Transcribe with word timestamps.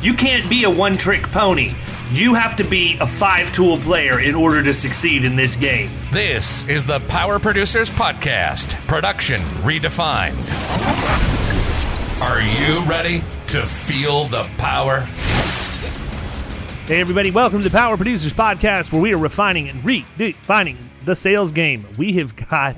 You 0.00 0.14
can't 0.14 0.48
be 0.48 0.62
a 0.62 0.70
one 0.70 0.96
trick 0.96 1.24
pony. 1.24 1.72
You 2.12 2.32
have 2.34 2.54
to 2.56 2.62
be 2.62 2.96
a 3.00 3.06
five 3.06 3.52
tool 3.52 3.78
player 3.78 4.20
in 4.20 4.36
order 4.36 4.62
to 4.62 4.72
succeed 4.72 5.24
in 5.24 5.34
this 5.34 5.56
game. 5.56 5.90
This 6.12 6.66
is 6.68 6.84
the 6.84 7.00
Power 7.08 7.40
Producers 7.40 7.90
Podcast, 7.90 8.74
production 8.86 9.40
redefined. 9.64 10.36
Are 12.22 12.40
you 12.40 12.88
ready 12.88 13.24
to 13.48 13.66
feel 13.66 14.26
the 14.26 14.44
power? 14.56 15.00
Hey, 16.86 17.00
everybody, 17.00 17.32
welcome 17.32 17.60
to 17.60 17.68
the 17.68 17.76
Power 17.76 17.96
Producers 17.96 18.32
Podcast, 18.32 18.92
where 18.92 19.02
we 19.02 19.12
are 19.12 19.18
refining 19.18 19.68
and 19.68 19.82
redefining 19.82 20.76
the 21.06 21.16
sales 21.16 21.50
game. 21.50 21.84
We 21.98 22.12
have 22.12 22.36
got 22.48 22.76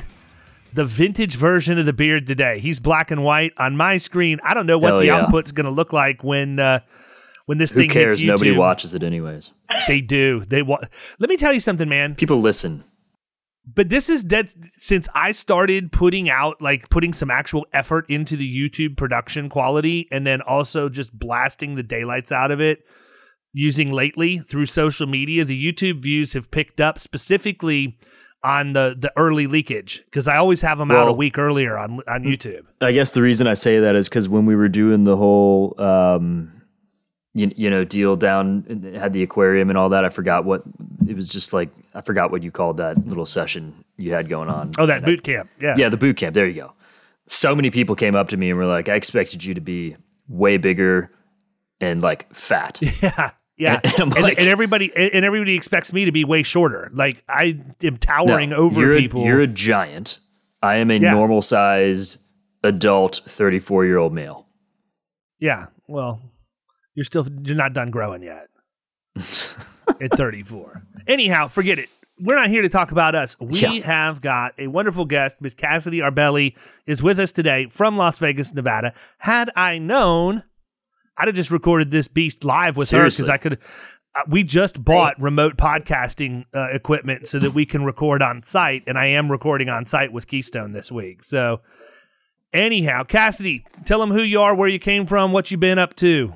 the 0.73 0.87
vintage 0.87 1.37
version 1.37 1.79
of 1.79 1.84
the 1.84 1.93
beard 1.93 2.27
today. 2.27 2.61
He's 2.61 2.81
black 2.81 3.11
and 3.11 3.23
white 3.23 3.53
on 3.59 3.77
my 3.77 3.99
screen. 3.99 4.41
I 4.43 4.55
don't 4.55 4.67
know 4.67 4.79
what 4.79 4.93
Hell 4.93 4.99
the 5.01 5.07
yeah. 5.07 5.21
output's 5.27 5.53
going 5.53 5.67
to 5.67 5.71
look 5.71 5.93
like 5.93 6.25
when 6.25 6.59
uh, 6.59 6.81
when 7.51 7.59
this 7.59 7.73
Who 7.73 7.81
thing 7.81 7.91
cares? 7.91 8.15
hits 8.15 8.23
YouTube. 8.23 8.27
Nobody 8.29 8.53
watches 8.53 8.95
it 8.95 9.03
anyways. 9.03 9.51
They 9.89 10.01
do. 10.01 10.45
They 10.47 10.62
wa- 10.62 10.79
Let 11.19 11.29
me 11.29 11.37
tell 11.37 11.53
you 11.53 11.59
something, 11.59 11.89
man. 11.89 12.15
People 12.15 12.41
listen. 12.41 12.84
But 13.75 13.89
this 13.89 14.09
is 14.09 14.23
dead 14.23 14.53
since 14.77 15.09
I 15.17 15.33
started 15.33 15.91
putting 15.91 16.31
out 16.31 16.62
like 16.62 16.89
putting 16.91 17.12
some 17.12 17.28
actual 17.28 17.67
effort 17.73 18.06
into 18.09 18.37
the 18.37 18.48
YouTube 18.48 18.97
production 18.97 19.48
quality 19.48 20.06
and 20.12 20.25
then 20.25 20.43
also 20.43 20.89
just 20.89 21.17
blasting 21.19 21.75
the 21.75 21.83
daylights 21.83 22.31
out 22.31 22.53
of 22.53 22.61
it 22.61 22.84
using 23.53 23.91
lately 23.91 24.39
through 24.48 24.67
social 24.67 25.09
media. 25.09 25.45
The 25.45 25.61
YouTube 25.73 26.03
views 26.03 26.34
have 26.34 26.53
picked 26.53 26.81
up 26.81 27.01
specifically 27.01 27.98
on 28.45 28.75
the 28.75 28.95
the 28.97 29.12
early 29.17 29.48
leakage 29.48 30.05
because 30.05 30.28
I 30.28 30.37
always 30.37 30.61
have 30.61 30.78
them 30.78 30.93
out 30.93 31.09
a 31.09 31.12
week 31.12 31.37
earlier 31.37 31.77
on 31.77 32.01
on 32.06 32.23
YouTube. 32.23 32.62
I 32.81 32.93
guess 32.93 33.11
the 33.11 33.23
reason 33.23 33.48
I 33.48 33.55
say 33.55 33.81
that 33.81 33.97
is 33.97 34.09
because 34.09 34.28
when 34.28 34.47
we 34.47 34.55
were 34.55 34.69
doing 34.69 35.03
the 35.03 35.17
whole, 35.17 35.75
um, 35.81 36.59
you, 37.34 37.50
you 37.56 37.70
know, 37.70 37.84
deal 37.84 38.16
down, 38.16 38.93
had 38.97 39.12
the 39.12 39.22
aquarium 39.22 39.69
and 39.71 39.78
all 39.78 39.88
that. 39.91 40.05
I 40.05 40.09
forgot 40.09 40.44
what 40.44 40.62
it 41.09 41.15
was. 41.15 41.28
Just 41.28 41.53
like 41.53 41.71
I 41.94 42.00
forgot 42.00 42.31
what 42.31 42.43
you 42.43 42.50
called 42.50 42.78
that 42.78 43.06
little 43.06 43.27
session 43.27 43.84
you 43.97 44.12
had 44.12 44.28
going 44.28 44.49
on. 44.49 44.71
Oh, 44.78 44.87
that 44.87 45.03
I- 45.03 45.06
boot 45.06 45.22
camp. 45.22 45.49
Yeah. 45.60 45.77
yeah, 45.77 45.88
the 45.88 45.97
boot 45.97 46.16
camp. 46.16 46.34
There 46.34 46.47
you 46.47 46.55
go. 46.55 46.72
So 47.28 47.55
many 47.55 47.71
people 47.71 47.94
came 47.94 48.16
up 48.16 48.28
to 48.31 48.37
me 48.37 48.50
and 48.50 48.59
were 48.59 48.66
like, 48.66 48.88
"I 48.88 48.94
expected 48.94 49.44
you 49.44 49.55
to 49.55 49.60
be 49.60 49.97
way 50.28 50.56
bigger 50.56 51.10
and 51.81 52.03
like 52.03 52.32
fat." 52.34 52.81
Yeah. 53.03 53.31
Yeah. 53.56 53.81
And 53.84 54.12
And, 54.15 54.22
like- 54.22 54.38
and 54.38 54.49
everybody 54.49 54.91
and 54.97 55.22
everybody 55.25 55.55
expects 55.55 55.93
me 55.93 56.06
to 56.06 56.12
be 56.12 56.25
way 56.25 56.43
shorter. 56.43 56.91
Like 56.94 57.22
I 57.28 57.60
am 57.82 57.99
towering 57.99 58.50
No, 58.50 58.56
over 58.56 58.81
you're 58.81 58.99
people. 58.99 59.21
A, 59.22 59.26
you're 59.26 59.41
a 59.41 59.47
giant. 59.47 60.19
I 60.62 60.76
am 60.76 60.91
a 60.91 60.94
Yeah. 60.94 61.12
normal 61.12 61.43
size 61.43 62.16
adult 62.65 63.21
34 63.26 63.84
year 63.84 63.99
old 63.99 64.15
male. 64.15 64.47
Yeah. 65.38 65.66
Well, 65.88 66.21
you're 67.00 67.06
still 67.06 67.27
you're 67.44 67.56
not 67.56 67.72
done 67.72 67.91
growing 67.91 68.22
yet. 68.22 68.49
at 69.16 70.15
34. 70.19 70.83
Anyhow, 71.06 71.49
forget 71.49 71.78
it. 71.78 71.88
We're 72.21 72.34
not 72.37 72.49
here 72.50 72.61
to 72.61 72.69
talk 72.69 72.93
about 72.93 73.15
us. 73.15 73.34
We 73.41 73.59
Yeah. 73.59 73.87
have 73.87 74.21
got 74.21 74.53
a 74.59 74.66
wonderful 74.66 75.06
guest. 75.06 75.38
Miss 75.41 75.55
Cassidy 75.55 76.00
Arbelli 76.00 76.55
is 76.87 77.03
with 77.03 77.19
us 77.19 77.33
today 77.33 77.69
from 77.71 77.97
Las 77.97 78.19
Vegas, 78.19 78.53
Nevada. 78.53 78.93
Had 79.16 79.49
I 79.56 79.78
known, 79.78 80.43
I'd 81.16 81.28
have 81.28 81.34
just 81.34 81.50
recorded 81.50 81.91
this 81.91 82.06
beast 82.06 82.44
live 82.44 82.77
with 82.77 82.91
her 82.91 83.05
because 83.05 83.31
I 83.31 83.38
could. 83.38 83.56
Uh, 84.15 84.21
we 84.28 84.43
just 84.43 84.84
bought 84.84 85.19
remote 85.19 85.56
podcasting 85.56 86.44
uh, 86.55 86.69
equipment 86.71 87.27
so 87.28 87.38
that 87.38 87.55
we 87.55 87.65
can 87.65 87.82
record 87.82 88.21
on 88.21 88.43
site, 88.43 88.82
and 88.87 88.99
I 88.99 89.06
am 89.06 89.31
recording 89.31 89.71
on 89.71 89.87
site 89.87 90.12
with 90.12 90.27
Keystone 90.27 90.72
this 90.72 90.93
week. 90.93 91.25
So, 91.25 91.62
anyhow, 92.53 93.05
Cassidy, 93.05 93.65
tell 93.87 94.00
them 94.00 94.11
who 94.11 94.21
you 94.22 94.43
are, 94.43 94.55
where 94.55 94.69
you 94.69 94.78
came 94.81 95.06
from, 95.06 95.32
what 95.32 95.50
you've 95.50 95.61
been 95.61 95.78
up 95.78 95.94
to. 95.97 96.34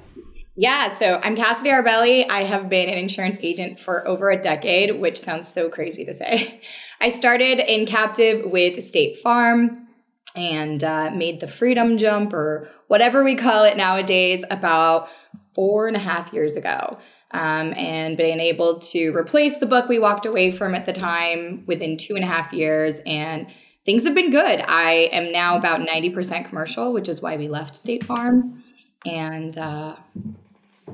Yeah, 0.56 0.90
so 0.90 1.18
I'm 1.20 1.34
Cassidy 1.34 1.70
Arbelli. 1.70 2.30
I 2.30 2.44
have 2.44 2.68
been 2.68 2.88
an 2.88 2.96
insurance 2.96 3.38
agent 3.42 3.80
for 3.80 4.06
over 4.06 4.30
a 4.30 4.40
decade, 4.40 5.00
which 5.00 5.18
sounds 5.18 5.52
so 5.52 5.68
crazy 5.68 6.04
to 6.04 6.14
say. 6.14 6.60
I 7.00 7.10
started 7.10 7.58
in 7.58 7.86
captive 7.86 8.48
with 8.48 8.84
State 8.84 9.18
Farm 9.18 9.88
and 10.36 10.84
uh, 10.84 11.10
made 11.10 11.40
the 11.40 11.48
freedom 11.48 11.98
jump 11.98 12.32
or 12.32 12.68
whatever 12.86 13.24
we 13.24 13.34
call 13.34 13.64
it 13.64 13.76
nowadays 13.76 14.44
about 14.48 15.08
four 15.56 15.88
and 15.88 15.96
a 15.96 16.00
half 16.00 16.32
years 16.32 16.56
ago. 16.56 16.98
Um, 17.32 17.74
and 17.76 18.16
been 18.16 18.38
able 18.38 18.78
to 18.78 19.10
replace 19.10 19.58
the 19.58 19.66
book 19.66 19.88
we 19.88 19.98
walked 19.98 20.24
away 20.24 20.52
from 20.52 20.76
at 20.76 20.86
the 20.86 20.92
time 20.92 21.64
within 21.66 21.96
two 21.96 22.14
and 22.14 22.22
a 22.22 22.28
half 22.28 22.52
years. 22.52 23.00
And 23.06 23.48
things 23.84 24.04
have 24.04 24.14
been 24.14 24.30
good. 24.30 24.60
I 24.60 25.08
am 25.10 25.32
now 25.32 25.56
about 25.56 25.80
90% 25.80 26.48
commercial, 26.48 26.92
which 26.92 27.08
is 27.08 27.20
why 27.20 27.36
we 27.36 27.48
left 27.48 27.74
State 27.74 28.04
Farm. 28.04 28.62
And 29.04 29.58
uh, 29.58 29.96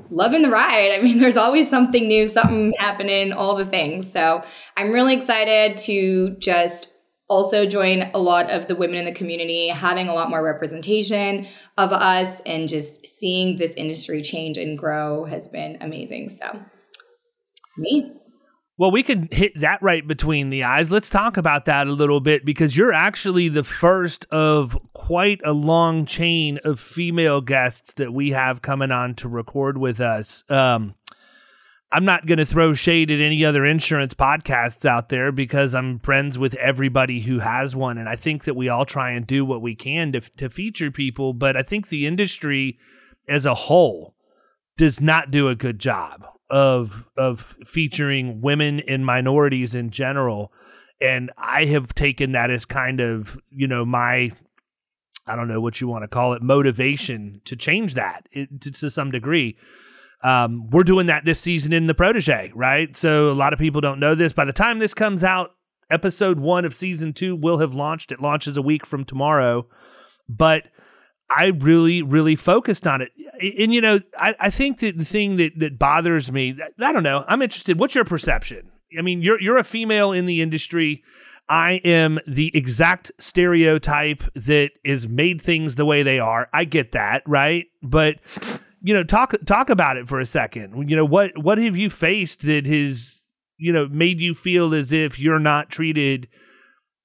loving 0.09 0.41
the 0.41 0.49
ride. 0.49 0.91
I 0.91 1.01
mean, 1.01 1.17
there's 1.19 1.37
always 1.37 1.69
something 1.69 2.07
new, 2.07 2.25
something 2.25 2.71
mm-hmm. 2.71 2.83
happening, 2.83 3.33
all 3.33 3.55
the 3.55 3.65
things. 3.65 4.11
So 4.11 4.43
I'm 4.77 4.91
really 4.91 5.15
excited 5.15 5.77
to 5.79 6.35
just 6.39 6.89
also 7.29 7.65
join 7.65 8.11
a 8.13 8.19
lot 8.19 8.51
of 8.51 8.67
the 8.67 8.75
women 8.75 8.97
in 8.97 9.05
the 9.05 9.13
community, 9.13 9.69
having 9.69 10.09
a 10.09 10.13
lot 10.13 10.29
more 10.29 10.43
representation 10.43 11.47
of 11.77 11.93
us, 11.93 12.41
and 12.41 12.67
just 12.67 13.05
seeing 13.05 13.55
this 13.55 13.73
industry 13.75 14.21
change 14.21 14.57
and 14.57 14.77
grow 14.77 15.23
has 15.23 15.47
been 15.47 15.77
amazing. 15.79 16.29
So, 16.29 16.59
me. 17.77 18.20
Well, 18.81 18.89
we 18.89 19.03
can 19.03 19.29
hit 19.31 19.59
that 19.59 19.79
right 19.83 20.07
between 20.07 20.49
the 20.49 20.63
eyes. 20.63 20.89
Let's 20.89 21.07
talk 21.07 21.37
about 21.37 21.65
that 21.65 21.85
a 21.85 21.91
little 21.91 22.19
bit 22.19 22.43
because 22.43 22.75
you're 22.75 22.91
actually 22.91 23.47
the 23.47 23.63
first 23.63 24.25
of 24.31 24.75
quite 24.93 25.39
a 25.43 25.53
long 25.53 26.07
chain 26.07 26.57
of 26.63 26.79
female 26.79 27.41
guests 27.41 27.93
that 27.93 28.11
we 28.11 28.31
have 28.31 28.63
coming 28.63 28.89
on 28.89 29.13
to 29.17 29.29
record 29.29 29.77
with 29.77 29.99
us. 29.99 30.43
Um, 30.49 30.95
I'm 31.91 32.05
not 32.05 32.25
going 32.25 32.39
to 32.39 32.45
throw 32.45 32.73
shade 32.73 33.11
at 33.11 33.19
any 33.19 33.45
other 33.45 33.67
insurance 33.67 34.15
podcasts 34.15 34.83
out 34.83 35.09
there 35.09 35.31
because 35.31 35.75
I'm 35.75 35.99
friends 35.99 36.39
with 36.39 36.55
everybody 36.55 37.21
who 37.21 37.37
has 37.37 37.75
one. 37.75 37.99
And 37.99 38.09
I 38.09 38.15
think 38.15 38.45
that 38.45 38.55
we 38.55 38.67
all 38.67 38.85
try 38.85 39.11
and 39.11 39.27
do 39.27 39.45
what 39.45 39.61
we 39.61 39.75
can 39.75 40.11
to, 40.13 40.21
to 40.37 40.49
feature 40.49 40.89
people. 40.89 41.33
But 41.33 41.55
I 41.55 41.61
think 41.61 41.89
the 41.89 42.07
industry 42.07 42.79
as 43.29 43.45
a 43.45 43.53
whole 43.53 44.15
does 44.75 44.99
not 44.99 45.29
do 45.29 45.49
a 45.49 45.55
good 45.55 45.77
job 45.77 46.25
of 46.51 47.07
of 47.17 47.55
featuring 47.65 48.41
women 48.41 48.81
and 48.81 49.05
minorities 49.05 49.73
in 49.73 49.89
general. 49.89 50.53
And 50.99 51.31
i 51.37 51.65
have 51.65 51.95
taken 51.95 52.33
that 52.33 52.51
as 52.51 52.65
kind 52.65 52.99
of 52.99 53.39
you 53.49 53.65
know 53.65 53.83
my 53.83 54.31
i 55.25 55.35
don't 55.35 55.47
know 55.47 55.59
what 55.59 55.81
you 55.81 55.87
want 55.87 56.03
to 56.03 56.07
call 56.07 56.33
it 56.33 56.43
motivation 56.43 57.41
to 57.45 57.55
change 57.55 57.95
that 57.95 58.27
to, 58.33 58.71
to 58.71 58.89
some 58.91 59.09
degree. 59.09 59.57
Um, 60.23 60.69
we're 60.69 60.83
doing 60.83 61.07
that 61.07 61.25
this 61.25 61.39
season 61.39 61.73
in 61.73 61.87
the 61.87 61.95
protege 61.95 62.51
right? 62.53 62.95
So 62.95 63.31
a 63.31 63.33
lot 63.33 63.53
of 63.53 63.59
people 63.59 63.81
don't 63.81 63.99
know 63.99 64.13
this. 64.13 64.33
By 64.33 64.45
the 64.45 64.53
time 64.53 64.77
this 64.77 64.93
comes 64.93 65.23
out 65.23 65.55
episode 65.89 66.39
one 66.39 66.65
of 66.65 66.75
season 66.75 67.13
two 67.13 67.35
will 67.35 67.57
have 67.57 67.73
launched. 67.73 68.11
It 68.11 68.21
launches 68.21 68.57
a 68.57 68.61
week 68.61 68.85
from 68.85 69.05
tomorrow. 69.05 69.67
But 70.29 70.67
I 71.35 71.47
really, 71.47 72.01
really 72.01 72.35
focused 72.35 72.85
on 72.85 73.01
it. 73.01 73.11
And, 73.57 73.73
you 73.73 73.81
know, 73.81 73.99
I, 74.17 74.35
I 74.39 74.49
think 74.49 74.79
that 74.79 74.97
the 74.97 75.05
thing 75.05 75.37
that, 75.37 75.57
that 75.59 75.79
bothers 75.79 76.31
me, 76.31 76.57
I 76.79 76.91
don't 76.91 77.03
know, 77.03 77.23
I'm 77.27 77.41
interested. 77.41 77.79
What's 77.79 77.95
your 77.95 78.05
perception? 78.05 78.71
I 78.97 79.01
mean, 79.01 79.21
you're, 79.21 79.41
you're 79.41 79.57
a 79.57 79.63
female 79.63 80.11
in 80.11 80.25
the 80.25 80.41
industry. 80.41 81.03
I 81.47 81.81
am 81.83 82.19
the 82.27 82.55
exact 82.55 83.11
stereotype 83.19 84.23
that 84.35 84.71
is 84.83 85.07
made 85.07 85.41
things 85.41 85.75
the 85.75 85.85
way 85.85 86.03
they 86.03 86.19
are. 86.19 86.49
I 86.53 86.65
get 86.65 86.91
that, 86.91 87.23
right? 87.25 87.65
But 87.81 88.19
you 88.81 88.93
know, 88.93 89.03
talk 89.03 89.35
talk 89.45 89.69
about 89.69 89.97
it 89.97 90.07
for 90.07 90.19
a 90.19 90.25
second. 90.25 90.89
You 90.89 90.95
know, 90.95 91.05
what 91.05 91.37
what 91.37 91.57
have 91.57 91.75
you 91.75 91.89
faced 91.89 92.43
that 92.43 92.65
has 92.65 93.27
you 93.57 93.73
know 93.73 93.87
made 93.87 94.21
you 94.21 94.33
feel 94.33 94.73
as 94.73 94.91
if 94.91 95.19
you're 95.19 95.39
not 95.39 95.69
treated 95.69 96.27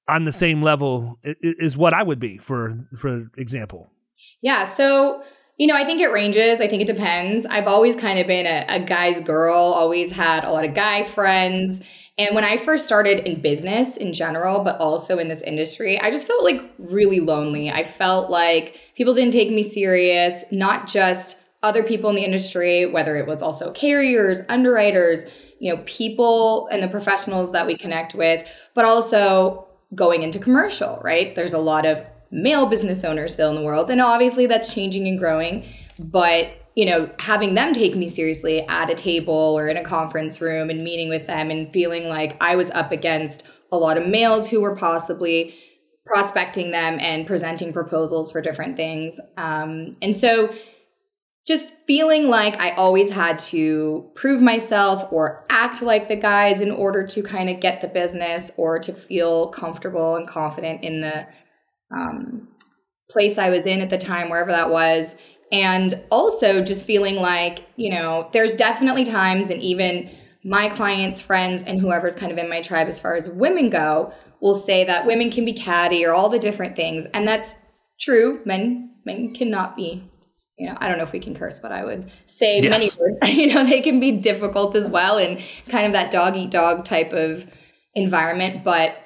on 0.07 0.23
the 0.23 0.31
same 0.31 0.61
level 0.61 1.19
is 1.23 1.75
what 1.75 1.93
I 1.93 2.03
would 2.03 2.19
be 2.19 2.37
for 2.37 2.87
for 2.97 3.29
example. 3.37 3.91
Yeah, 4.41 4.65
so 4.65 5.23
you 5.57 5.65
know, 5.65 5.75
I 5.75 5.85
think 5.85 6.01
it 6.01 6.11
ranges. 6.11 6.61
I 6.61 6.67
think 6.67 6.83
it 6.83 6.87
depends. 6.87 7.45
I've 7.47 7.67
always 7.67 7.95
kind 7.95 8.19
of 8.19 8.27
been 8.27 8.45
a, 8.45 8.65
a 8.69 8.79
guy's 8.79 9.19
girl, 9.21 9.55
always 9.55 10.11
had 10.11 10.43
a 10.43 10.51
lot 10.51 10.65
of 10.65 10.75
guy 10.75 11.03
friends. 11.03 11.81
And 12.19 12.33
when 12.35 12.43
I 12.43 12.57
first 12.57 12.85
started 12.85 13.27
in 13.27 13.41
business 13.41 13.97
in 13.97 14.13
general, 14.13 14.63
but 14.63 14.79
also 14.79 15.17
in 15.17 15.27
this 15.27 15.41
industry, 15.41 15.99
I 15.99 16.11
just 16.11 16.27
felt 16.27 16.43
like 16.43 16.61
really 16.77 17.19
lonely. 17.19 17.71
I 17.71 17.83
felt 17.83 18.29
like 18.29 18.79
people 18.95 19.15
didn't 19.15 19.33
take 19.33 19.49
me 19.49 19.63
serious, 19.63 20.43
not 20.51 20.87
just 20.87 21.39
other 21.63 21.83
people 21.83 22.09
in 22.11 22.15
the 22.15 22.23
industry, 22.23 22.85
whether 22.85 23.15
it 23.15 23.27
was 23.27 23.41
also 23.41 23.71
carriers, 23.71 24.41
underwriters, 24.49 25.25
you 25.59 25.73
know, 25.73 25.81
people 25.85 26.67
and 26.71 26.83
the 26.83 26.87
professionals 26.87 27.51
that 27.51 27.65
we 27.65 27.75
connect 27.75 28.13
with, 28.13 28.51
but 28.75 28.85
also 28.85 29.67
going 29.95 30.21
into 30.21 30.37
commercial, 30.37 30.99
right? 31.03 31.33
There's 31.33 31.53
a 31.53 31.59
lot 31.59 31.85
of 31.85 32.03
male 32.31 32.67
business 32.67 33.03
owners 33.03 33.33
still 33.33 33.49
in 33.49 33.55
the 33.55 33.63
world. 33.63 33.89
And 33.89 34.01
obviously 34.01 34.47
that's 34.47 34.73
changing 34.73 35.07
and 35.07 35.19
growing. 35.19 35.65
But, 35.99 36.49
you 36.75 36.85
know, 36.85 37.09
having 37.19 37.55
them 37.55 37.73
take 37.73 37.95
me 37.95 38.09
seriously 38.09 38.61
at 38.67 38.89
a 38.89 38.95
table 38.95 39.33
or 39.33 39.67
in 39.67 39.77
a 39.77 39.83
conference 39.83 40.41
room 40.41 40.69
and 40.69 40.83
meeting 40.83 41.09
with 41.09 41.25
them 41.25 41.49
and 41.49 41.71
feeling 41.73 42.07
like 42.07 42.37
I 42.41 42.55
was 42.55 42.69
up 42.71 42.91
against 42.91 43.43
a 43.71 43.77
lot 43.77 43.97
of 43.97 44.07
males 44.07 44.49
who 44.49 44.61
were 44.61 44.75
possibly 44.75 45.55
prospecting 46.05 46.71
them 46.71 46.97
and 47.01 47.27
presenting 47.27 47.73
proposals 47.73 48.31
for 48.31 48.41
different 48.41 48.77
things. 48.77 49.19
Um, 49.35 49.97
and 50.01 50.15
so 50.15 50.49
just 51.45 51.73
feeling 51.87 52.27
like 52.27 52.59
I 52.59 52.71
always 52.71 53.09
had 53.09 53.39
to 53.39 54.11
prove 54.15 54.41
myself 54.41 55.07
or 55.11 55.45
act 55.49 55.81
like 55.81 56.09
the 56.09 56.15
guys 56.17 56.59
in 56.59 56.71
order 56.71 57.07
to 57.07 57.23
kind 57.23 57.49
of 57.49 57.61
get 57.61 57.79
the 57.79 57.87
business 57.87 58.51
or 58.57 58.79
to 58.79 58.91
feel 58.91 59.47
comfortable 59.49 60.15
and 60.15 60.27
confident 60.27 60.83
in 60.83 61.01
the 61.01 61.25
um, 61.95 62.47
place 63.09 63.37
I 63.37 63.49
was 63.49 63.65
in 63.65 63.81
at 63.81 63.89
the 63.89 63.97
time, 63.97 64.29
wherever 64.29 64.51
that 64.51 64.69
was. 64.69 65.15
And 65.51 66.03
also 66.11 66.63
just 66.63 66.85
feeling 66.85 67.15
like, 67.15 67.65
you 67.77 67.89
know, 67.89 68.29
there's 68.33 68.53
definitely 68.53 69.05
times, 69.05 69.49
and 69.49 69.61
even 69.61 70.09
my 70.43 70.69
clients, 70.69 71.21
friends, 71.21 71.63
and 71.63 71.79
whoever's 71.79 72.15
kind 72.15 72.31
of 72.31 72.37
in 72.37 72.49
my 72.49 72.61
tribe 72.61 72.87
as 72.87 72.99
far 72.99 73.15
as 73.15 73.29
women 73.29 73.69
go, 73.69 74.11
will 74.41 74.55
say 74.55 74.83
that 74.85 75.05
women 75.05 75.31
can 75.31 75.45
be 75.45 75.53
catty 75.53 76.05
or 76.05 76.13
all 76.13 76.29
the 76.29 76.39
different 76.39 76.75
things. 76.75 77.05
And 77.07 77.27
that's 77.27 77.55
true. 77.99 78.41
Men 78.45 78.95
men 79.05 79.33
cannot 79.33 79.77
be 79.77 80.09
you 80.57 80.67
know, 80.67 80.75
I 80.79 80.87
don't 80.87 80.97
know 80.97 81.03
if 81.03 81.11
we 81.11 81.19
can 81.19 81.35
curse, 81.35 81.59
but 81.59 81.71
I 81.71 81.85
would 81.85 82.11
say 82.25 82.61
yes. 82.61 82.69
many 82.69 82.89
words. 82.99 83.33
You 83.37 83.53
know, 83.53 83.63
they 83.63 83.81
can 83.81 83.99
be 83.99 84.17
difficult 84.17 84.75
as 84.75 84.89
well 84.89 85.17
and 85.17 85.39
kind 85.69 85.85
of 85.85 85.93
that 85.93 86.11
dog 86.11 86.35
eat 86.35 86.49
dog 86.49 86.83
type 86.83 87.13
of 87.13 87.45
environment. 87.93 88.63
But 88.63 88.97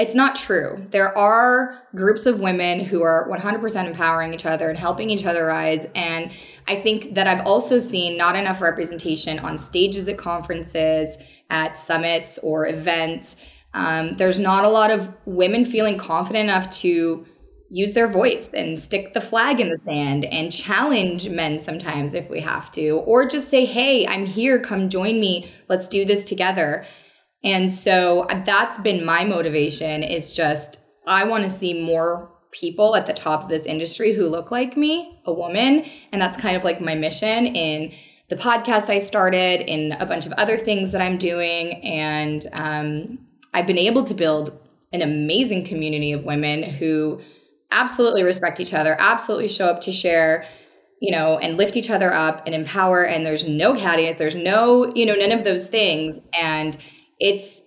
it's 0.00 0.14
not 0.14 0.34
true. 0.34 0.86
There 0.90 1.16
are 1.16 1.82
groups 1.94 2.24
of 2.24 2.40
women 2.40 2.80
who 2.80 3.02
are 3.02 3.28
100% 3.28 3.86
empowering 3.86 4.32
each 4.32 4.46
other 4.46 4.70
and 4.70 4.78
helping 4.78 5.10
each 5.10 5.26
other 5.26 5.44
rise. 5.44 5.86
And 5.94 6.30
I 6.66 6.76
think 6.76 7.14
that 7.14 7.26
I've 7.26 7.46
also 7.46 7.78
seen 7.78 8.16
not 8.16 8.34
enough 8.34 8.62
representation 8.62 9.38
on 9.40 9.58
stages 9.58 10.08
at 10.08 10.16
conferences, 10.16 11.18
at 11.50 11.76
summits, 11.76 12.38
or 12.38 12.66
events. 12.66 13.36
Um, 13.74 14.14
there's 14.14 14.40
not 14.40 14.64
a 14.64 14.70
lot 14.70 14.90
of 14.90 15.12
women 15.26 15.66
feeling 15.66 15.98
confident 15.98 16.44
enough 16.44 16.70
to 16.80 17.26
use 17.68 17.92
their 17.92 18.08
voice 18.08 18.54
and 18.54 18.80
stick 18.80 19.12
the 19.12 19.20
flag 19.20 19.60
in 19.60 19.68
the 19.68 19.78
sand 19.78 20.24
and 20.24 20.50
challenge 20.50 21.28
men 21.28 21.58
sometimes 21.58 22.14
if 22.14 22.28
we 22.30 22.40
have 22.40 22.70
to, 22.72 22.98
or 23.00 23.28
just 23.28 23.48
say, 23.48 23.66
hey, 23.66 24.06
I'm 24.06 24.24
here, 24.24 24.58
come 24.60 24.88
join 24.88 25.20
me, 25.20 25.48
let's 25.68 25.88
do 25.88 26.06
this 26.06 26.24
together. 26.24 26.86
And 27.42 27.72
so 27.72 28.20
uh, 28.30 28.42
that's 28.44 28.78
been 28.78 29.04
my 29.04 29.24
motivation 29.24 30.02
is 30.02 30.32
just 30.32 30.80
I 31.06 31.24
want 31.24 31.44
to 31.44 31.50
see 31.50 31.82
more 31.82 32.30
people 32.52 32.96
at 32.96 33.06
the 33.06 33.12
top 33.12 33.42
of 33.42 33.48
this 33.48 33.66
industry 33.66 34.12
who 34.12 34.26
look 34.26 34.50
like 34.50 34.76
me, 34.76 35.20
a 35.24 35.32
woman, 35.32 35.84
and 36.12 36.20
that's 36.20 36.36
kind 36.36 36.56
of 36.56 36.64
like 36.64 36.80
my 36.80 36.94
mission 36.94 37.46
in 37.46 37.92
the 38.28 38.36
podcast 38.36 38.90
I 38.90 38.98
started, 38.98 39.62
in 39.68 39.92
a 39.92 40.06
bunch 40.06 40.26
of 40.26 40.32
other 40.32 40.56
things 40.56 40.92
that 40.92 41.00
I'm 41.00 41.18
doing, 41.18 41.82
and 41.82 42.46
um, 42.52 43.18
I've 43.52 43.66
been 43.66 43.78
able 43.78 44.04
to 44.04 44.14
build 44.14 44.56
an 44.92 45.02
amazing 45.02 45.64
community 45.64 46.12
of 46.12 46.24
women 46.24 46.62
who 46.62 47.20
absolutely 47.72 48.22
respect 48.22 48.60
each 48.60 48.74
other, 48.74 48.96
absolutely 48.98 49.48
show 49.48 49.66
up 49.66 49.80
to 49.82 49.92
share, 49.92 50.44
you 51.00 51.12
know, 51.12 51.38
and 51.38 51.56
lift 51.56 51.76
each 51.76 51.90
other 51.90 52.12
up 52.12 52.42
and 52.46 52.54
empower. 52.54 53.04
And 53.04 53.24
there's 53.24 53.48
no 53.48 53.74
cattiness, 53.74 54.18
there's 54.18 54.36
no, 54.36 54.92
you 54.94 55.06
know, 55.06 55.14
none 55.14 55.32
of 55.32 55.44
those 55.44 55.68
things, 55.68 56.20
and 56.32 56.76
it's 57.20 57.64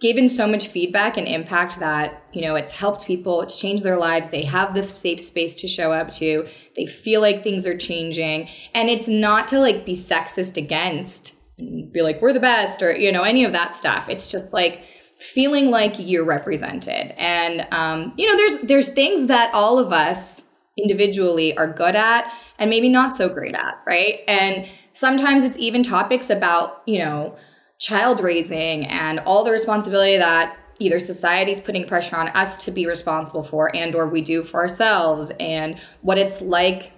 given 0.00 0.28
so 0.28 0.46
much 0.46 0.68
feedback 0.68 1.18
and 1.18 1.28
impact 1.28 1.78
that 1.78 2.22
you 2.32 2.40
know 2.40 2.54
it's 2.54 2.72
helped 2.72 3.04
people 3.06 3.42
it's 3.42 3.60
changed 3.60 3.84
their 3.84 3.96
lives. 3.96 4.30
They 4.30 4.42
have 4.42 4.74
the 4.74 4.82
safe 4.82 5.20
space 5.20 5.56
to 5.56 5.68
show 5.68 5.92
up 5.92 6.10
to. 6.12 6.46
They 6.76 6.86
feel 6.86 7.20
like 7.20 7.42
things 7.42 7.66
are 7.66 7.76
changing. 7.76 8.48
And 8.74 8.88
it's 8.88 9.08
not 9.08 9.48
to 9.48 9.58
like 9.58 9.84
be 9.84 9.94
sexist 9.94 10.56
against 10.56 11.34
and 11.58 11.92
be 11.92 12.02
like 12.02 12.20
we're 12.22 12.32
the 12.32 12.40
best 12.40 12.82
or 12.82 12.94
you 12.96 13.12
know 13.12 13.22
any 13.22 13.44
of 13.44 13.52
that 13.52 13.74
stuff. 13.74 14.08
It's 14.08 14.28
just 14.28 14.52
like 14.52 14.82
feeling 15.18 15.70
like 15.70 15.94
you're 15.98 16.24
represented. 16.24 17.14
And 17.18 17.66
um, 17.70 18.14
you 18.16 18.26
know 18.26 18.36
there's 18.36 18.58
there's 18.62 18.88
things 18.88 19.28
that 19.28 19.50
all 19.52 19.78
of 19.78 19.92
us 19.92 20.44
individually 20.78 21.56
are 21.58 21.70
good 21.70 21.94
at 21.94 22.32
and 22.58 22.70
maybe 22.70 22.88
not 22.88 23.14
so 23.14 23.28
great 23.28 23.54
at 23.54 23.82
right? 23.86 24.20
And 24.26 24.66
sometimes 24.94 25.44
it's 25.44 25.58
even 25.58 25.82
topics 25.82 26.30
about 26.30 26.82
you 26.86 26.98
know 26.98 27.36
child 27.80 28.20
raising 28.20 28.86
and 28.86 29.18
all 29.20 29.42
the 29.42 29.50
responsibility 29.50 30.18
that 30.18 30.56
either 30.78 30.98
society's 30.98 31.60
putting 31.60 31.86
pressure 31.86 32.16
on 32.16 32.28
us 32.28 32.64
to 32.64 32.70
be 32.70 32.86
responsible 32.86 33.42
for 33.42 33.74
and 33.74 33.94
or 33.94 34.08
we 34.08 34.20
do 34.20 34.42
for 34.42 34.60
ourselves 34.60 35.32
and 35.40 35.78
what 36.02 36.18
it's 36.18 36.40
like 36.42 36.92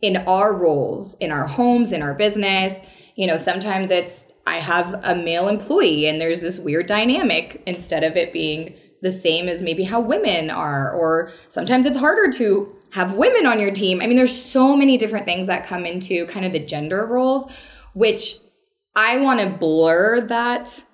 in 0.00 0.16
our 0.26 0.56
roles 0.56 1.14
in 1.20 1.30
our 1.30 1.46
homes 1.46 1.92
in 1.92 2.02
our 2.02 2.14
business. 2.14 2.80
You 3.16 3.26
know 3.26 3.36
sometimes 3.36 3.90
it's 3.90 4.26
i 4.46 4.56
have 4.56 5.00
a 5.04 5.14
male 5.14 5.48
employee 5.48 6.08
and 6.08 6.20
there's 6.20 6.40
this 6.40 6.58
weird 6.58 6.86
dynamic 6.86 7.62
instead 7.66 8.02
of 8.02 8.16
it 8.16 8.32
being 8.32 8.74
the 9.02 9.12
same 9.12 9.48
as 9.48 9.60
maybe 9.60 9.84
how 9.84 10.00
women 10.00 10.50
are 10.50 10.92
or 10.92 11.30
sometimes 11.50 11.84
it's 11.84 11.98
harder 11.98 12.30
to 12.32 12.74
have 12.92 13.14
women 13.14 13.44
on 13.44 13.58
your 13.60 13.72
team. 13.72 14.00
I 14.00 14.06
mean 14.06 14.16
there's 14.16 14.36
so 14.36 14.74
many 14.74 14.96
different 14.96 15.26
things 15.26 15.46
that 15.48 15.66
come 15.66 15.84
into 15.84 16.26
kind 16.26 16.46
of 16.46 16.52
the 16.52 16.64
gender 16.64 17.06
roles 17.06 17.52
which 17.92 18.36
I 18.96 19.18
want 19.18 19.40
to 19.40 19.48
blur 19.50 20.20
that 20.22 20.84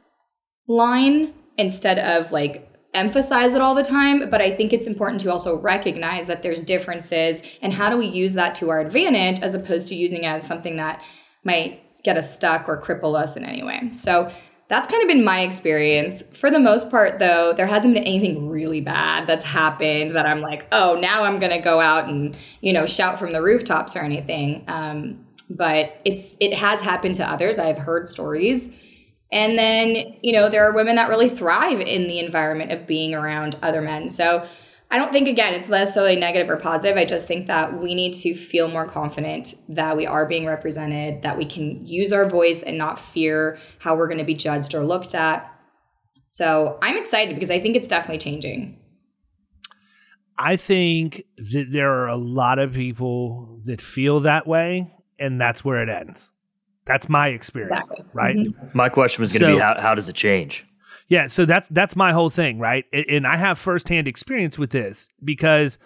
line 0.66 1.35
instead 1.59 1.99
of 1.99 2.33
like 2.33 2.66
emphasize 2.95 3.54
it 3.54 3.61
all 3.61 3.75
the 3.75 3.85
time, 3.85 4.30
but 4.30 4.40
I 4.40 4.50
think 4.50 4.73
it's 4.73 4.87
important 4.87 5.21
to 5.23 5.30
also 5.30 5.59
recognize 5.59 6.26
that 6.26 6.42
there's 6.42 6.62
differences 6.62 7.42
and 7.62 7.73
how 7.73 7.90
do 7.90 7.97
we 7.97 8.07
use 8.07 8.35
that 8.35 8.54
to 8.57 8.71
our 8.71 8.80
advantage 8.80 9.40
as 9.40 9.54
opposed 9.54 9.88
to 9.90 9.95
using 9.95 10.25
it 10.25 10.28
as 10.28 10.47
something 10.47 10.76
that 10.76 11.02
might 11.45 11.83
get 12.02 12.16
us 12.16 12.35
stuck 12.35 12.69
or 12.69 12.80
cripple 12.80 13.14
us 13.14 13.37
in 13.37 13.45
any 13.45 13.62
way. 13.62 13.92
So 13.97 14.30
that's 14.69 14.87
kind 14.87 15.02
of 15.02 15.09
been 15.09 15.25
my 15.25 15.40
experience. 15.40 16.23
For 16.33 16.50
the 16.50 16.61
most 16.61 16.90
part, 16.90 17.19
though, 17.19 17.52
there 17.52 17.66
hasn't 17.66 17.92
been 17.95 18.04
anything 18.04 18.49
really 18.49 18.80
bad 18.80 19.26
that's 19.26 19.45
happened 19.45 20.14
that 20.14 20.26
I'm 20.26 20.40
like, 20.40 20.66
oh, 20.71 20.97
now 21.00 21.25
I'm 21.25 21.40
going 21.40 21.52
to 21.52 21.59
go 21.59 21.80
out 21.80 22.09
and, 22.09 22.38
you 22.61 22.73
know, 22.73 22.87
shout 22.87 23.19
from 23.19 23.33
the 23.33 23.42
rooftops 23.42 23.97
or 23.97 24.00
anything. 24.00 24.64
Um, 24.69 25.26
but 25.50 26.00
it's 26.04 26.37
it 26.40 26.54
has 26.54 26.80
happened 26.80 27.16
to 27.16 27.28
others. 27.28 27.59
I've 27.59 27.78
heard 27.78 28.09
stories. 28.09 28.71
And 29.33 29.59
then, 29.59 30.16
you 30.23 30.33
know, 30.33 30.49
there 30.49 30.69
are 30.69 30.75
women 30.75 30.97
that 30.97 31.09
really 31.09 31.28
thrive 31.28 31.80
in 31.80 32.09
the 32.09 32.19
environment 32.19 32.73
of 32.73 32.87
being 32.87 33.14
around 33.14 33.57
other 33.62 33.80
men. 33.80 34.11
So 34.11 34.45
I 34.90 34.99
don't 34.99 35.12
think, 35.12 35.28
again, 35.28 35.54
it's 35.54 35.69
necessarily 35.69 36.16
negative 36.16 36.50
or 36.50 36.57
positive. 36.57 36.97
I 36.97 37.04
just 37.04 37.28
think 37.28 37.47
that 37.47 37.78
we 37.80 37.95
need 37.95 38.12
to 38.14 38.35
feel 38.35 38.66
more 38.66 38.88
confident 38.88 39.54
that 39.69 39.97
we 39.97 40.04
are 40.04 40.26
being 40.26 40.47
represented, 40.47 41.23
that 41.23 41.38
we 41.38 41.45
can 41.45 41.87
use 41.87 42.12
our 42.12 42.28
voice 42.28 42.64
and 42.64 42.76
not 42.76 42.99
fear 42.99 43.59
how 43.78 43.95
we're 43.95 44.09
going 44.09 44.19
to 44.19 44.25
be 44.25 44.35
judged 44.35 44.75
or 44.75 44.83
looked 44.83 45.14
at. 45.14 45.49
So 46.26 46.78
I'm 46.83 46.97
excited 46.97 47.37
because 47.37 47.52
I 47.52 47.61
think 47.61 47.76
it's 47.76 47.87
definitely 47.87 48.19
changing. 48.19 48.78
I 50.37 50.57
think 50.57 51.23
that 51.37 51.69
there 51.71 51.92
are 51.92 52.09
a 52.09 52.16
lot 52.16 52.59
of 52.59 52.73
people 52.73 53.61
that 53.66 53.80
feel 53.80 54.21
that 54.21 54.47
way 54.47 54.92
and 55.21 55.41
that's 55.41 55.65
where 55.65 55.83
it 55.83 55.89
ends. 55.89 56.31
That's 56.87 57.09
my 57.09 57.29
experience, 57.29 57.91
exactly. 57.91 58.11
right? 58.12 58.37
Mm-hmm. 58.37 58.77
My 58.77 58.89
question 58.89 59.23
was 59.23 59.33
going 59.33 59.41
to 59.41 59.47
so, 59.47 59.55
be 59.55 59.61
how, 59.61 59.81
how 59.81 59.95
does 59.95 60.09
it 60.09 60.17
change? 60.17 60.67
Yeah, 61.09 61.29
so 61.29 61.45
that's 61.45 61.69
that's 61.69 61.95
my 61.95 62.12
whole 62.12 62.31
thing, 62.31 62.59
right? 62.59 62.85
And 62.93 63.27
I 63.27 63.37
have 63.37 63.59
firsthand 63.59 64.09
experience 64.09 64.59
with 64.59 64.71
this 64.71 65.09
because 65.23 65.79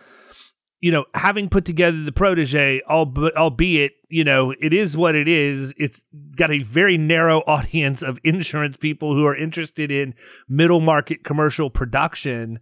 you 0.84 0.92
know, 0.92 1.06
having 1.14 1.48
put 1.48 1.64
together 1.64 2.02
the 2.02 2.12
protege, 2.12 2.82
albeit, 2.82 3.92
you 4.10 4.22
know, 4.22 4.50
it 4.60 4.74
is 4.74 4.94
what 4.98 5.14
it 5.14 5.26
is. 5.26 5.72
It's 5.78 6.02
got 6.36 6.50
a 6.50 6.58
very 6.58 6.98
narrow 6.98 7.38
audience 7.46 8.02
of 8.02 8.18
insurance 8.22 8.76
people 8.76 9.14
who 9.14 9.24
are 9.24 9.34
interested 9.34 9.90
in 9.90 10.14
middle 10.46 10.80
market 10.80 11.24
commercial 11.24 11.70
production. 11.70 12.60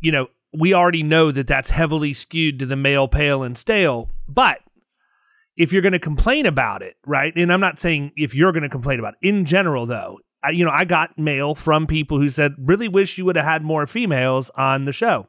You 0.00 0.12
know, 0.12 0.26
we 0.52 0.74
already 0.74 1.02
know 1.02 1.30
that 1.30 1.46
that's 1.46 1.70
heavily 1.70 2.12
skewed 2.12 2.58
to 2.58 2.66
the 2.66 2.76
male, 2.76 3.08
pale, 3.08 3.42
and 3.42 3.56
stale. 3.56 4.10
But 4.28 4.58
if 5.56 5.72
you're 5.72 5.82
going 5.82 5.92
to 5.92 5.98
complain 5.98 6.46
about 6.46 6.82
it, 6.82 6.96
right? 7.06 7.32
And 7.36 7.52
I'm 7.52 7.60
not 7.60 7.78
saying 7.78 8.12
if 8.16 8.34
you're 8.34 8.52
going 8.52 8.62
to 8.62 8.68
complain 8.68 8.98
about 8.98 9.14
it. 9.20 9.28
In 9.28 9.44
general, 9.44 9.86
though, 9.86 10.18
I, 10.42 10.50
you 10.50 10.64
know, 10.64 10.70
I 10.70 10.84
got 10.84 11.18
mail 11.18 11.54
from 11.54 11.86
people 11.86 12.18
who 12.18 12.28
said, 12.28 12.54
really 12.58 12.88
wish 12.88 13.16
you 13.18 13.24
would 13.24 13.36
have 13.36 13.44
had 13.44 13.62
more 13.62 13.86
females 13.86 14.50
on 14.56 14.84
the 14.84 14.92
show. 14.92 15.28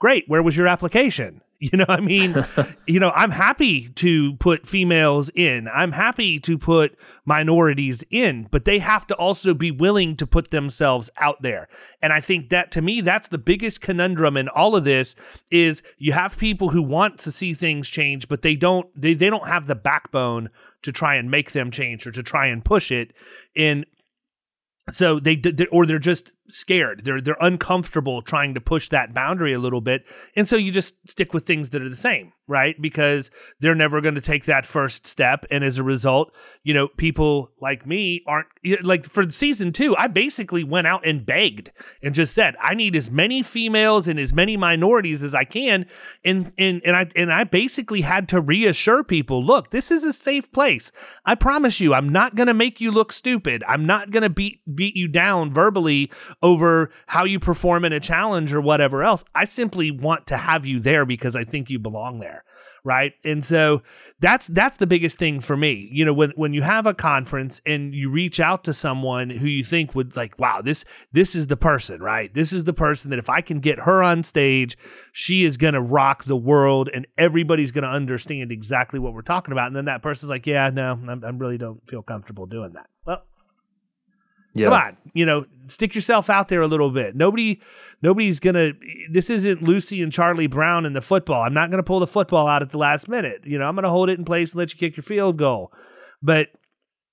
Great. 0.00 0.24
Where 0.26 0.42
was 0.42 0.56
your 0.56 0.66
application? 0.66 1.42
You 1.62 1.76
know, 1.76 1.84
I 1.90 2.00
mean, 2.00 2.34
you 2.86 2.98
know, 2.98 3.12
I'm 3.14 3.32
happy 3.32 3.90
to 3.90 4.32
put 4.36 4.66
females 4.66 5.30
in. 5.34 5.68
I'm 5.68 5.92
happy 5.92 6.40
to 6.40 6.56
put 6.56 6.98
minorities 7.26 8.02
in, 8.10 8.48
but 8.50 8.64
they 8.64 8.78
have 8.78 9.06
to 9.08 9.14
also 9.16 9.52
be 9.52 9.70
willing 9.70 10.16
to 10.16 10.26
put 10.26 10.52
themselves 10.52 11.10
out 11.18 11.42
there. 11.42 11.68
And 12.00 12.14
I 12.14 12.22
think 12.22 12.48
that 12.48 12.72
to 12.72 12.80
me, 12.80 13.02
that's 13.02 13.28
the 13.28 13.36
biggest 13.36 13.82
conundrum 13.82 14.38
in 14.38 14.48
all 14.48 14.74
of 14.74 14.84
this 14.84 15.14
is 15.50 15.82
you 15.98 16.12
have 16.12 16.38
people 16.38 16.70
who 16.70 16.80
want 16.80 17.18
to 17.18 17.30
see 17.30 17.52
things 17.52 17.90
change, 17.90 18.26
but 18.26 18.40
they 18.40 18.54
don't 18.54 18.86
they, 18.98 19.12
they 19.12 19.28
don't 19.28 19.46
have 19.46 19.66
the 19.66 19.74
backbone 19.74 20.48
to 20.80 20.92
try 20.92 21.16
and 21.16 21.30
make 21.30 21.52
them 21.52 21.70
change 21.70 22.06
or 22.06 22.10
to 22.12 22.22
try 22.22 22.46
and 22.46 22.64
push 22.64 22.90
it. 22.90 23.12
And 23.54 23.84
so 24.92 25.20
they, 25.20 25.36
they 25.36 25.66
or 25.66 25.84
they're 25.84 25.98
just 25.98 26.32
scared. 26.52 27.04
They're 27.04 27.20
they're 27.20 27.36
uncomfortable 27.40 28.22
trying 28.22 28.54
to 28.54 28.60
push 28.60 28.88
that 28.90 29.14
boundary 29.14 29.52
a 29.52 29.58
little 29.58 29.80
bit. 29.80 30.04
And 30.36 30.48
so 30.48 30.56
you 30.56 30.70
just 30.70 31.08
stick 31.08 31.34
with 31.34 31.46
things 31.46 31.70
that 31.70 31.82
are 31.82 31.88
the 31.88 31.96
same, 31.96 32.32
right? 32.46 32.80
Because 32.80 33.30
they're 33.60 33.74
never 33.74 34.00
going 34.00 34.14
to 34.14 34.20
take 34.20 34.44
that 34.44 34.66
first 34.66 35.06
step 35.06 35.44
and 35.50 35.64
as 35.64 35.78
a 35.78 35.82
result, 35.82 36.34
you 36.62 36.74
know, 36.74 36.88
people 36.88 37.50
like 37.60 37.86
me 37.86 38.22
aren't 38.26 38.48
like 38.82 39.04
for 39.04 39.30
season 39.30 39.72
2, 39.72 39.96
I 39.96 40.06
basically 40.06 40.64
went 40.64 40.86
out 40.86 41.06
and 41.06 41.24
begged 41.24 41.70
and 42.02 42.14
just 42.14 42.34
said, 42.34 42.56
"I 42.60 42.74
need 42.74 42.94
as 42.96 43.10
many 43.10 43.42
females 43.42 44.08
and 44.08 44.18
as 44.18 44.32
many 44.32 44.56
minorities 44.56 45.22
as 45.22 45.34
I 45.34 45.44
can." 45.44 45.86
And 46.24 46.52
and 46.58 46.82
and 46.84 46.96
I 46.96 47.06
and 47.16 47.32
I 47.32 47.44
basically 47.44 48.02
had 48.02 48.28
to 48.30 48.40
reassure 48.40 49.04
people, 49.04 49.44
"Look, 49.44 49.70
this 49.70 49.90
is 49.90 50.04
a 50.04 50.12
safe 50.12 50.50
place. 50.52 50.92
I 51.24 51.34
promise 51.34 51.80
you, 51.80 51.94
I'm 51.94 52.08
not 52.08 52.34
going 52.34 52.46
to 52.48 52.54
make 52.54 52.80
you 52.80 52.90
look 52.90 53.12
stupid. 53.12 53.62
I'm 53.66 53.86
not 53.86 54.10
going 54.10 54.22
to 54.22 54.30
beat 54.30 54.60
beat 54.74 54.96
you 54.96 55.08
down 55.08 55.52
verbally 55.52 56.10
over 56.42 56.90
how 57.06 57.24
you 57.24 57.38
perform 57.38 57.84
in 57.84 57.92
a 57.92 58.00
challenge 58.00 58.52
or 58.52 58.60
whatever 58.60 59.02
else. 59.02 59.24
I 59.34 59.44
simply 59.44 59.90
want 59.90 60.26
to 60.28 60.36
have 60.36 60.66
you 60.66 60.80
there 60.80 61.04
because 61.04 61.36
I 61.36 61.44
think 61.44 61.70
you 61.70 61.78
belong 61.78 62.20
there 62.20 62.44
right? 62.84 63.12
And 63.24 63.44
so 63.44 63.82
that's 64.20 64.46
that's 64.48 64.76
the 64.76 64.86
biggest 64.86 65.18
thing 65.18 65.40
for 65.40 65.56
me. 65.56 65.88
You 65.92 66.04
know 66.04 66.12
when 66.12 66.30
when 66.36 66.52
you 66.52 66.62
have 66.62 66.86
a 66.86 66.94
conference 66.94 67.60
and 67.66 67.94
you 67.94 68.10
reach 68.10 68.40
out 68.40 68.64
to 68.64 68.72
someone 68.72 69.30
who 69.30 69.46
you 69.46 69.64
think 69.64 69.94
would 69.94 70.16
like 70.16 70.38
wow 70.38 70.60
this 70.62 70.84
this 71.12 71.34
is 71.34 71.46
the 71.46 71.56
person 71.56 72.02
right? 72.02 72.32
This 72.32 72.52
is 72.52 72.64
the 72.64 72.72
person 72.72 73.10
that 73.10 73.18
if 73.18 73.28
i 73.28 73.40
can 73.40 73.60
get 73.60 73.80
her 73.80 74.02
on 74.02 74.22
stage 74.22 74.76
she 75.12 75.44
is 75.44 75.56
going 75.56 75.74
to 75.74 75.80
rock 75.80 76.24
the 76.24 76.36
world 76.36 76.88
and 76.92 77.06
everybody's 77.18 77.72
going 77.72 77.84
to 77.84 77.90
understand 77.90 78.52
exactly 78.52 78.98
what 78.98 79.14
we're 79.14 79.22
talking 79.22 79.52
about. 79.52 79.66
And 79.68 79.76
then 79.76 79.86
that 79.86 80.02
person's 80.02 80.30
like 80.30 80.46
yeah 80.46 80.70
no 80.70 80.98
i 81.24 81.28
really 81.30 81.58
don't 81.58 81.86
feel 81.88 82.02
comfortable 82.02 82.46
doing 82.46 82.72
that 82.74 82.88
yeah. 84.54 84.66
Come 84.66 84.74
on, 84.74 84.96
you 85.14 85.24
know, 85.24 85.46
stick 85.66 85.94
yourself 85.94 86.28
out 86.28 86.48
there 86.48 86.60
a 86.60 86.66
little 86.66 86.90
bit. 86.90 87.14
Nobody, 87.14 87.60
nobody's 88.02 88.40
gonna. 88.40 88.72
This 89.10 89.30
isn't 89.30 89.62
Lucy 89.62 90.02
and 90.02 90.12
Charlie 90.12 90.48
Brown 90.48 90.86
in 90.86 90.92
the 90.92 91.00
football. 91.00 91.42
I'm 91.42 91.54
not 91.54 91.70
gonna 91.70 91.82
pull 91.82 92.00
the 92.00 92.06
football 92.06 92.46
out 92.46 92.62
at 92.62 92.70
the 92.70 92.78
last 92.78 93.08
minute. 93.08 93.42
You 93.44 93.58
know, 93.58 93.66
I'm 93.66 93.74
gonna 93.74 93.90
hold 93.90 94.10
it 94.10 94.18
in 94.18 94.24
place 94.24 94.52
and 94.52 94.58
let 94.58 94.72
you 94.72 94.78
kick 94.78 94.96
your 94.96 95.04
field 95.04 95.36
goal. 95.36 95.72
But 96.22 96.48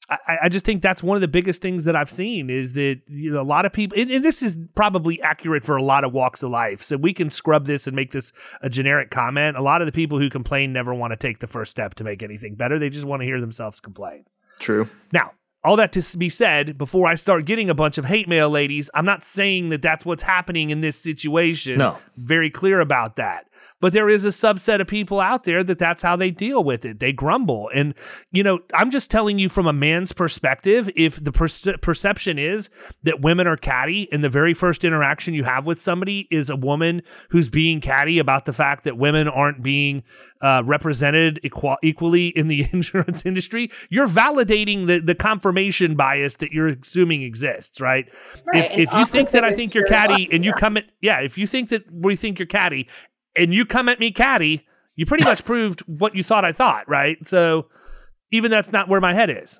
I, 0.09 0.37
I 0.43 0.49
just 0.49 0.63
think 0.63 0.81
that's 0.81 1.03
one 1.03 1.15
of 1.15 1.21
the 1.21 1.27
biggest 1.27 1.61
things 1.61 1.83
that 1.83 1.95
I've 1.95 2.09
seen 2.09 2.49
is 2.49 2.73
that 2.73 3.01
you 3.07 3.31
know 3.31 3.41
a 3.41 3.43
lot 3.43 3.65
of 3.65 3.73
people, 3.73 3.99
and, 3.99 4.09
and 4.09 4.23
this 4.23 4.41
is 4.41 4.57
probably 4.75 5.21
accurate 5.21 5.65
for 5.65 5.75
a 5.75 5.83
lot 5.83 6.03
of 6.03 6.13
walks 6.13 6.43
of 6.43 6.49
life. 6.49 6.81
So 6.81 6.97
we 6.97 7.13
can 7.13 7.29
scrub 7.29 7.65
this 7.65 7.87
and 7.87 7.95
make 7.95 8.11
this 8.11 8.31
a 8.61 8.69
generic 8.69 9.11
comment. 9.11 9.57
A 9.57 9.61
lot 9.61 9.81
of 9.81 9.85
the 9.85 9.91
people 9.91 10.17
who 10.17 10.29
complain 10.29 10.71
never 10.71 10.93
want 10.93 11.11
to 11.11 11.17
take 11.17 11.39
the 11.39 11.47
first 11.47 11.71
step 11.71 11.95
to 11.95 12.03
make 12.03 12.23
anything 12.23 12.55
better. 12.55 12.79
They 12.79 12.89
just 12.89 13.05
want 13.05 13.21
to 13.21 13.25
hear 13.25 13.41
themselves 13.41 13.79
complain. 13.79 14.25
True. 14.59 14.87
Now, 15.11 15.31
all 15.63 15.75
that 15.77 15.91
to 15.93 16.17
be 16.17 16.29
said, 16.29 16.77
before 16.77 17.07
I 17.07 17.15
start 17.15 17.45
getting 17.45 17.69
a 17.69 17.75
bunch 17.75 17.97
of 17.97 18.05
hate 18.05 18.27
mail, 18.27 18.49
ladies, 18.49 18.89
I'm 18.93 19.05
not 19.05 19.23
saying 19.23 19.69
that 19.69 19.81
that's 19.81 20.05
what's 20.05 20.23
happening 20.23 20.69
in 20.69 20.81
this 20.81 20.99
situation. 20.99 21.79
No. 21.79 21.97
Very 22.15 22.49
clear 22.49 22.79
about 22.79 23.17
that. 23.17 23.46
But 23.79 23.93
there 23.93 24.09
is 24.09 24.25
a 24.25 24.29
subset 24.29 24.81
of 24.81 24.87
people 24.87 25.19
out 25.19 25.43
there 25.43 25.63
that 25.63 25.77
that's 25.77 26.01
how 26.01 26.15
they 26.15 26.31
deal 26.31 26.63
with 26.63 26.83
it. 26.83 26.99
They 26.99 27.13
grumble. 27.13 27.69
And, 27.73 27.93
you 28.31 28.41
know, 28.41 28.59
I'm 28.73 28.89
just 28.89 29.11
telling 29.11 29.37
you 29.37 29.49
from 29.49 29.67
a 29.67 29.73
man's 29.73 30.13
perspective, 30.13 30.89
if 30.95 31.23
the 31.23 31.31
per- 31.31 31.77
perception 31.77 32.39
is 32.39 32.69
that 33.03 33.21
women 33.21 33.45
are 33.45 33.57
catty 33.57 34.11
and 34.11 34.23
the 34.23 34.29
very 34.29 34.55
first 34.55 34.83
interaction 34.83 35.35
you 35.35 35.43
have 35.43 35.67
with 35.67 35.79
somebody 35.79 36.27
is 36.31 36.49
a 36.49 36.55
woman 36.55 37.03
who's 37.29 37.49
being 37.49 37.79
catty 37.79 38.17
about 38.17 38.45
the 38.45 38.53
fact 38.53 38.83
that 38.85 38.97
women 38.97 39.27
aren't 39.27 39.61
being 39.61 40.03
uh, 40.41 40.63
represented 40.65 41.39
equ- 41.43 41.77
equally 41.83 42.27
in 42.29 42.47
the 42.47 42.67
insurance 42.73 43.25
industry, 43.25 43.69
you're 43.89 44.07
validating 44.07 44.87
the, 44.87 44.99
the 44.99 45.15
confirmation 45.15 45.95
bias 45.95 46.37
that 46.37 46.51
you're 46.51 46.69
assuming 46.69 47.21
exists, 47.21 47.79
right? 47.79 48.07
right. 48.53 48.71
If, 48.71 48.89
if 48.89 48.93
you 48.93 49.05
think 49.05 49.31
that 49.31 49.43
I 49.43 49.51
think 49.51 49.73
you're 49.73 49.85
catty 49.85 50.27
and 50.31 50.43
you 50.43 50.53
come 50.53 50.77
at, 50.77 50.85
yeah, 51.01 51.19
if 51.19 51.37
you 51.37 51.45
think 51.45 51.69
that 51.69 51.83
we 51.91 52.15
think 52.15 52.39
you're 52.39 52.47
catty 52.47 52.87
and 53.37 53.53
you 53.53 53.65
come 53.65 53.89
at 53.89 53.99
me 53.99 54.11
catty, 54.11 54.65
you 54.95 55.05
pretty 55.05 55.23
much 55.23 55.45
proved 55.45 55.81
what 55.81 56.15
you 56.15 56.23
thought 56.23 56.45
I 56.45 56.51
thought, 56.51 56.87
right? 56.87 57.17
So 57.27 57.67
even 58.31 58.51
that's 58.51 58.71
not 58.71 58.89
where 58.89 59.01
my 59.01 59.13
head 59.13 59.29
is. 59.29 59.59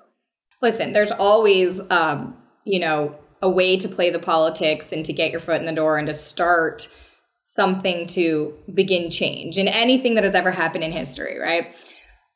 Listen, 0.60 0.92
there's 0.92 1.12
always, 1.12 1.80
um, 1.90 2.36
you 2.64 2.80
know, 2.80 3.16
a 3.40 3.48
way 3.48 3.76
to 3.76 3.88
play 3.88 4.10
the 4.10 4.18
politics 4.18 4.92
and 4.92 5.04
to 5.04 5.12
get 5.12 5.30
your 5.30 5.40
foot 5.40 5.60
in 5.60 5.64
the 5.64 5.72
door 5.72 5.96
and 5.96 6.08
to 6.08 6.12
start 6.12 6.88
something 7.40 8.06
to 8.08 8.52
begin 8.74 9.10
change 9.10 9.58
in 9.58 9.68
anything 9.68 10.14
that 10.14 10.24
has 10.24 10.34
ever 10.34 10.50
happened 10.50 10.82
in 10.82 10.92
history, 10.92 11.38
right? 11.38 11.74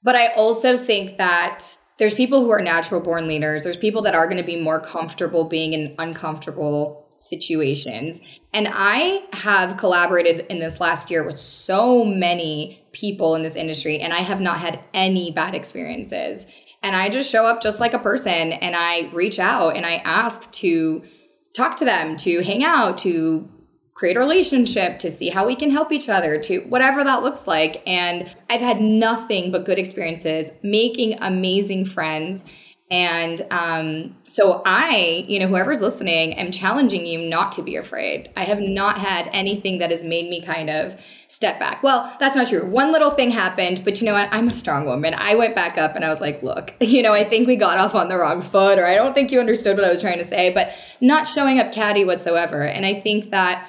But 0.02 0.14
I 0.14 0.28
also 0.28 0.76
think 0.76 1.18
that 1.18 1.64
there's 1.98 2.14
people 2.14 2.42
who 2.42 2.50
are 2.50 2.60
natural 2.60 3.00
born 3.00 3.26
leaders. 3.26 3.64
There's 3.64 3.76
people 3.76 4.02
that 4.02 4.14
are 4.14 4.26
going 4.26 4.38
to 4.38 4.42
be 4.42 4.60
more 4.60 4.80
comfortable 4.80 5.44
being 5.48 5.72
in 5.72 5.94
uncomfortable 5.98 7.01
situations. 7.22 8.20
And 8.52 8.68
I 8.70 9.24
have 9.32 9.76
collaborated 9.76 10.46
in 10.50 10.58
this 10.58 10.80
last 10.80 11.10
year 11.10 11.24
with 11.24 11.38
so 11.38 12.04
many 12.04 12.84
people 12.92 13.34
in 13.34 13.42
this 13.42 13.56
industry, 13.56 13.98
and 13.98 14.12
I 14.12 14.18
have 14.18 14.40
not 14.40 14.58
had 14.58 14.80
any 14.92 15.30
bad 15.30 15.54
experiences. 15.54 16.46
And 16.82 16.96
I 16.96 17.08
just 17.08 17.30
show 17.30 17.44
up 17.44 17.62
just 17.62 17.80
like 17.80 17.94
a 17.94 17.98
person 17.98 18.52
and 18.52 18.74
I 18.76 19.08
reach 19.12 19.38
out 19.38 19.76
and 19.76 19.86
I 19.86 20.02
ask 20.04 20.50
to 20.52 21.02
talk 21.54 21.76
to 21.76 21.84
them, 21.84 22.16
to 22.18 22.42
hang 22.42 22.64
out, 22.64 22.98
to 22.98 23.48
create 23.94 24.16
a 24.16 24.20
relationship, 24.20 24.98
to 24.98 25.10
see 25.10 25.28
how 25.28 25.46
we 25.46 25.54
can 25.54 25.70
help 25.70 25.92
each 25.92 26.08
other, 26.08 26.40
to 26.40 26.58
whatever 26.62 27.04
that 27.04 27.22
looks 27.22 27.46
like. 27.46 27.82
And 27.86 28.34
I've 28.50 28.60
had 28.60 28.80
nothing 28.80 29.52
but 29.52 29.64
good 29.64 29.78
experiences 29.78 30.50
making 30.62 31.18
amazing 31.20 31.84
friends 31.84 32.44
and 32.92 33.40
um, 33.50 34.14
so 34.24 34.60
I, 34.66 35.24
you 35.26 35.40
know, 35.40 35.46
whoever's 35.46 35.80
listening, 35.80 36.34
am 36.34 36.52
challenging 36.52 37.06
you 37.06 37.26
not 37.26 37.50
to 37.52 37.62
be 37.62 37.76
afraid. 37.76 38.30
I 38.36 38.44
have 38.44 38.60
not 38.60 38.98
had 38.98 39.30
anything 39.32 39.78
that 39.78 39.90
has 39.90 40.04
made 40.04 40.28
me 40.28 40.42
kind 40.42 40.68
of 40.68 41.02
step 41.26 41.58
back. 41.58 41.82
Well, 41.82 42.14
that's 42.20 42.36
not 42.36 42.48
true. 42.48 42.66
One 42.66 42.92
little 42.92 43.10
thing 43.10 43.30
happened, 43.30 43.80
but 43.82 43.98
you 43.98 44.06
know 44.06 44.12
what? 44.12 44.28
I'm 44.30 44.46
a 44.46 44.52
strong 44.52 44.84
woman. 44.84 45.14
I 45.16 45.36
went 45.36 45.56
back 45.56 45.78
up 45.78 45.96
and 45.96 46.04
I 46.04 46.10
was 46.10 46.20
like, 46.20 46.42
look, 46.42 46.74
you 46.80 47.02
know, 47.02 47.14
I 47.14 47.24
think 47.24 47.48
we 47.48 47.56
got 47.56 47.78
off 47.78 47.94
on 47.94 48.10
the 48.10 48.18
wrong 48.18 48.42
foot, 48.42 48.78
or 48.78 48.84
I 48.84 48.94
don't 48.94 49.14
think 49.14 49.32
you 49.32 49.40
understood 49.40 49.78
what 49.78 49.86
I 49.86 49.90
was 49.90 50.02
trying 50.02 50.18
to 50.18 50.26
say, 50.26 50.52
but 50.52 50.74
not 51.00 51.26
showing 51.26 51.60
up 51.60 51.72
catty 51.72 52.04
whatsoever. 52.04 52.60
And 52.60 52.84
I 52.84 53.00
think 53.00 53.30
that 53.30 53.66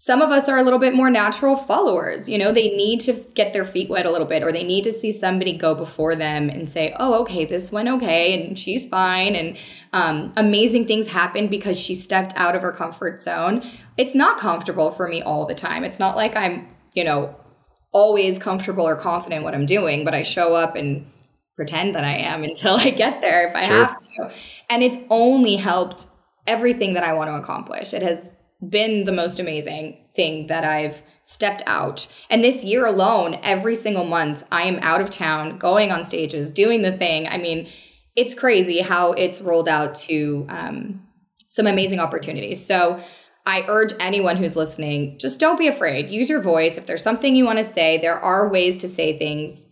some 0.00 0.22
of 0.22 0.30
us 0.30 0.48
are 0.48 0.56
a 0.56 0.62
little 0.62 0.78
bit 0.78 0.94
more 0.94 1.10
natural 1.10 1.56
followers. 1.56 2.28
You 2.28 2.38
know, 2.38 2.52
they 2.52 2.68
need 2.76 3.00
to 3.00 3.14
get 3.34 3.52
their 3.52 3.64
feet 3.64 3.90
wet 3.90 4.06
a 4.06 4.12
little 4.12 4.28
bit, 4.28 4.44
or 4.44 4.52
they 4.52 4.62
need 4.62 4.84
to 4.84 4.92
see 4.92 5.10
somebody 5.10 5.58
go 5.58 5.74
before 5.74 6.14
them 6.14 6.48
and 6.48 6.68
say, 6.68 6.94
oh, 7.00 7.20
okay, 7.22 7.44
this 7.44 7.72
went 7.72 7.88
okay, 7.88 8.46
and 8.46 8.56
she's 8.56 8.86
fine. 8.86 9.34
And 9.34 9.58
um, 9.92 10.32
amazing 10.36 10.86
things 10.86 11.08
happened 11.08 11.50
because 11.50 11.76
she 11.80 11.96
stepped 11.96 12.32
out 12.36 12.54
of 12.54 12.62
her 12.62 12.70
comfort 12.70 13.20
zone. 13.20 13.60
It's 13.96 14.14
not 14.14 14.38
comfortable 14.38 14.92
for 14.92 15.08
me 15.08 15.20
all 15.20 15.46
the 15.46 15.54
time. 15.56 15.82
It's 15.82 15.98
not 15.98 16.14
like 16.14 16.36
I'm, 16.36 16.68
you 16.92 17.02
know, 17.02 17.34
always 17.90 18.38
comfortable 18.38 18.86
or 18.86 18.94
confident 18.94 19.42
what 19.42 19.52
I'm 19.52 19.66
doing, 19.66 20.04
but 20.04 20.14
I 20.14 20.22
show 20.22 20.54
up 20.54 20.76
and 20.76 21.06
pretend 21.56 21.96
that 21.96 22.04
I 22.04 22.18
am 22.18 22.44
until 22.44 22.76
I 22.76 22.90
get 22.90 23.20
there 23.20 23.48
if 23.48 23.56
I 23.56 23.62
sure. 23.62 23.84
have 23.84 23.98
to. 23.98 24.32
And 24.70 24.84
it's 24.84 24.98
only 25.10 25.56
helped 25.56 26.06
everything 26.46 26.94
that 26.94 27.02
I 27.02 27.14
want 27.14 27.30
to 27.30 27.34
accomplish. 27.34 27.92
It 27.92 28.02
has 28.02 28.32
been 28.66 29.04
the 29.04 29.12
most 29.12 29.38
amazing 29.38 30.04
thing 30.14 30.48
that 30.48 30.64
I've 30.64 31.02
stepped 31.22 31.62
out. 31.66 32.12
And 32.28 32.42
this 32.42 32.64
year 32.64 32.84
alone, 32.86 33.38
every 33.42 33.74
single 33.74 34.04
month, 34.04 34.44
I 34.50 34.62
am 34.62 34.78
out 34.82 35.00
of 35.00 35.10
town, 35.10 35.58
going 35.58 35.92
on 35.92 36.04
stages, 36.04 36.50
doing 36.50 36.82
the 36.82 36.96
thing. 36.96 37.28
I 37.28 37.38
mean, 37.38 37.68
it's 38.16 38.34
crazy 38.34 38.80
how 38.80 39.12
it's 39.12 39.40
rolled 39.40 39.68
out 39.68 39.94
to 39.94 40.46
um, 40.48 41.06
some 41.48 41.66
amazing 41.66 42.00
opportunities. 42.00 42.64
So 42.64 43.00
I 43.46 43.64
urge 43.68 43.92
anyone 44.00 44.36
who's 44.36 44.56
listening, 44.56 45.18
just 45.18 45.38
don't 45.38 45.58
be 45.58 45.68
afraid. 45.68 46.10
Use 46.10 46.28
your 46.28 46.42
voice. 46.42 46.76
If 46.76 46.86
there's 46.86 47.02
something 47.02 47.36
you 47.36 47.44
want 47.44 47.58
to 47.58 47.64
say, 47.64 47.98
there 47.98 48.18
are 48.18 48.50
ways 48.50 48.80
to 48.80 48.88
say 48.88 49.16
things 49.16 49.64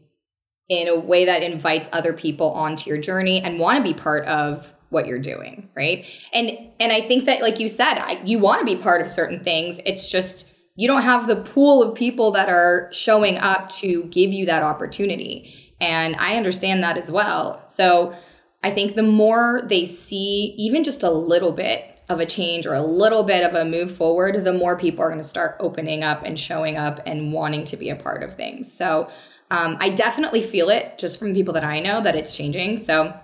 in 0.68 0.88
a 0.88 0.98
way 0.98 1.24
that 1.26 1.42
invites 1.42 1.90
other 1.92 2.12
people 2.12 2.52
onto 2.52 2.88
your 2.88 2.98
journey 2.98 3.40
and 3.42 3.58
want 3.58 3.76
to 3.78 3.82
be 3.82 3.94
part 3.94 4.24
of 4.26 4.72
what 4.90 5.06
you're 5.06 5.18
doing, 5.18 5.68
right? 5.76 6.06
And 6.32 6.50
and 6.80 6.92
I 6.92 7.00
think 7.00 7.24
that 7.26 7.42
like 7.42 7.60
you 7.60 7.68
said, 7.68 7.94
I, 7.94 8.20
you 8.24 8.38
want 8.38 8.60
to 8.60 8.66
be 8.66 8.80
part 8.80 9.00
of 9.00 9.08
certain 9.08 9.42
things. 9.42 9.80
It's 9.84 10.10
just 10.10 10.48
you 10.76 10.86
don't 10.86 11.02
have 11.02 11.26
the 11.26 11.36
pool 11.36 11.82
of 11.82 11.94
people 11.94 12.32
that 12.32 12.48
are 12.48 12.88
showing 12.92 13.38
up 13.38 13.68
to 13.70 14.04
give 14.04 14.32
you 14.32 14.46
that 14.46 14.62
opportunity. 14.62 15.74
And 15.80 16.16
I 16.16 16.36
understand 16.36 16.82
that 16.82 16.96
as 16.96 17.10
well. 17.10 17.66
So 17.68 18.14
I 18.62 18.70
think 18.70 18.94
the 18.94 19.02
more 19.02 19.62
they 19.68 19.84
see 19.84 20.54
even 20.58 20.84
just 20.84 21.02
a 21.02 21.10
little 21.10 21.52
bit 21.52 21.92
of 22.08 22.20
a 22.20 22.26
change 22.26 22.66
or 22.66 22.74
a 22.74 22.82
little 22.82 23.24
bit 23.24 23.42
of 23.44 23.54
a 23.54 23.64
move 23.64 23.90
forward, 23.90 24.44
the 24.44 24.52
more 24.52 24.78
people 24.78 25.02
are 25.02 25.08
going 25.08 25.18
to 25.18 25.24
start 25.24 25.56
opening 25.60 26.04
up 26.04 26.22
and 26.24 26.38
showing 26.38 26.76
up 26.76 27.00
and 27.04 27.32
wanting 27.32 27.64
to 27.64 27.76
be 27.76 27.90
a 27.90 27.96
part 27.96 28.22
of 28.22 28.34
things. 28.34 28.72
So 28.72 29.08
um, 29.50 29.76
I 29.80 29.90
definitely 29.90 30.42
feel 30.42 30.68
it 30.68 30.98
just 30.98 31.18
from 31.18 31.34
people 31.34 31.54
that 31.54 31.64
I 31.64 31.80
know 31.80 32.02
that 32.02 32.14
it's 32.14 32.36
changing. 32.36 32.78
So 32.78 33.14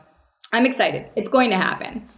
I'm 0.52 0.66
excited. 0.66 1.10
It's 1.16 1.28
going 1.28 1.50
to 1.50 1.56
happen. 1.56 2.08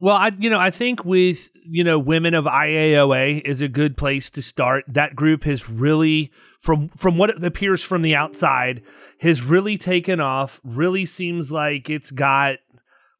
Well, 0.00 0.16
I 0.16 0.32
you 0.38 0.48
know 0.48 0.58
I 0.58 0.70
think 0.70 1.04
with 1.04 1.50
you 1.62 1.84
know 1.84 1.98
women 1.98 2.32
of 2.32 2.46
IAOA 2.46 3.42
is 3.44 3.60
a 3.60 3.68
good 3.68 3.98
place 3.98 4.30
to 4.30 4.42
start. 4.42 4.84
That 4.88 5.14
group 5.14 5.44
has 5.44 5.68
really 5.68 6.32
from 6.58 6.88
from 6.88 7.18
what 7.18 7.44
appears 7.44 7.84
from 7.84 8.00
the 8.00 8.14
outside 8.14 8.82
has 9.20 9.42
really 9.42 9.76
taken 9.76 10.18
off. 10.18 10.58
Really 10.64 11.04
seems 11.04 11.50
like 11.50 11.90
it's 11.90 12.10
got 12.10 12.60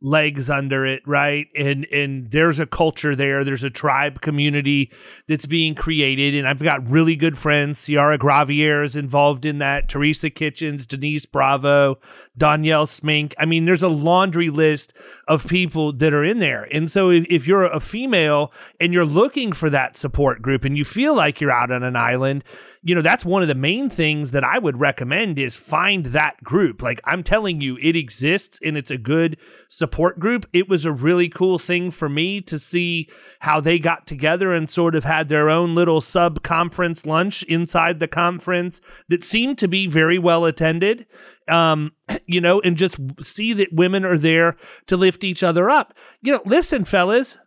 legs 0.02 0.48
under 0.48 0.86
it, 0.86 1.02
right? 1.06 1.48
And 1.56 1.86
and 1.92 2.30
there's 2.30 2.58
a 2.58 2.66
culture 2.66 3.14
there. 3.14 3.44
There's 3.44 3.64
a 3.64 3.70
tribe 3.70 4.20
community 4.20 4.90
that's 5.28 5.46
being 5.46 5.74
created, 5.74 6.34
and 6.34 6.48
I've 6.48 6.62
got 6.62 6.88
really 6.88 7.16
good 7.16 7.38
friends. 7.38 7.84
Ciara 7.84 8.18
Gravier 8.18 8.84
is 8.84 8.96
involved 8.96 9.44
in 9.44 9.58
that. 9.58 9.88
Teresa 9.88 10.30
Kitchens, 10.30 10.86
Denise 10.86 11.26
Bravo, 11.26 11.98
Danielle 12.36 12.86
Smink. 12.86 13.34
I 13.38 13.44
mean, 13.44 13.64
there's 13.64 13.82
a 13.82 13.88
laundry 13.88 14.50
list 14.50 14.92
of 15.28 15.46
people 15.46 15.92
that 15.92 16.12
are 16.12 16.24
in 16.24 16.38
there. 16.38 16.66
And 16.72 16.90
so 16.90 17.10
if, 17.10 17.26
if 17.28 17.46
you're 17.46 17.64
a 17.64 17.80
female 17.80 18.52
and 18.80 18.92
you're 18.92 19.04
looking 19.04 19.52
for 19.52 19.70
that 19.70 19.96
support 19.96 20.42
group 20.42 20.64
and 20.64 20.76
you 20.76 20.84
feel 20.84 21.14
like 21.14 21.40
you're 21.40 21.50
out 21.50 21.70
on 21.70 21.82
an 21.82 21.96
island, 21.96 22.44
you 22.82 22.94
know, 22.94 23.02
that's 23.02 23.26
one 23.26 23.42
of 23.42 23.48
the 23.48 23.54
main 23.54 23.90
things 23.90 24.30
that 24.30 24.42
I 24.42 24.58
would 24.58 24.80
recommend 24.80 25.38
is 25.38 25.54
find 25.54 26.06
that 26.06 26.42
group. 26.42 26.80
Like 26.80 27.00
I'm 27.04 27.22
telling 27.22 27.60
you, 27.60 27.76
it 27.82 27.94
exists 27.94 28.58
and 28.64 28.76
it's 28.76 28.90
a 28.90 28.96
good 28.96 29.36
support 29.68 30.18
group. 30.18 30.46
It 30.54 30.68
was 30.68 30.86
a 30.86 30.92
really 30.92 31.28
cool 31.28 31.58
thing 31.58 31.90
for 31.90 32.08
me 32.08 32.40
to 32.42 32.58
see 32.58 33.08
how 33.40 33.60
they 33.60 33.78
got 33.78 34.06
together 34.06 34.54
and 34.54 34.70
sort 34.70 34.94
of 34.94 35.04
had 35.04 35.28
their 35.28 35.50
own 35.50 35.74
little 35.74 36.00
sub 36.00 36.42
conference 36.42 37.04
lunch 37.04 37.42
inside 37.44 38.00
the 38.00 38.08
conference 38.08 38.80
that 39.08 39.24
seemed 39.24 39.58
to 39.58 39.68
be 39.68 39.86
very 39.86 40.18
well 40.18 40.46
attended. 40.46 41.06
Um, 41.48 41.92
you 42.26 42.40
know, 42.40 42.62
and 42.62 42.78
just 42.78 42.96
see 43.22 43.52
that 43.52 43.74
women 43.74 44.06
are 44.06 44.18
there 44.18 44.56
to 44.86 44.96
lift 44.96 45.22
each 45.22 45.42
other 45.42 45.68
up. 45.68 45.92
You 46.22 46.32
know, 46.32 46.42
listen, 46.46 46.86
fellas, 46.86 47.38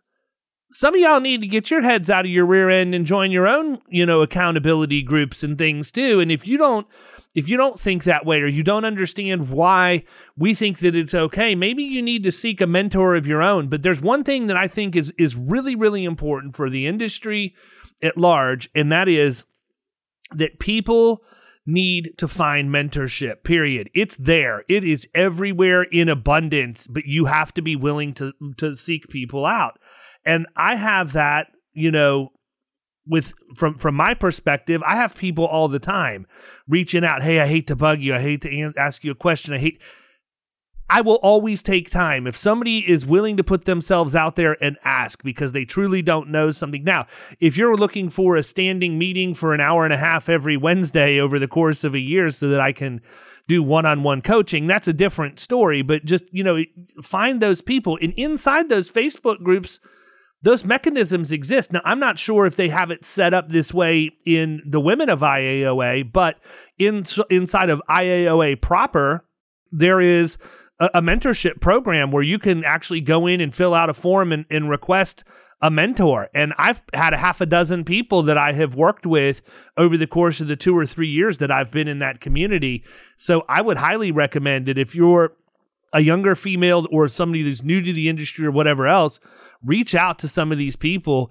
some 0.74 0.92
of 0.92 1.00
y'all 1.00 1.20
need 1.20 1.40
to 1.40 1.46
get 1.46 1.70
your 1.70 1.82
heads 1.82 2.10
out 2.10 2.24
of 2.24 2.30
your 2.32 2.44
rear 2.44 2.68
end 2.68 2.96
and 2.96 3.06
join 3.06 3.30
your 3.30 3.46
own, 3.46 3.78
you 3.88 4.04
know, 4.04 4.22
accountability 4.22 5.02
groups 5.02 5.44
and 5.44 5.56
things 5.56 5.92
too. 5.92 6.18
And 6.18 6.32
if 6.32 6.48
you 6.48 6.58
don't 6.58 6.84
if 7.36 7.48
you 7.48 7.56
don't 7.56 7.78
think 7.78 8.02
that 8.04 8.26
way 8.26 8.40
or 8.40 8.48
you 8.48 8.64
don't 8.64 8.84
understand 8.84 9.50
why 9.50 10.02
we 10.36 10.52
think 10.52 10.80
that 10.80 10.96
it's 10.96 11.14
okay, 11.14 11.54
maybe 11.54 11.84
you 11.84 12.02
need 12.02 12.24
to 12.24 12.32
seek 12.32 12.60
a 12.60 12.66
mentor 12.66 13.14
of 13.14 13.26
your 13.26 13.40
own. 13.40 13.68
But 13.68 13.84
there's 13.84 14.00
one 14.00 14.24
thing 14.24 14.48
that 14.48 14.56
I 14.56 14.66
think 14.66 14.96
is 14.96 15.12
is 15.16 15.36
really 15.36 15.76
really 15.76 16.04
important 16.04 16.56
for 16.56 16.68
the 16.68 16.88
industry 16.88 17.54
at 18.02 18.16
large 18.16 18.68
and 18.74 18.90
that 18.90 19.08
is 19.08 19.44
that 20.32 20.58
people 20.58 21.22
need 21.66 22.12
to 22.18 22.28
find 22.28 22.68
mentorship 22.68 23.42
period 23.42 23.88
it's 23.94 24.16
there 24.16 24.64
it 24.68 24.84
is 24.84 25.08
everywhere 25.14 25.82
in 25.84 26.10
abundance 26.10 26.86
but 26.86 27.06
you 27.06 27.24
have 27.24 27.54
to 27.54 27.62
be 27.62 27.74
willing 27.74 28.12
to 28.12 28.32
to 28.58 28.76
seek 28.76 29.08
people 29.08 29.46
out 29.46 29.78
and 30.24 30.46
I 30.56 30.76
have 30.76 31.12
that, 31.12 31.48
you 31.72 31.90
know, 31.90 32.30
with 33.06 33.34
from 33.56 33.76
from 33.76 33.94
my 33.94 34.14
perspective, 34.14 34.82
I 34.86 34.96
have 34.96 35.14
people 35.16 35.44
all 35.44 35.68
the 35.68 35.78
time 35.78 36.26
reaching 36.68 37.04
out. 37.04 37.22
Hey, 37.22 37.40
I 37.40 37.46
hate 37.46 37.66
to 37.66 37.76
bug 37.76 38.00
you. 38.00 38.14
I 38.14 38.20
hate 38.20 38.42
to 38.42 38.72
ask 38.78 39.04
you 39.04 39.10
a 39.10 39.14
question. 39.16 39.52
I 39.54 39.58
hate. 39.58 39.80
I 40.90 41.00
will 41.00 41.16
always 41.16 41.62
take 41.62 41.90
time 41.90 42.26
if 42.26 42.36
somebody 42.36 42.78
is 42.88 43.06
willing 43.06 43.38
to 43.38 43.44
put 43.44 43.64
themselves 43.64 44.14
out 44.14 44.36
there 44.36 44.62
and 44.62 44.76
ask 44.84 45.22
because 45.22 45.52
they 45.52 45.64
truly 45.64 46.02
don't 46.02 46.28
know 46.28 46.50
something. 46.50 46.84
Now, 46.84 47.06
if 47.40 47.56
you're 47.56 47.74
looking 47.74 48.10
for 48.10 48.36
a 48.36 48.42
standing 48.42 48.98
meeting 48.98 49.32
for 49.32 49.54
an 49.54 49.60
hour 49.60 49.84
and 49.84 49.94
a 49.94 49.98
half 49.98 50.28
every 50.28 50.58
Wednesday 50.58 51.18
over 51.18 51.38
the 51.38 51.48
course 51.48 51.84
of 51.84 51.94
a 51.94 51.98
year 51.98 52.28
so 52.28 52.48
that 52.48 52.60
I 52.60 52.72
can 52.72 53.00
do 53.48 53.62
one-on-one 53.62 54.20
coaching, 54.20 54.66
that's 54.66 54.86
a 54.86 54.92
different 54.92 55.40
story, 55.40 55.80
but 55.80 56.04
just, 56.04 56.26
you 56.30 56.44
know, 56.44 56.62
find 57.02 57.40
those 57.40 57.62
people 57.62 57.98
and 58.02 58.12
inside 58.12 58.68
those 58.68 58.90
Facebook 58.90 59.42
groups 59.42 59.80
those 60.44 60.62
mechanisms 60.62 61.32
exist. 61.32 61.72
Now, 61.72 61.80
I'm 61.84 61.98
not 61.98 62.18
sure 62.18 62.44
if 62.44 62.54
they 62.54 62.68
have 62.68 62.90
it 62.90 63.06
set 63.06 63.32
up 63.32 63.48
this 63.48 63.72
way 63.72 64.10
in 64.26 64.60
the 64.66 64.78
women 64.78 65.08
of 65.08 65.20
IAOA, 65.20 66.12
but 66.12 66.38
in, 66.78 67.06
inside 67.30 67.70
of 67.70 67.80
IAOA 67.88 68.60
proper, 68.60 69.24
there 69.72 70.02
is 70.02 70.36
a, 70.78 70.90
a, 70.94 71.02
mentorship 71.02 71.62
program 71.62 72.10
where 72.10 72.22
you 72.22 72.38
can 72.38 72.62
actually 72.62 73.00
go 73.00 73.26
in 73.26 73.40
and 73.40 73.54
fill 73.54 73.72
out 73.72 73.88
a 73.88 73.94
form 73.94 74.32
and, 74.32 74.44
and 74.50 74.68
request 74.68 75.24
a 75.62 75.70
mentor. 75.70 76.28
And 76.34 76.52
I've 76.58 76.82
had 76.92 77.14
a 77.14 77.16
half 77.16 77.40
a 77.40 77.46
dozen 77.46 77.82
people 77.82 78.22
that 78.24 78.36
I 78.36 78.52
have 78.52 78.74
worked 78.74 79.06
with 79.06 79.40
over 79.78 79.96
the 79.96 80.06
course 80.06 80.42
of 80.42 80.48
the 80.48 80.56
two 80.56 80.76
or 80.76 80.84
three 80.84 81.08
years 81.08 81.38
that 81.38 81.50
I've 81.50 81.70
been 81.70 81.88
in 81.88 82.00
that 82.00 82.20
community. 82.20 82.84
So 83.16 83.46
I 83.48 83.62
would 83.62 83.78
highly 83.78 84.12
recommend 84.12 84.68
it 84.68 84.76
if 84.76 84.94
you're 84.94 85.32
a 85.94 86.00
younger 86.00 86.34
female 86.34 86.86
or 86.90 87.08
somebody 87.08 87.42
who's 87.42 87.62
new 87.62 87.80
to 87.80 87.92
the 87.92 88.08
industry 88.08 88.44
or 88.44 88.50
whatever 88.50 88.86
else, 88.86 89.20
reach 89.64 89.94
out 89.94 90.18
to 90.18 90.28
some 90.28 90.52
of 90.52 90.58
these 90.58 90.76
people. 90.76 91.30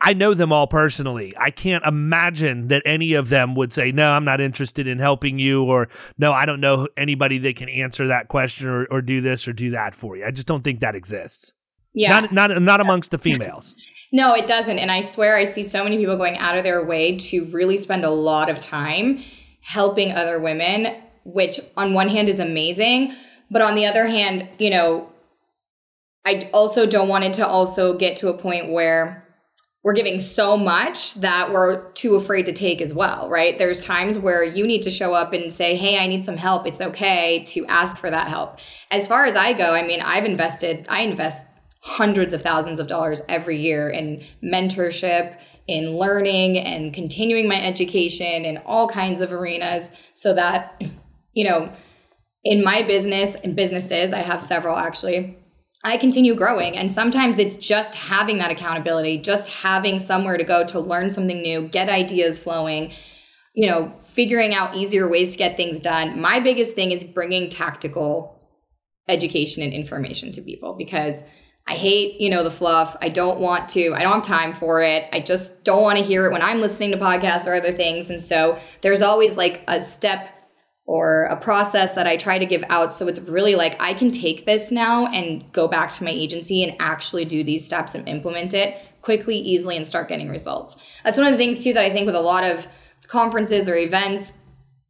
I 0.00 0.12
know 0.12 0.34
them 0.34 0.52
all 0.52 0.66
personally. 0.66 1.32
I 1.38 1.50
can't 1.50 1.84
imagine 1.84 2.68
that 2.68 2.82
any 2.84 3.14
of 3.14 3.28
them 3.28 3.54
would 3.56 3.72
say, 3.72 3.90
No, 3.90 4.12
I'm 4.12 4.24
not 4.24 4.40
interested 4.40 4.86
in 4.86 4.98
helping 4.98 5.38
you, 5.38 5.64
or 5.64 5.88
No, 6.18 6.32
I 6.32 6.44
don't 6.44 6.60
know 6.60 6.86
anybody 6.96 7.38
that 7.38 7.56
can 7.56 7.68
answer 7.68 8.06
that 8.08 8.28
question 8.28 8.68
or, 8.68 8.84
or 8.86 9.02
do 9.02 9.20
this 9.20 9.48
or 9.48 9.52
do 9.52 9.70
that 9.70 9.94
for 9.94 10.16
you. 10.16 10.24
I 10.24 10.30
just 10.30 10.46
don't 10.46 10.62
think 10.62 10.80
that 10.80 10.94
exists. 10.94 11.54
Yeah. 11.92 12.20
Not, 12.20 12.32
not, 12.32 12.62
not 12.62 12.80
amongst 12.80 13.10
the 13.10 13.18
females. 13.18 13.74
no, 14.12 14.34
it 14.34 14.46
doesn't. 14.46 14.78
And 14.78 14.90
I 14.90 15.00
swear 15.00 15.36
I 15.36 15.44
see 15.44 15.62
so 15.62 15.82
many 15.82 15.96
people 15.96 16.16
going 16.16 16.36
out 16.38 16.56
of 16.56 16.62
their 16.62 16.84
way 16.84 17.16
to 17.16 17.46
really 17.46 17.76
spend 17.76 18.04
a 18.04 18.10
lot 18.10 18.50
of 18.50 18.60
time 18.60 19.18
helping 19.60 20.12
other 20.12 20.38
women, 20.40 21.02
which 21.24 21.58
on 21.76 21.94
one 21.94 22.08
hand 22.08 22.28
is 22.28 22.38
amazing. 22.38 23.12
But 23.50 23.62
on 23.62 23.74
the 23.74 23.86
other 23.86 24.06
hand, 24.06 24.48
you 24.58 24.70
know, 24.70 25.10
I 26.24 26.48
also 26.52 26.86
don't 26.86 27.08
want 27.08 27.24
it 27.24 27.34
to 27.34 27.46
also 27.46 27.96
get 27.96 28.16
to 28.18 28.28
a 28.28 28.34
point 28.34 28.72
where 28.72 29.24
we're 29.84 29.92
giving 29.92 30.18
so 30.18 30.56
much 30.56 31.12
that 31.16 31.52
we're 31.52 31.90
too 31.92 32.14
afraid 32.14 32.46
to 32.46 32.54
take 32.54 32.80
as 32.80 32.94
well, 32.94 33.28
right? 33.28 33.58
There's 33.58 33.84
times 33.84 34.18
where 34.18 34.42
you 34.42 34.66
need 34.66 34.80
to 34.82 34.90
show 34.90 35.12
up 35.12 35.34
and 35.34 35.52
say, 35.52 35.76
Hey, 35.76 35.98
I 35.98 36.06
need 36.06 36.24
some 36.24 36.38
help. 36.38 36.66
It's 36.66 36.80
okay 36.80 37.44
to 37.48 37.66
ask 37.66 37.98
for 37.98 38.10
that 38.10 38.28
help. 38.28 38.60
As 38.90 39.06
far 39.06 39.26
as 39.26 39.36
I 39.36 39.52
go, 39.52 39.74
I 39.74 39.86
mean, 39.86 40.00
I've 40.00 40.24
invested, 40.24 40.86
I 40.88 41.02
invest 41.02 41.46
hundreds 41.82 42.32
of 42.32 42.40
thousands 42.40 42.80
of 42.80 42.86
dollars 42.86 43.20
every 43.28 43.56
year 43.56 43.90
in 43.90 44.24
mentorship, 44.42 45.38
in 45.66 45.98
learning 45.98 46.58
and 46.58 46.94
continuing 46.94 47.46
my 47.46 47.62
education 47.62 48.46
in 48.46 48.56
all 48.64 48.88
kinds 48.88 49.20
of 49.20 49.34
arenas 49.34 49.92
so 50.14 50.32
that, 50.32 50.82
you 51.34 51.44
know, 51.44 51.70
in 52.44 52.62
my 52.62 52.82
business 52.82 53.34
and 53.36 53.56
businesses, 53.56 54.12
I 54.12 54.18
have 54.18 54.40
several 54.40 54.76
actually 54.76 55.38
I 55.84 55.98
continue 55.98 56.34
growing. 56.34 56.78
And 56.78 56.90
sometimes 56.90 57.38
it's 57.38 57.58
just 57.58 57.94
having 57.94 58.38
that 58.38 58.50
accountability, 58.50 59.18
just 59.18 59.50
having 59.50 59.98
somewhere 59.98 60.38
to 60.38 60.44
go 60.44 60.64
to 60.64 60.80
learn 60.80 61.10
something 61.10 61.42
new, 61.42 61.68
get 61.68 61.90
ideas 61.90 62.38
flowing, 62.38 62.90
you 63.52 63.68
know, 63.68 63.92
figuring 64.00 64.54
out 64.54 64.74
easier 64.74 65.06
ways 65.06 65.32
to 65.32 65.38
get 65.38 65.58
things 65.58 65.80
done. 65.80 66.18
My 66.20 66.40
biggest 66.40 66.74
thing 66.74 66.90
is 66.90 67.04
bringing 67.04 67.50
tactical 67.50 68.40
education 69.08 69.62
and 69.62 69.74
information 69.74 70.32
to 70.32 70.40
people 70.40 70.74
because 70.74 71.22
I 71.68 71.72
hate, 71.74 72.18
you 72.18 72.30
know, 72.30 72.42
the 72.42 72.50
fluff. 72.50 72.96
I 73.02 73.10
don't 73.10 73.40
want 73.40 73.68
to, 73.70 73.92
I 73.92 74.02
don't 74.02 74.14
have 74.14 74.22
time 74.22 74.54
for 74.54 74.80
it. 74.82 75.06
I 75.12 75.20
just 75.20 75.64
don't 75.64 75.82
want 75.82 75.98
to 75.98 76.04
hear 76.04 76.24
it 76.24 76.32
when 76.32 76.42
I'm 76.42 76.62
listening 76.62 76.92
to 76.92 76.96
podcasts 76.96 77.46
or 77.46 77.52
other 77.52 77.72
things. 77.72 78.08
And 78.08 78.22
so 78.22 78.58
there's 78.80 79.02
always 79.02 79.36
like 79.36 79.62
a 79.68 79.82
step 79.82 80.30
or 80.86 81.24
a 81.24 81.36
process 81.36 81.94
that 81.94 82.06
I 82.06 82.16
try 82.16 82.38
to 82.38 82.44
give 82.44 82.62
out. 82.68 82.92
So 82.92 83.08
it's 83.08 83.20
really 83.20 83.54
like 83.54 83.80
I 83.80 83.94
can 83.94 84.10
take 84.10 84.44
this 84.44 84.70
now 84.70 85.06
and 85.06 85.50
go 85.52 85.66
back 85.66 85.92
to 85.92 86.04
my 86.04 86.10
agency 86.10 86.62
and 86.62 86.76
actually 86.78 87.24
do 87.24 87.42
these 87.42 87.64
steps 87.64 87.94
and 87.94 88.06
implement 88.08 88.52
it 88.52 88.76
quickly, 89.00 89.36
easily, 89.36 89.76
and 89.76 89.86
start 89.86 90.08
getting 90.08 90.28
results. 90.28 91.00
That's 91.04 91.18
one 91.18 91.26
of 91.26 91.32
the 91.32 91.38
things, 91.38 91.62
too, 91.62 91.72
that 91.74 91.84
I 91.84 91.90
think 91.90 92.06
with 92.06 92.14
a 92.14 92.20
lot 92.20 92.44
of 92.44 92.66
conferences 93.06 93.68
or 93.68 93.76
events, 93.76 94.32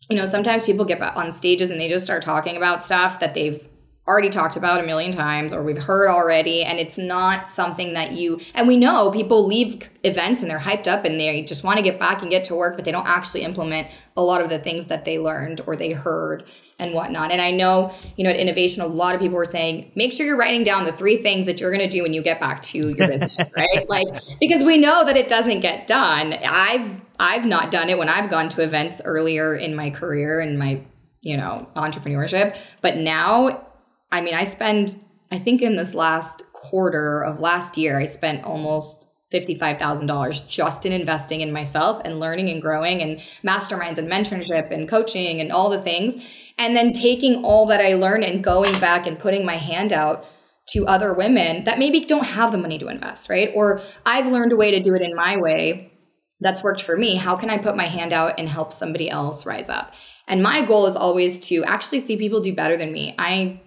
you 0.09 0.17
know, 0.17 0.27
sometimes 0.27 0.65
people 0.65 0.85
get 0.85 1.01
on 1.01 1.33
stages 1.33 1.71
and 1.71 1.81
they 1.81 1.89
just 1.89 2.05
start 2.05 2.23
talking 2.23 2.57
about 2.57 2.85
stuff 2.85 3.21
that 3.21 3.35
they've 3.35 3.67
already 4.07 4.29
talked 4.29 4.57
about 4.57 4.81
a 4.81 4.83
million 4.83 5.11
times 5.13 5.55
or 5.55 5.63
we've 5.63 5.79
heard 5.79 6.09
already 6.09 6.63
and 6.63 6.79
it's 6.79 6.99
not 6.99 7.49
something 7.49 7.95
that 7.95 8.13
you 8.13 8.39
and 8.55 8.69
we 8.69 8.77
know 8.77 9.11
people 9.11 9.47
leave 9.47 9.89
events 10.03 10.43
and 10.43 10.51
they're 10.51 10.59
hyped 10.59 10.87
up 10.87 11.07
and 11.07 11.19
they 11.19 11.43
just 11.43 11.65
want 11.65 11.79
to 11.79 11.83
get 11.83 11.99
back 11.99 12.21
and 12.21 12.31
get 12.31 12.45
to 12.45 12.55
work 12.55 12.77
but 12.77 12.85
they 12.85 12.93
don't 12.93 13.07
actually 13.07 13.43
implement 13.43 13.89
a 14.17 14.23
lot 14.23 14.43
of 14.43 14.51
the 14.51 14.59
things 14.59 14.89
that 14.89 15.07
they 15.07 15.19
learned 15.19 15.63
or 15.67 15.75
they 15.75 15.91
heard 15.91 16.45
and 16.79 16.93
whatnot. 16.93 17.33
And 17.33 17.41
i 17.41 17.51
know 17.51 17.95
you 18.17 18.25
know 18.25 18.31
at 18.31 18.37
innovation 18.37 18.83
a 18.83 18.87
lot 18.87 19.15
of 19.15 19.23
people 19.23 19.39
were 19.39 19.47
saying 19.47 19.91
make 19.95 20.13
sure 20.13 20.27
you're 20.27 20.37
writing 20.37 20.65
down 20.65 20.85
the 20.85 20.93
three 20.93 21.23
things 21.23 21.47
that 21.47 21.61
you're 21.61 21.71
going 21.71 21.89
to 21.89 21.89
do 21.89 22.03
when 22.03 22.13
you 22.13 22.23
get 22.23 22.39
back 22.41 22.61
to 22.63 22.79
your 22.79 23.09
business 23.09 23.33
right? 23.57 23.89
Like 23.89 24.07
because 24.39 24.63
we 24.63 24.77
know 24.77 25.05
that 25.05 25.17
it 25.17 25.29
doesn't 25.29 25.61
get 25.61 25.87
done. 25.87 26.35
I've 26.45 27.01
i've 27.19 27.47
not 27.47 27.71
done 27.71 27.89
it 27.89 27.97
when 27.97 28.09
i've 28.09 28.29
gone 28.29 28.49
to 28.49 28.61
events 28.61 29.01
earlier 29.05 29.55
in 29.55 29.77
my 29.77 29.89
career 29.89 30.41
and 30.41 30.59
my 30.59 30.81
you 31.23 31.37
know 31.37 31.69
entrepreneurship 31.77 32.57
but 32.81 32.97
now 32.97 33.65
I 34.11 34.21
mean, 34.21 34.35
I 34.35 34.45
spend, 34.45 34.97
I 35.31 35.39
think 35.39 35.63
in 35.63 35.77
this 35.77 35.95
last 35.95 36.45
quarter 36.53 37.25
of 37.25 37.41
last 37.41 37.77
year, 37.77 37.99
I 37.99 38.05
spent 38.05 38.45
almost 38.45 39.09
$55,000 39.33 40.49
just 40.49 40.87
in 40.87 40.93
investing 40.93 41.41
in 41.41 41.53
myself 41.53 42.01
and 42.05 42.21
learning 42.21 42.49
and 42.51 42.63
growing 42.63 43.03
and 43.03 43.19
masterminds 43.43 43.99
and 43.99 44.11
mentorship 44.11 44.71
and 44.71 44.89
coaching 44.89 45.41
and 45.41 45.51
all 45.51 45.71
the 45.71 45.83
things. 45.83 46.25
And 46.57 46.77
then 46.77 46.93
taking 46.93 47.45
all 47.45 47.67
that 47.67 47.81
I 47.81 47.95
learned 47.95 48.25
and 48.25 48.45
going 48.45 48.79
back 48.79 49.07
and 49.07 49.19
putting 49.19 49.45
my 49.45 49.57
hand 49.57 49.93
out 49.93 50.25
to 50.67 50.87
other 50.87 51.15
women 51.15 51.65
that 51.65 51.79
maybe 51.79 52.05
don't 52.05 52.25
have 52.25 52.53
the 52.53 52.59
money 52.59 52.79
to 52.79 52.89
invest, 52.89 53.29
right? 53.29 53.51
Or 53.55 53.81
I've 54.07 54.29
learned 54.29 54.53
a 54.53 54.57
way 54.57 54.71
to 54.71 54.83
do 54.83 54.95
it 54.95 55.03
in 55.03 55.15
my 55.15 55.37
way 55.37 55.93
that's 56.41 56.63
worked 56.63 56.83
for 56.83 56.97
me. 56.97 57.17
How 57.17 57.37
can 57.37 57.51
I 57.51 57.59
put 57.59 57.77
my 57.77 57.87
hand 57.87 58.13
out 58.13 58.39
and 58.39 58.49
help 58.49 58.73
somebody 58.73 59.11
else 59.11 59.47
rise 59.47 59.69
up? 59.69 59.95
And 60.27 60.43
my 60.43 60.65
goal 60.65 60.87
is 60.87 60.97
always 60.97 61.41
to 61.49 61.65
actually 61.65 62.01
see 62.01 62.17
people 62.17 62.41
do 62.41 62.55
better 62.55 62.77
than 62.77 62.93
me. 62.93 63.15
I 63.19 63.61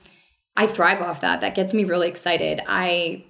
I 0.58 0.68
thrive 0.68 1.02
off 1.02 1.22
that. 1.22 1.42
That 1.42 1.56
gets 1.56 1.74
me 1.74 1.86
really 1.86 2.10
excited. 2.10 2.62
I 2.68 3.24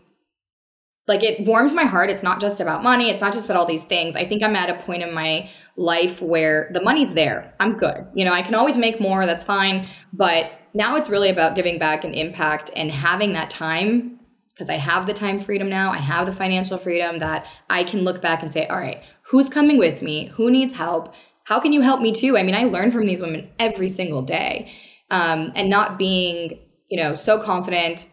like 1.08 1.24
it 1.24 1.46
warms 1.46 1.74
my 1.74 1.84
heart. 1.84 2.10
It's 2.10 2.24
not 2.24 2.42
just 2.42 2.60
about 2.60 2.84
money, 2.84 3.10
it's 3.10 3.22
not 3.22 3.34
just 3.34 3.46
about 3.46 3.58
all 3.58 3.66
these 3.66 3.84
things. 3.84 4.16
I 4.16 4.26
think 4.26 4.42
I'm 4.44 4.56
at 4.56 4.70
a 4.70 4.82
point 4.82 5.04
in 5.04 5.14
my 5.14 5.50
life 5.76 6.22
where 6.22 6.70
the 6.74 6.82
money's 6.82 7.14
there. 7.14 7.54
I'm 7.60 7.78
good. 7.78 8.08
You 8.16 8.26
know, 8.26 8.34
I 8.34 8.42
can 8.42 8.56
always 8.56 8.78
make 8.78 9.00
more, 9.00 9.26
that's 9.26 9.44
fine, 9.44 9.86
but 10.12 10.52
now 10.74 10.96
it's 10.96 11.10
really 11.10 11.30
about 11.30 11.56
giving 11.56 11.78
back 11.80 12.04
and 12.04 12.16
impact 12.16 12.72
and 12.76 12.92
having 12.92 13.34
that 13.34 13.50
time 13.50 14.20
because 14.50 14.70
I 14.70 14.76
have 14.76 15.06
the 15.06 15.14
time 15.14 15.40
freedom 15.40 15.70
now. 15.70 15.92
I 15.92 15.98
have 15.98 16.26
the 16.26 16.34
financial 16.34 16.80
freedom 16.80 17.20
that 17.20 17.46
I 17.70 17.84
can 17.84 18.02
look 18.02 18.22
back 18.22 18.42
and 18.42 18.52
say, 18.52 18.66
all 18.68 18.78
right, 18.78 19.04
who's 19.22 19.50
coming 19.50 19.78
with 19.78 20.02
me? 20.02 20.28
Who 20.30 20.50
needs 20.50 20.74
help? 20.74 21.14
How 21.44 21.60
can 21.60 21.74
you 21.74 21.82
help 21.82 22.02
me 22.02 22.12
too? 22.12 22.38
I 22.38 22.44
mean, 22.44 22.56
I 22.56 22.64
learn 22.64 22.92
from 22.92 23.06
these 23.06 23.22
women 23.22 23.50
every 23.60 23.90
single 23.90 24.24
day. 24.24 24.72
Um, 25.10 25.54
and 25.56 25.70
not 25.70 25.98
being 25.98 26.60
you 26.88 27.02
know, 27.02 27.14
so 27.14 27.42
confident 27.42 28.08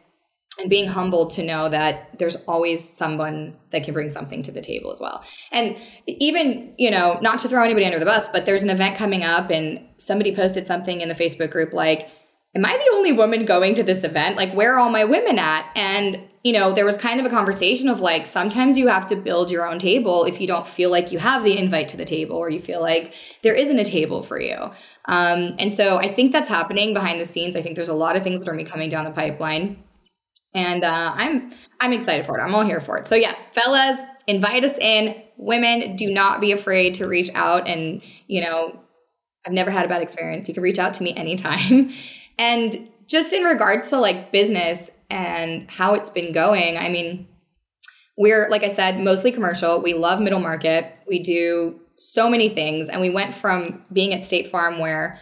and 0.60 0.70
being 0.70 0.86
humbled 0.86 1.32
to 1.32 1.42
know 1.42 1.68
that 1.68 2.18
there's 2.18 2.36
always 2.46 2.88
someone 2.88 3.56
that 3.70 3.84
can 3.84 3.92
bring 3.92 4.08
something 4.10 4.42
to 4.42 4.52
the 4.52 4.60
table 4.60 4.92
as 4.92 5.00
well. 5.00 5.24
And 5.50 5.76
even, 6.06 6.74
you 6.78 6.90
know, 6.90 7.18
not 7.20 7.40
to 7.40 7.48
throw 7.48 7.64
anybody 7.64 7.86
under 7.86 7.98
the 7.98 8.04
bus, 8.04 8.28
but 8.28 8.46
there's 8.46 8.62
an 8.62 8.70
event 8.70 8.96
coming 8.96 9.24
up 9.24 9.50
and 9.50 9.80
somebody 9.96 10.34
posted 10.34 10.66
something 10.66 11.00
in 11.00 11.08
the 11.08 11.14
Facebook 11.14 11.50
group 11.50 11.72
like, 11.72 12.08
Am 12.56 12.64
I 12.64 12.70
the 12.70 12.94
only 12.94 13.10
woman 13.10 13.44
going 13.46 13.74
to 13.74 13.82
this 13.82 14.04
event? 14.04 14.36
Like, 14.36 14.52
where 14.52 14.76
are 14.76 14.78
all 14.78 14.90
my 14.90 15.04
women 15.04 15.40
at? 15.40 15.68
And, 15.74 16.20
you 16.44 16.52
know, 16.52 16.74
there 16.74 16.84
was 16.84 16.98
kind 16.98 17.18
of 17.18 17.24
a 17.24 17.30
conversation 17.30 17.88
of 17.88 18.00
like, 18.00 18.26
sometimes 18.26 18.76
you 18.76 18.86
have 18.86 19.06
to 19.06 19.16
build 19.16 19.50
your 19.50 19.66
own 19.66 19.78
table 19.78 20.24
if 20.24 20.42
you 20.42 20.46
don't 20.46 20.66
feel 20.66 20.90
like 20.90 21.10
you 21.10 21.18
have 21.18 21.42
the 21.42 21.58
invite 21.58 21.88
to 21.88 21.96
the 21.96 22.04
table 22.04 22.36
or 22.36 22.50
you 22.50 22.60
feel 22.60 22.82
like 22.82 23.14
there 23.42 23.54
isn't 23.54 23.78
a 23.78 23.84
table 23.84 24.22
for 24.22 24.38
you. 24.38 24.56
Um, 25.06 25.56
and 25.58 25.72
so 25.72 25.96
I 25.96 26.06
think 26.08 26.32
that's 26.32 26.50
happening 26.50 26.92
behind 26.92 27.18
the 27.18 27.24
scenes. 27.24 27.56
I 27.56 27.62
think 27.62 27.76
there's 27.76 27.88
a 27.88 27.94
lot 27.94 28.14
of 28.14 28.22
things 28.22 28.44
that 28.44 28.50
are 28.50 28.64
coming 28.64 28.90
down 28.90 29.06
the 29.06 29.10
pipeline. 29.10 29.82
And 30.52 30.84
uh, 30.84 31.12
I'm 31.16 31.50
I'm 31.80 31.92
excited 31.92 32.26
for 32.26 32.38
it. 32.38 32.42
I'm 32.42 32.54
all 32.54 32.64
here 32.64 32.80
for 32.80 32.96
it. 32.98 33.08
So 33.08 33.16
yes, 33.16 33.46
fellas, 33.52 33.98
invite 34.28 34.64
us 34.64 34.78
in. 34.78 35.20
Women, 35.36 35.96
do 35.96 36.12
not 36.12 36.40
be 36.40 36.52
afraid 36.52 36.94
to 36.96 37.08
reach 37.08 37.30
out. 37.34 37.66
And 37.66 38.02
you 38.28 38.42
know, 38.42 38.78
I've 39.46 39.52
never 39.52 39.70
had 39.70 39.84
a 39.84 39.88
bad 39.88 40.02
experience. 40.02 40.46
You 40.46 40.54
can 40.54 40.62
reach 40.62 40.78
out 40.78 40.94
to 40.94 41.02
me 41.02 41.14
anytime. 41.16 41.90
and 42.38 42.88
just 43.06 43.32
in 43.32 43.42
regards 43.42 43.90
to 43.90 43.98
like 43.98 44.30
business 44.30 44.90
and 45.14 45.70
how 45.70 45.94
it's 45.94 46.10
been 46.10 46.32
going, 46.32 46.76
I 46.76 46.88
mean, 46.88 47.28
we're 48.18 48.48
like 48.50 48.64
I 48.64 48.68
said, 48.68 48.98
mostly 49.00 49.30
commercial. 49.30 49.80
We 49.80 49.94
love 49.94 50.20
middle 50.20 50.40
market. 50.40 50.98
We 51.08 51.22
do 51.22 51.80
so 51.96 52.28
many 52.28 52.48
things. 52.48 52.88
And 52.88 53.00
we 53.00 53.10
went 53.10 53.32
from 53.32 53.84
being 53.92 54.12
at 54.12 54.24
State 54.24 54.48
Farm 54.48 54.80
where, 54.80 55.18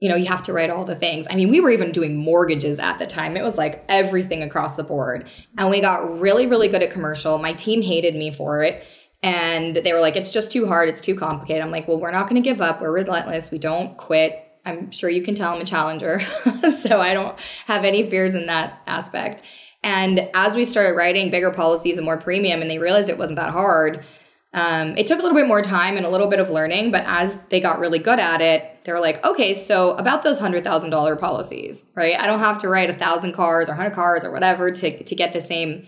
you 0.00 0.10
know, 0.10 0.16
you 0.16 0.26
have 0.26 0.42
to 0.44 0.52
write 0.52 0.68
all 0.68 0.84
the 0.84 0.94
things. 0.94 1.26
I 1.30 1.36
mean, 1.36 1.48
we 1.48 1.60
were 1.60 1.70
even 1.70 1.92
doing 1.92 2.16
mortgages 2.16 2.78
at 2.78 2.98
the 2.98 3.06
time. 3.06 3.36
It 3.36 3.42
was 3.42 3.56
like 3.56 3.84
everything 3.88 4.42
across 4.42 4.76
the 4.76 4.82
board. 4.82 5.28
And 5.56 5.70
we 5.70 5.80
got 5.80 6.20
really, 6.20 6.46
really 6.46 6.68
good 6.68 6.82
at 6.82 6.90
commercial. 6.90 7.38
My 7.38 7.54
team 7.54 7.80
hated 7.80 8.14
me 8.14 8.30
for 8.30 8.62
it. 8.62 8.84
And 9.22 9.76
they 9.76 9.94
were 9.94 10.00
like, 10.00 10.16
it's 10.16 10.30
just 10.30 10.52
too 10.52 10.66
hard. 10.66 10.90
It's 10.90 11.00
too 11.00 11.16
complicated. 11.16 11.62
I'm 11.62 11.70
like, 11.70 11.88
well, 11.88 11.98
we're 11.98 12.10
not 12.10 12.28
going 12.28 12.40
to 12.40 12.46
give 12.46 12.60
up. 12.60 12.82
We're 12.82 12.92
relentless. 12.92 13.50
We 13.50 13.58
don't 13.58 13.96
quit. 13.96 14.45
I'm 14.66 14.90
sure 14.90 15.08
you 15.08 15.22
can 15.22 15.34
tell 15.34 15.54
I'm 15.54 15.60
a 15.60 15.64
challenger. 15.64 16.20
so 16.82 17.00
I 17.00 17.14
don't 17.14 17.38
have 17.66 17.84
any 17.84 18.10
fears 18.10 18.34
in 18.34 18.46
that 18.46 18.82
aspect. 18.86 19.42
And 19.82 20.28
as 20.34 20.56
we 20.56 20.64
started 20.64 20.96
writing 20.96 21.30
bigger 21.30 21.52
policies 21.52 21.96
and 21.96 22.04
more 22.04 22.18
premium, 22.18 22.60
and 22.60 22.68
they 22.68 22.78
realized 22.78 23.08
it 23.08 23.18
wasn't 23.18 23.36
that 23.36 23.50
hard, 23.50 24.04
um, 24.52 24.96
it 24.96 25.06
took 25.06 25.18
a 25.18 25.22
little 25.22 25.36
bit 25.36 25.46
more 25.46 25.62
time 25.62 25.96
and 25.96 26.04
a 26.04 26.08
little 26.08 26.28
bit 26.28 26.40
of 26.40 26.50
learning, 26.50 26.90
but 26.90 27.04
as 27.06 27.40
they 27.50 27.60
got 27.60 27.78
really 27.78 27.98
good 27.98 28.18
at 28.18 28.40
it, 28.40 28.84
they 28.84 28.92
were 28.92 29.00
like, 29.00 29.24
okay, 29.24 29.54
so 29.54 29.90
about 29.92 30.22
those 30.22 30.38
hundred 30.38 30.64
thousand 30.64 30.90
dollar 30.90 31.14
policies, 31.14 31.86
right? 31.94 32.18
I 32.18 32.26
don't 32.26 32.38
have 32.38 32.58
to 32.58 32.68
write 32.68 32.90
a 32.90 32.94
thousand 32.94 33.34
cars 33.34 33.68
or 33.68 33.74
hundred 33.74 33.94
cars 33.94 34.24
or 34.24 34.32
whatever 34.32 34.70
to 34.70 35.02
to 35.02 35.14
get 35.14 35.32
the 35.32 35.40
same 35.40 35.86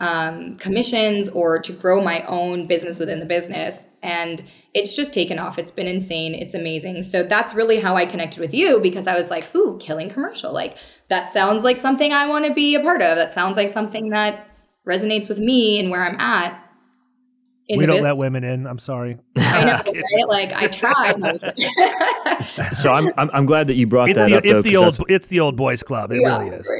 um, 0.00 0.56
commissions 0.56 1.28
or 1.28 1.58
to 1.58 1.72
grow 1.72 2.02
my 2.02 2.22
own 2.22 2.66
business 2.66 2.98
within 2.98 3.18
the 3.18 3.26
business. 3.26 3.86
And 4.02 4.42
it's 4.78 4.94
just 4.96 5.12
taken 5.12 5.38
off. 5.38 5.58
It's 5.58 5.70
been 5.70 5.86
insane. 5.86 6.34
It's 6.34 6.54
amazing. 6.54 7.02
So 7.02 7.22
that's 7.22 7.54
really 7.54 7.80
how 7.80 7.96
I 7.96 8.06
connected 8.06 8.40
with 8.40 8.54
you 8.54 8.80
because 8.80 9.06
I 9.06 9.16
was 9.16 9.28
like, 9.30 9.54
ooh, 9.54 9.76
killing 9.78 10.08
commercial. 10.08 10.52
Like 10.52 10.76
that 11.08 11.28
sounds 11.28 11.64
like 11.64 11.76
something 11.76 12.12
I 12.12 12.28
want 12.28 12.46
to 12.46 12.54
be 12.54 12.74
a 12.74 12.80
part 12.80 13.02
of. 13.02 13.16
That 13.16 13.32
sounds 13.32 13.56
like 13.56 13.68
something 13.68 14.10
that 14.10 14.46
resonates 14.86 15.28
with 15.28 15.38
me 15.38 15.80
and 15.80 15.90
where 15.90 16.02
I'm 16.02 16.18
at 16.20 16.67
we 17.70 17.84
don't 17.84 17.96
business. 17.96 18.04
let 18.04 18.16
women 18.16 18.44
in. 18.44 18.66
I'm 18.66 18.78
sorry. 18.78 19.18
I 19.36 19.64
know, 19.64 19.92
right? 19.92 20.28
Like 20.28 20.52
I 20.52 20.68
tried. 20.68 22.40
so 22.42 22.92
I'm, 22.92 23.12
I'm, 23.18 23.30
I'm 23.32 23.46
glad 23.46 23.66
that 23.66 23.74
you 23.74 23.86
brought 23.86 24.08
it's 24.08 24.16
that 24.16 24.28
the, 24.28 24.36
up. 24.36 24.44
It's 24.44 24.54
though, 24.54 24.62
the 24.62 24.76
old 24.76 24.98
it's 25.08 25.26
the 25.26 25.40
old 25.40 25.56
boys 25.56 25.82
club. 25.82 26.10
It 26.12 26.20
yeah, 26.22 26.38
really 26.38 26.56
is. 26.56 26.70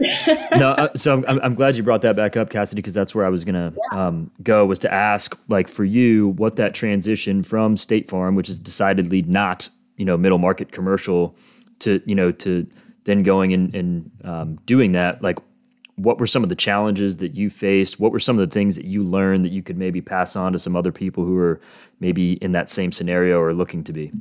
Yeah. 0.00 0.48
no, 0.56 0.70
uh, 0.70 0.88
so 0.96 1.22
I'm, 1.26 1.40
I'm 1.40 1.54
glad 1.54 1.76
you 1.76 1.82
brought 1.82 2.02
that 2.02 2.16
back 2.16 2.36
up, 2.36 2.50
Cassidy, 2.50 2.80
because 2.80 2.94
that's 2.94 3.14
where 3.14 3.26
I 3.26 3.28
was 3.28 3.44
gonna 3.44 3.74
yeah. 3.92 4.06
um, 4.06 4.30
go 4.42 4.64
was 4.64 4.78
to 4.80 4.92
ask, 4.92 5.38
like, 5.48 5.68
for 5.68 5.84
you, 5.84 6.28
what 6.28 6.56
that 6.56 6.74
transition 6.74 7.42
from 7.42 7.76
State 7.76 8.08
Farm, 8.08 8.34
which 8.34 8.48
is 8.48 8.58
decidedly 8.58 9.22
not 9.22 9.68
you 9.96 10.04
know 10.04 10.16
middle 10.16 10.38
market 10.38 10.72
commercial, 10.72 11.36
to 11.80 12.00
you 12.06 12.14
know 12.14 12.32
to 12.32 12.66
then 13.04 13.22
going 13.22 13.52
and, 13.52 13.74
and 13.74 14.10
um, 14.24 14.56
doing 14.66 14.92
that, 14.92 15.22
like 15.22 15.38
what 15.96 16.18
were 16.18 16.26
some 16.26 16.42
of 16.42 16.48
the 16.48 16.54
challenges 16.54 17.16
that 17.18 17.34
you 17.34 17.50
faced? 17.50 17.98
What 17.98 18.12
were 18.12 18.20
some 18.20 18.38
of 18.38 18.48
the 18.48 18.52
things 18.52 18.76
that 18.76 18.86
you 18.86 19.02
learned 19.02 19.44
that 19.44 19.52
you 19.52 19.62
could 19.62 19.78
maybe 19.78 20.00
pass 20.00 20.36
on 20.36 20.52
to 20.52 20.58
some 20.58 20.76
other 20.76 20.92
people 20.92 21.24
who 21.24 21.36
are 21.38 21.60
maybe 22.00 22.34
in 22.34 22.52
that 22.52 22.70
same 22.70 22.92
scenario 22.92 23.40
or 23.40 23.52
looking 23.54 23.82
to 23.84 23.92
be? 23.92 24.12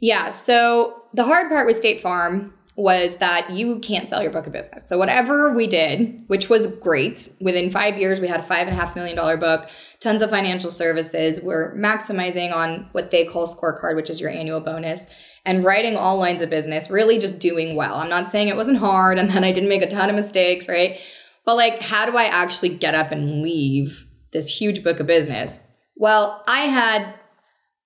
Yeah. 0.00 0.30
So 0.30 1.04
the 1.14 1.24
hard 1.24 1.50
part 1.50 1.66
with 1.66 1.76
State 1.76 2.00
Farm 2.00 2.54
was 2.74 3.18
that 3.18 3.50
you 3.50 3.78
can't 3.80 4.08
sell 4.08 4.22
your 4.22 4.32
book 4.32 4.46
of 4.46 4.52
business. 4.52 4.88
So 4.88 4.96
whatever 4.96 5.52
we 5.54 5.66
did, 5.66 6.22
which 6.28 6.48
was 6.48 6.66
great, 6.66 7.28
within 7.40 7.70
five 7.70 7.98
years 7.98 8.18
we 8.18 8.28
had 8.28 8.40
a 8.40 8.42
five 8.42 8.66
and 8.66 8.70
a 8.70 8.74
half 8.80 8.96
million 8.96 9.14
dollar 9.14 9.36
book, 9.36 9.68
tons 10.02 10.22
of 10.22 10.30
financial 10.30 10.70
services. 10.70 11.40
We're 11.40 11.74
maximizing 11.74 12.52
on 12.52 12.88
what 12.92 13.10
they 13.10 13.24
call 13.24 13.46
scorecard, 13.46 13.96
which 13.96 14.10
is 14.10 14.20
your 14.20 14.30
annual 14.30 14.60
bonus, 14.60 15.06
and 15.44 15.64
writing 15.64 15.96
all 15.96 16.18
lines 16.18 16.40
of 16.40 16.50
business, 16.50 16.90
really 16.90 17.18
just 17.18 17.38
doing 17.38 17.76
well. 17.76 17.96
I'm 17.96 18.08
not 18.08 18.28
saying 18.28 18.48
it 18.48 18.56
wasn't 18.56 18.78
hard 18.78 19.18
and 19.18 19.30
that 19.32 19.44
I 19.44 19.52
didn't 19.52 19.68
make 19.68 19.82
a 19.82 19.88
ton 19.88 20.10
of 20.10 20.16
mistakes, 20.16 20.68
right? 20.68 21.00
But 21.44 21.56
like, 21.56 21.80
how 21.80 22.06
do 22.06 22.16
I 22.16 22.24
actually 22.24 22.76
get 22.76 22.94
up 22.94 23.10
and 23.10 23.42
leave 23.42 24.06
this 24.32 24.48
huge 24.48 24.82
book 24.82 25.00
of 25.00 25.06
business? 25.06 25.60
Well, 25.96 26.42
I 26.46 26.60
had 26.60 27.14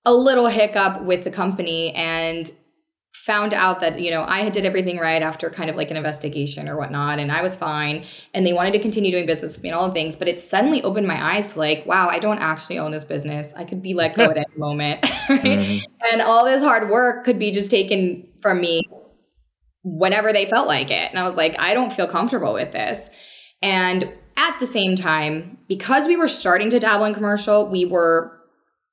a 0.04 0.14
little 0.14 0.46
hiccup 0.46 1.02
with 1.02 1.24
the 1.24 1.30
company 1.30 1.92
and 1.94 2.50
found 3.26 3.52
out 3.52 3.80
that 3.80 3.98
you 3.98 4.08
know 4.08 4.24
i 4.28 4.38
had 4.38 4.52
did 4.52 4.64
everything 4.64 4.98
right 4.98 5.20
after 5.20 5.50
kind 5.50 5.68
of 5.68 5.74
like 5.74 5.90
an 5.90 5.96
investigation 5.96 6.68
or 6.68 6.76
whatnot 6.76 7.18
and 7.18 7.32
i 7.32 7.42
was 7.42 7.56
fine 7.56 8.04
and 8.32 8.46
they 8.46 8.52
wanted 8.52 8.72
to 8.72 8.78
continue 8.78 9.10
doing 9.10 9.26
business 9.26 9.56
with 9.56 9.64
me 9.64 9.68
and 9.68 9.76
all 9.76 9.88
the 9.88 9.92
things 9.92 10.14
but 10.14 10.28
it 10.28 10.38
suddenly 10.38 10.80
opened 10.84 11.08
my 11.08 11.34
eyes 11.34 11.52
to 11.52 11.58
like 11.58 11.84
wow 11.86 12.06
i 12.08 12.20
don't 12.20 12.38
actually 12.38 12.78
own 12.78 12.92
this 12.92 13.02
business. 13.02 13.52
I 13.56 13.64
could 13.64 13.82
be 13.82 13.94
let 13.94 14.14
go 14.14 14.26
at 14.26 14.36
any 14.36 14.46
moment 14.56 15.02
right? 15.28 15.42
Mm-hmm. 15.42 16.12
and 16.12 16.22
all 16.22 16.44
this 16.44 16.62
hard 16.62 16.88
work 16.88 17.24
could 17.24 17.36
be 17.40 17.50
just 17.50 17.68
taken 17.68 18.28
from 18.40 18.60
me 18.60 18.82
whenever 19.82 20.32
they 20.32 20.46
felt 20.46 20.68
like 20.68 20.92
it 20.92 21.10
and 21.10 21.18
i 21.18 21.24
was 21.24 21.36
like 21.36 21.58
i 21.58 21.74
don't 21.74 21.92
feel 21.92 22.08
comfortable 22.08 22.54
with 22.54 22.70
this. 22.72 23.10
And 23.60 24.12
at 24.36 24.58
the 24.60 24.66
same 24.66 24.94
time 24.94 25.58
because 25.66 26.06
we 26.06 26.16
were 26.16 26.28
starting 26.28 26.70
to 26.70 26.78
dabble 26.78 27.06
in 27.06 27.14
commercial 27.14 27.68
we 27.68 27.86
were 27.86 28.38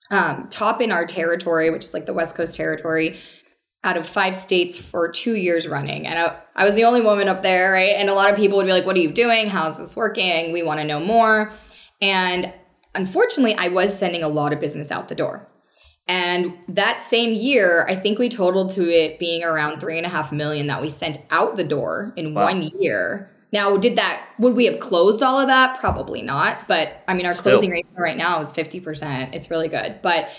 um, 0.09 0.47
top 0.49 0.81
in 0.81 0.91
our 0.91 1.05
territory 1.05 1.69
which 1.69 1.83
is 1.83 1.93
like 1.93 2.07
the 2.07 2.13
west 2.13 2.35
coast 2.35 2.55
territory 2.55 3.19
out 3.83 3.97
of 3.97 4.07
five 4.07 4.35
states 4.35 4.77
for 4.77 5.11
two 5.11 5.35
years 5.35 5.67
running. 5.67 6.07
And 6.07 6.17
I, 6.17 6.37
I 6.55 6.65
was 6.65 6.75
the 6.75 6.85
only 6.85 7.01
woman 7.01 7.27
up 7.27 7.43
there, 7.43 7.73
right? 7.73 7.95
And 7.97 8.09
a 8.09 8.13
lot 8.13 8.29
of 8.29 8.37
people 8.37 8.57
would 8.57 8.65
be 8.65 8.71
like, 8.71 8.85
What 8.85 8.95
are 8.95 9.01
you 9.01 9.11
doing? 9.11 9.47
How's 9.47 9.77
this 9.77 9.95
working? 9.95 10.51
We 10.51 10.63
want 10.63 10.79
to 10.79 10.85
know 10.85 10.99
more. 10.99 11.51
And 12.01 12.53
unfortunately, 12.95 13.55
I 13.55 13.69
was 13.69 13.97
sending 13.97 14.23
a 14.23 14.27
lot 14.27 14.53
of 14.53 14.59
business 14.59 14.91
out 14.91 15.07
the 15.07 15.15
door. 15.15 15.49
And 16.07 16.57
that 16.67 17.01
same 17.01 17.33
year, 17.33 17.85
I 17.87 17.95
think 17.95 18.19
we 18.19 18.27
totaled 18.27 18.71
to 18.71 18.89
it 18.89 19.19
being 19.19 19.43
around 19.43 19.79
three 19.79 19.97
and 19.97 20.05
a 20.05 20.09
half 20.09 20.31
million 20.31 20.67
that 20.67 20.81
we 20.81 20.89
sent 20.89 21.17
out 21.31 21.55
the 21.55 21.63
door 21.63 22.13
in 22.17 22.33
wow. 22.33 22.43
one 22.43 22.69
year. 22.79 23.29
Now, 23.53 23.77
did 23.77 23.97
that, 23.97 24.21
would 24.39 24.55
we 24.55 24.65
have 24.65 24.79
closed 24.79 25.23
all 25.23 25.39
of 25.39 25.47
that? 25.47 25.79
Probably 25.79 26.21
not. 26.21 26.67
But 26.67 27.03
I 27.07 27.13
mean, 27.13 27.25
our 27.25 27.33
Still. 27.33 27.53
closing 27.53 27.69
ratio 27.69 27.99
right 27.99 28.17
now 28.17 28.41
is 28.41 28.51
50%. 28.51 29.33
It's 29.33 29.49
really 29.49 29.69
good. 29.69 29.99
But 30.01 30.29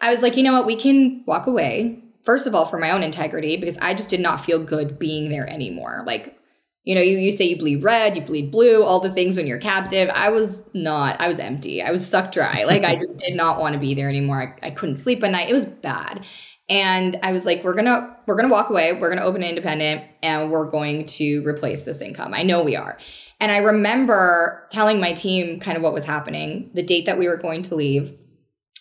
I 0.00 0.10
was 0.10 0.22
like, 0.22 0.36
you 0.36 0.42
know 0.42 0.52
what? 0.54 0.66
We 0.66 0.76
can 0.76 1.22
walk 1.26 1.46
away. 1.46 2.02
First 2.24 2.46
of 2.46 2.54
all, 2.54 2.64
for 2.64 2.78
my 2.78 2.90
own 2.90 3.02
integrity, 3.02 3.56
because 3.56 3.78
I 3.78 3.94
just 3.94 4.08
did 4.08 4.20
not 4.20 4.44
feel 4.44 4.62
good 4.62 4.98
being 4.98 5.28
there 5.28 5.48
anymore. 5.48 6.04
Like, 6.06 6.38
you 6.84 6.94
know, 6.94 7.00
you, 7.00 7.16
you 7.16 7.32
say 7.32 7.46
you 7.46 7.58
bleed 7.58 7.82
red, 7.82 8.16
you 8.16 8.22
bleed 8.22 8.50
blue, 8.50 8.82
all 8.82 9.00
the 9.00 9.12
things 9.12 9.36
when 9.36 9.46
you're 9.46 9.58
captive. 9.58 10.10
I 10.14 10.30
was 10.30 10.62
not, 10.74 11.20
I 11.20 11.28
was 11.28 11.38
empty. 11.38 11.82
I 11.82 11.90
was 11.90 12.06
sucked 12.06 12.34
dry. 12.34 12.64
Like 12.64 12.84
I 12.84 12.94
just 12.94 13.16
did 13.16 13.34
not 13.34 13.58
want 13.58 13.74
to 13.74 13.80
be 13.80 13.94
there 13.94 14.08
anymore. 14.08 14.36
I, 14.36 14.66
I 14.66 14.70
couldn't 14.70 14.96
sleep 14.96 15.22
at 15.24 15.30
night. 15.30 15.48
It 15.48 15.54
was 15.54 15.66
bad. 15.66 16.26
And 16.68 17.18
I 17.22 17.32
was 17.32 17.44
like, 17.44 17.62
we're 17.62 17.74
gonna, 17.74 18.16
we're 18.26 18.36
gonna 18.36 18.48
walk 18.48 18.70
away, 18.70 18.92
we're 18.94 19.10
gonna 19.10 19.24
open 19.24 19.42
an 19.42 19.48
independent 19.50 20.04
and 20.22 20.50
we're 20.50 20.70
going 20.70 21.04
to 21.06 21.46
replace 21.46 21.82
this 21.82 22.00
income. 22.00 22.32
I 22.32 22.42
know 22.42 22.62
we 22.62 22.76
are. 22.76 22.96
And 23.40 23.52
I 23.52 23.58
remember 23.58 24.66
telling 24.70 25.00
my 25.00 25.12
team 25.12 25.60
kind 25.60 25.76
of 25.76 25.82
what 25.82 25.92
was 25.92 26.04
happening, 26.04 26.70
the 26.72 26.82
date 26.82 27.06
that 27.06 27.18
we 27.18 27.28
were 27.28 27.36
going 27.36 27.62
to 27.64 27.74
leave. 27.74 28.16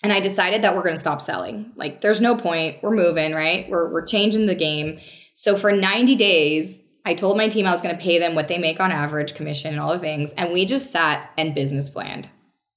And 0.04 0.12
I 0.12 0.20
decided 0.20 0.62
that 0.62 0.76
we're 0.76 0.84
gonna 0.84 0.98
stop 0.98 1.22
selling. 1.22 1.72
Like 1.76 2.02
there's 2.02 2.22
no 2.22 2.36
point. 2.36 2.84
We're 2.84 2.92
moving, 2.92 3.34
right? 3.34 3.68
We're 3.70 3.92
we're 3.92 4.06
changing 4.06 4.46
the 4.46 4.56
game. 4.56 5.00
So 5.34 5.56
for 5.56 5.72
90 5.72 6.16
days, 6.16 6.84
I 7.06 7.14
told 7.14 7.38
my 7.38 7.50
team 7.50 7.66
I 7.66 7.72
was 7.72 7.82
going 7.82 7.96
to 7.96 8.02
pay 8.02 8.18
them 8.20 8.36
what 8.36 8.48
they 8.48 8.58
make 8.58 8.80
on 8.80 8.92
average, 8.92 9.36
commission, 9.36 9.72
and 9.72 9.80
all 9.80 9.94
the 9.94 10.00
things. 10.00 10.34
And 10.34 10.54
we 10.54 10.66
just 10.66 10.92
sat 10.92 11.32
and 11.38 11.54
business 11.54 11.90
planned 11.90 12.30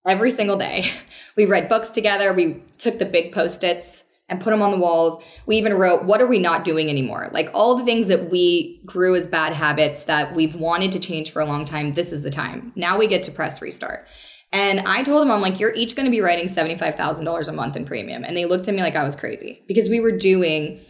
every 0.07 0.31
single 0.31 0.57
day. 0.57 0.85
We 1.37 1.45
read 1.45 1.69
books 1.69 1.91
together. 1.91 2.33
We 2.33 2.63
took 2.79 2.99
the 2.99 3.05
big 3.05 3.31
post 3.31 3.63
its 3.63 4.05
and 4.31 4.41
put 4.41 4.53
them 4.53 4.63
on 4.63 4.71
the 4.71 4.79
walls. 4.79 5.23
We 5.45 5.57
even 5.57 5.75
wrote, 5.75 6.05
What 6.05 6.23
are 6.23 6.27
we 6.27 6.39
not 6.39 6.65
doing 6.65 6.89
anymore? 6.89 7.29
Like 7.31 7.51
all 7.53 7.77
the 7.77 7.85
things 7.85 8.09
that 8.09 8.31
we 8.31 8.81
grew 8.87 9.15
as 9.15 9.27
bad 9.27 9.53
habits 9.53 10.05
that 10.05 10.35
we've 10.35 10.55
wanted 10.55 10.93
to 10.93 10.99
change 10.99 11.33
for 11.33 11.43
a 11.43 11.45
long 11.45 11.67
time. 11.67 11.93
This 11.93 12.11
is 12.11 12.23
the 12.23 12.31
time. 12.31 12.73
Now 12.75 12.97
we 12.97 13.07
get 13.07 13.23
to 13.25 13.31
press 13.31 13.61
restart. 13.61 14.09
And 14.57 14.81
I 14.87 15.03
told 15.03 15.21
them, 15.21 15.31
I'm 15.31 15.43
like, 15.43 15.61
you're 15.61 15.75
each 15.75 15.95
going 15.95 16.07
to 16.07 16.11
be 16.11 16.23
writing 16.23 16.47
$75,000 16.47 17.49
a 17.49 17.53
month 17.53 17.77
in 17.77 17.85
premium. 17.85 18.25
And 18.25 18.35
they 18.35 18.47
looked 18.47 18.67
at 18.69 18.75
me 18.75 18.81
like 18.81 18.97
I 18.97 19.05
was 19.05 19.15
crazy 19.15 19.63
because 19.69 19.91
we 19.91 20.01
were 20.01 20.17
doing 20.17 20.81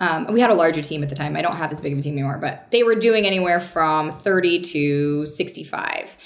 um, 0.00 0.26
we 0.32 0.40
had 0.40 0.50
a 0.50 0.54
larger 0.54 0.82
team 0.82 1.04
at 1.04 1.08
the 1.08 1.14
time. 1.14 1.36
I 1.36 1.42
don't 1.42 1.56
have 1.56 1.70
as 1.70 1.80
big 1.80 1.92
of 1.92 2.00
a 2.00 2.02
team 2.02 2.14
anymore, 2.14 2.36
but 2.38 2.70
they 2.72 2.82
were 2.82 2.96
doing 2.96 3.24
anywhere 3.24 3.60
from 3.60 4.12
30 4.12 4.60
to 4.60 5.26
65. 5.26 6.18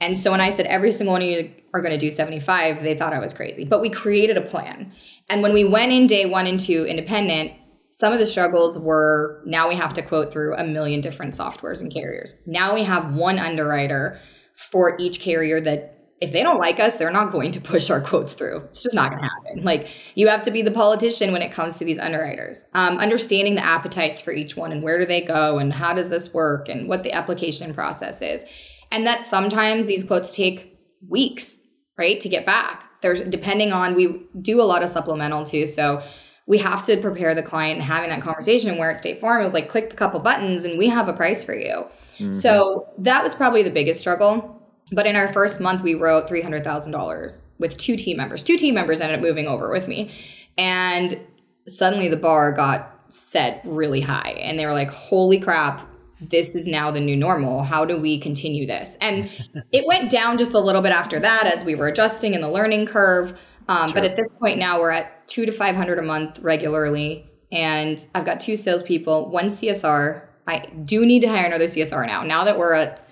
And 0.00 0.18
so 0.18 0.32
when 0.32 0.40
I 0.40 0.50
said 0.50 0.66
every 0.66 0.90
single 0.90 1.12
one 1.12 1.22
of 1.22 1.28
you 1.28 1.54
are 1.72 1.80
going 1.80 1.92
to 1.92 1.98
do 1.98 2.10
75, 2.10 2.82
they 2.82 2.94
thought 2.94 3.14
I 3.14 3.20
was 3.20 3.32
crazy. 3.32 3.64
But 3.64 3.80
we 3.80 3.88
created 3.88 4.36
a 4.36 4.42
plan. 4.42 4.92
And 5.30 5.40
when 5.40 5.54
we 5.54 5.64
went 5.64 5.92
in 5.92 6.06
day 6.08 6.26
one 6.26 6.46
into 6.46 6.84
independent, 6.84 7.52
some 7.90 8.12
of 8.12 8.18
the 8.18 8.26
struggles 8.26 8.76
were 8.78 9.40
now 9.46 9.68
we 9.68 9.76
have 9.76 9.94
to 9.94 10.02
quote 10.02 10.32
through 10.32 10.56
a 10.56 10.64
million 10.64 11.00
different 11.00 11.34
softwares 11.34 11.80
and 11.80 11.94
carriers. 11.94 12.34
Now 12.44 12.74
we 12.74 12.82
have 12.82 13.14
one 13.14 13.38
underwriter 13.38 14.18
for 14.56 14.96
each 14.98 15.20
carrier 15.20 15.60
that 15.60 15.93
if 16.20 16.32
they 16.32 16.42
don't 16.42 16.58
like 16.58 16.80
us, 16.80 16.96
they're 16.96 17.10
not 17.10 17.32
going 17.32 17.50
to 17.52 17.60
push 17.60 17.90
our 17.90 18.00
quotes 18.00 18.34
through. 18.34 18.58
It's 18.68 18.82
just 18.82 18.94
not 18.94 19.10
going 19.10 19.22
to 19.22 19.28
happen. 19.28 19.64
Like 19.64 19.88
you 20.14 20.28
have 20.28 20.42
to 20.42 20.50
be 20.50 20.62
the 20.62 20.70
politician 20.70 21.32
when 21.32 21.42
it 21.42 21.52
comes 21.52 21.78
to 21.78 21.84
these 21.84 21.98
underwriters. 21.98 22.64
Um, 22.72 22.98
understanding 22.98 23.56
the 23.56 23.64
appetites 23.64 24.20
for 24.20 24.32
each 24.32 24.56
one 24.56 24.72
and 24.72 24.82
where 24.82 24.98
do 24.98 25.06
they 25.06 25.22
go 25.22 25.58
and 25.58 25.72
how 25.72 25.92
does 25.92 26.08
this 26.10 26.32
work 26.32 26.68
and 26.68 26.88
what 26.88 27.02
the 27.02 27.12
application 27.12 27.74
process 27.74 28.22
is, 28.22 28.44
and 28.90 29.06
that 29.06 29.26
sometimes 29.26 29.86
these 29.86 30.04
quotes 30.04 30.34
take 30.34 30.78
weeks, 31.08 31.58
right, 31.98 32.20
to 32.20 32.28
get 32.28 32.46
back. 32.46 32.84
There's 33.02 33.20
depending 33.22 33.72
on 33.72 33.94
we 33.94 34.26
do 34.40 34.60
a 34.60 34.64
lot 34.64 34.82
of 34.82 34.88
supplemental 34.88 35.44
too, 35.44 35.66
so 35.66 36.02
we 36.46 36.58
have 36.58 36.84
to 36.84 37.00
prepare 37.00 37.34
the 37.34 37.42
client 37.42 37.76
and 37.76 37.82
having 37.82 38.10
that 38.10 38.22
conversation 38.22 38.78
where 38.78 38.90
at 38.90 38.98
State 38.98 39.20
Farm 39.20 39.40
it 39.40 39.44
was 39.44 39.54
like 39.54 39.68
click 39.68 39.92
a 39.92 39.96
couple 39.96 40.20
buttons 40.20 40.64
and 40.64 40.78
we 40.78 40.88
have 40.88 41.08
a 41.08 41.12
price 41.12 41.44
for 41.44 41.54
you. 41.54 41.86
Mm-hmm. 42.16 42.32
So 42.32 42.86
that 42.98 43.22
was 43.22 43.34
probably 43.34 43.62
the 43.62 43.70
biggest 43.70 44.00
struggle 44.00 44.63
but 44.92 45.06
in 45.06 45.16
our 45.16 45.32
first 45.32 45.60
month, 45.60 45.82
we 45.82 45.94
wrote 45.94 46.28
$300,000 46.28 47.46
with 47.58 47.76
two 47.76 47.96
team 47.96 48.16
members. 48.16 48.42
Two 48.42 48.56
team 48.56 48.74
members 48.74 49.00
ended 49.00 49.18
up 49.18 49.22
moving 49.22 49.46
over 49.46 49.70
with 49.70 49.88
me. 49.88 50.10
And 50.58 51.18
suddenly 51.66 52.08
the 52.08 52.16
bar 52.16 52.52
got 52.52 52.90
set 53.08 53.60
really 53.64 54.00
high. 54.00 54.34
And 54.40 54.58
they 54.58 54.66
were 54.66 54.72
like, 54.72 54.90
holy 54.90 55.40
crap, 55.40 55.88
this 56.20 56.54
is 56.54 56.66
now 56.66 56.90
the 56.90 57.00
new 57.00 57.16
normal. 57.16 57.62
How 57.62 57.84
do 57.84 57.98
we 57.98 58.18
continue 58.18 58.66
this? 58.66 58.96
And 59.00 59.30
it 59.72 59.86
went 59.86 60.10
down 60.10 60.38
just 60.38 60.52
a 60.54 60.60
little 60.60 60.82
bit 60.82 60.92
after 60.92 61.18
that 61.20 61.46
as 61.46 61.64
we 61.64 61.74
were 61.74 61.88
adjusting 61.88 62.34
in 62.34 62.40
the 62.40 62.50
learning 62.50 62.86
curve. 62.86 63.40
Um, 63.68 63.88
sure. 63.88 63.94
But 63.94 64.04
at 64.04 64.16
this 64.16 64.34
point 64.34 64.58
now, 64.58 64.80
we're 64.80 64.90
at 64.90 65.26
two 65.28 65.46
to 65.46 65.52
500 65.52 65.98
a 65.98 66.02
month 66.02 66.38
regularly. 66.40 67.30
And 67.50 68.06
I've 68.14 68.26
got 68.26 68.40
two 68.40 68.56
salespeople, 68.56 69.30
one 69.30 69.46
CSR. 69.46 70.22
I 70.46 70.66
do 70.84 71.06
need 71.06 71.20
to 71.20 71.28
hire 71.28 71.46
another 71.46 71.64
CSR 71.64 72.06
now. 72.06 72.22
Now 72.22 72.44
that 72.44 72.58
we're 72.58 72.74
at 72.74 73.03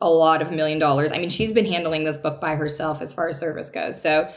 a 0.00 0.08
lot 0.08 0.42
of 0.42 0.50
million 0.50 0.78
dollars. 0.78 1.12
I 1.12 1.18
mean, 1.18 1.30
she's 1.30 1.52
been 1.52 1.66
handling 1.66 2.04
this 2.04 2.18
book 2.18 2.40
by 2.40 2.56
herself 2.56 3.02
as 3.02 3.12
far 3.12 3.28
as 3.28 3.38
service 3.38 3.70
goes. 3.70 4.00
So 4.00 4.30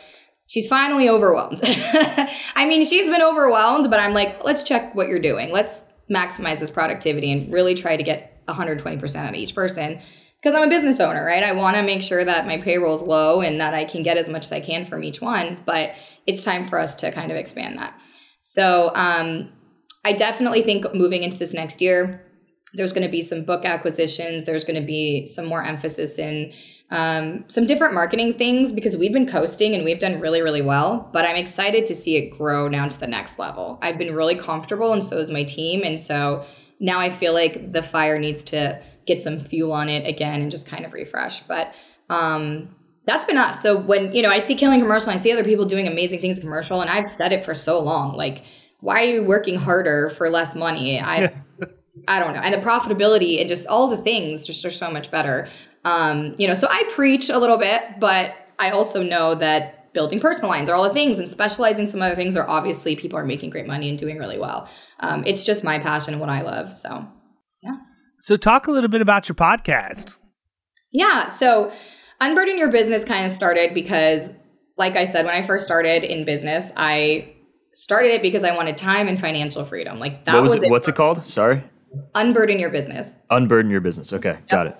she's 0.47 0.67
finally 0.67 1.09
overwhelmed. 1.09 1.61
I 1.63 2.65
mean, 2.67 2.85
she's 2.85 3.09
been 3.09 3.21
overwhelmed, 3.21 3.89
but 3.89 3.99
I'm 3.99 4.13
like, 4.13 4.43
let's 4.43 4.63
check 4.63 4.93
what 4.95 5.07
you're 5.07 5.19
doing. 5.21 5.51
Let's 5.51 5.85
maximize 6.11 6.59
this 6.59 6.69
productivity 6.69 7.31
and 7.31 7.51
really 7.51 7.75
try 7.75 7.95
to 7.95 8.03
get 8.03 8.45
120% 8.47 9.15
out 9.15 9.29
of 9.29 9.35
each 9.35 9.55
person. 9.55 10.01
Because 10.41 10.55
I'm 10.55 10.67
a 10.67 10.69
business 10.69 10.99
owner, 10.99 11.23
right? 11.23 11.41
I 11.41 11.53
want 11.53 11.77
to 11.77 11.83
make 11.83 12.03
sure 12.03 12.25
that 12.25 12.45
my 12.45 12.57
payroll 12.57 12.95
is 12.95 13.01
low 13.01 13.39
and 13.39 13.61
that 13.61 13.73
I 13.73 13.85
can 13.85 14.03
get 14.03 14.17
as 14.17 14.27
much 14.27 14.43
as 14.43 14.51
I 14.51 14.59
can 14.59 14.83
from 14.83 15.01
each 15.01 15.21
one. 15.21 15.63
But 15.65 15.95
it's 16.27 16.43
time 16.43 16.65
for 16.65 16.77
us 16.77 16.97
to 16.97 17.11
kind 17.11 17.31
of 17.31 17.37
expand 17.37 17.77
that. 17.77 17.97
So 18.41 18.91
um, 18.93 19.53
I 20.03 20.11
definitely 20.11 20.61
think 20.61 20.93
moving 20.93 21.23
into 21.23 21.37
this 21.37 21.53
next 21.53 21.81
year, 21.81 22.21
there's 22.73 22.93
going 22.93 23.05
to 23.05 23.11
be 23.11 23.21
some 23.21 23.43
book 23.43 23.65
acquisitions. 23.65 24.45
There's 24.45 24.63
going 24.63 24.79
to 24.79 24.85
be 24.85 25.27
some 25.27 25.45
more 25.45 25.63
emphasis 25.63 26.17
in 26.17 26.51
um, 26.89 27.45
some 27.47 27.65
different 27.65 27.93
marketing 27.93 28.33
things 28.33 28.71
because 28.71 28.95
we've 28.95 29.13
been 29.13 29.27
coasting 29.27 29.73
and 29.73 29.83
we've 29.83 29.99
done 29.99 30.19
really, 30.19 30.41
really 30.41 30.61
well. 30.61 31.09
But 31.13 31.25
I'm 31.25 31.35
excited 31.35 31.85
to 31.87 31.95
see 31.95 32.17
it 32.17 32.37
grow 32.37 32.67
now 32.67 32.87
to 32.87 32.99
the 32.99 33.07
next 33.07 33.39
level. 33.39 33.79
I've 33.81 33.97
been 33.97 34.13
really 34.13 34.35
comfortable, 34.35 34.93
and 34.93 35.03
so 35.03 35.17
is 35.17 35.29
my 35.29 35.43
team. 35.43 35.81
And 35.83 35.99
so 35.99 36.45
now 36.79 36.99
I 36.99 37.09
feel 37.09 37.33
like 37.33 37.73
the 37.73 37.83
fire 37.83 38.19
needs 38.19 38.43
to 38.45 38.81
get 39.05 39.21
some 39.21 39.39
fuel 39.39 39.71
on 39.71 39.89
it 39.89 40.07
again 40.07 40.41
and 40.41 40.51
just 40.51 40.67
kind 40.67 40.85
of 40.85 40.93
refresh. 40.93 41.41
But 41.41 41.73
um, 42.09 42.75
that's 43.05 43.25
been 43.25 43.37
us. 43.37 43.61
So 43.61 43.79
when 43.79 44.13
you 44.13 44.21
know 44.21 44.29
I 44.29 44.39
see 44.39 44.55
Killing 44.55 44.79
Commercial, 44.79 45.11
I 45.11 45.17
see 45.17 45.31
other 45.31 45.43
people 45.43 45.65
doing 45.65 45.87
amazing 45.87 46.19
things 46.19 46.39
commercial, 46.39 46.81
and 46.81 46.89
I've 46.89 47.13
said 47.13 47.31
it 47.31 47.43
for 47.43 47.53
so 47.53 47.79
long. 47.79 48.15
Like, 48.15 48.43
why 48.79 49.03
are 49.03 49.07
you 49.07 49.23
working 49.23 49.55
harder 49.55 50.09
for 50.09 50.29
less 50.29 50.55
money? 50.55 50.99
I 50.99 51.33
I 52.07 52.19
don't 52.19 52.33
know. 52.33 52.41
And 52.41 52.53
the 52.53 52.59
profitability 52.59 53.39
and 53.39 53.47
just 53.47 53.67
all 53.67 53.87
the 53.87 53.97
things 53.97 54.47
just 54.47 54.65
are 54.65 54.71
so 54.71 54.91
much 54.91 55.11
better. 55.11 55.47
Um, 55.85 56.35
you 56.37 56.47
know, 56.47 56.53
so 56.53 56.67
I 56.69 56.83
preach 56.89 57.29
a 57.29 57.37
little 57.37 57.57
bit, 57.57 57.81
but 57.99 58.35
I 58.59 58.71
also 58.71 59.03
know 59.03 59.35
that 59.35 59.93
building 59.93 60.19
personal 60.19 60.49
lines 60.49 60.69
are 60.69 60.75
all 60.75 60.87
the 60.87 60.93
things 60.93 61.19
and 61.19 61.29
specializing 61.29 61.85
some 61.87 62.01
other 62.01 62.15
things 62.15 62.35
are 62.35 62.47
obviously 62.49 62.95
people 62.95 63.17
are 63.17 63.25
making 63.25 63.51
great 63.51 63.67
money 63.67 63.89
and 63.89 63.97
doing 63.97 64.17
really 64.17 64.39
well. 64.39 64.67
Um, 64.99 65.23
it's 65.25 65.43
just 65.43 65.63
my 65.63 65.79
passion 65.79 66.13
and 66.13 66.21
what 66.21 66.29
I 66.29 66.41
love. 66.41 66.73
So, 66.73 67.07
yeah. 67.61 67.75
So, 68.19 68.37
talk 68.37 68.67
a 68.67 68.71
little 68.71 68.89
bit 68.89 69.01
about 69.01 69.29
your 69.29 69.35
podcast. 69.35 70.19
Yeah. 70.91 71.27
So, 71.27 71.71
Unburden 72.21 72.57
Your 72.57 72.71
Business 72.71 73.03
kind 73.03 73.25
of 73.25 73.31
started 73.31 73.73
because, 73.73 74.33
like 74.77 74.95
I 74.95 75.05
said, 75.05 75.25
when 75.25 75.35
I 75.35 75.41
first 75.41 75.65
started 75.65 76.03
in 76.03 76.25
business, 76.25 76.71
I 76.75 77.33
started 77.73 78.13
it 78.13 78.21
because 78.21 78.43
I 78.43 78.55
wanted 78.55 78.77
time 78.77 79.07
and 79.07 79.19
financial 79.19 79.65
freedom. 79.65 79.99
Like 79.99 80.25
that 80.25 80.35
what 80.35 80.43
was, 80.43 80.55
was 80.55 80.63
it. 80.63 80.71
What's 80.71 80.87
it 80.87 80.95
called? 80.95 81.25
Sorry. 81.25 81.63
Unburden 82.15 82.59
your 82.59 82.69
business. 82.69 83.19
Unburden 83.29 83.71
your 83.71 83.81
business. 83.81 84.13
Okay, 84.13 84.29
yep. 84.29 84.49
got 84.49 84.67
it. 84.67 84.77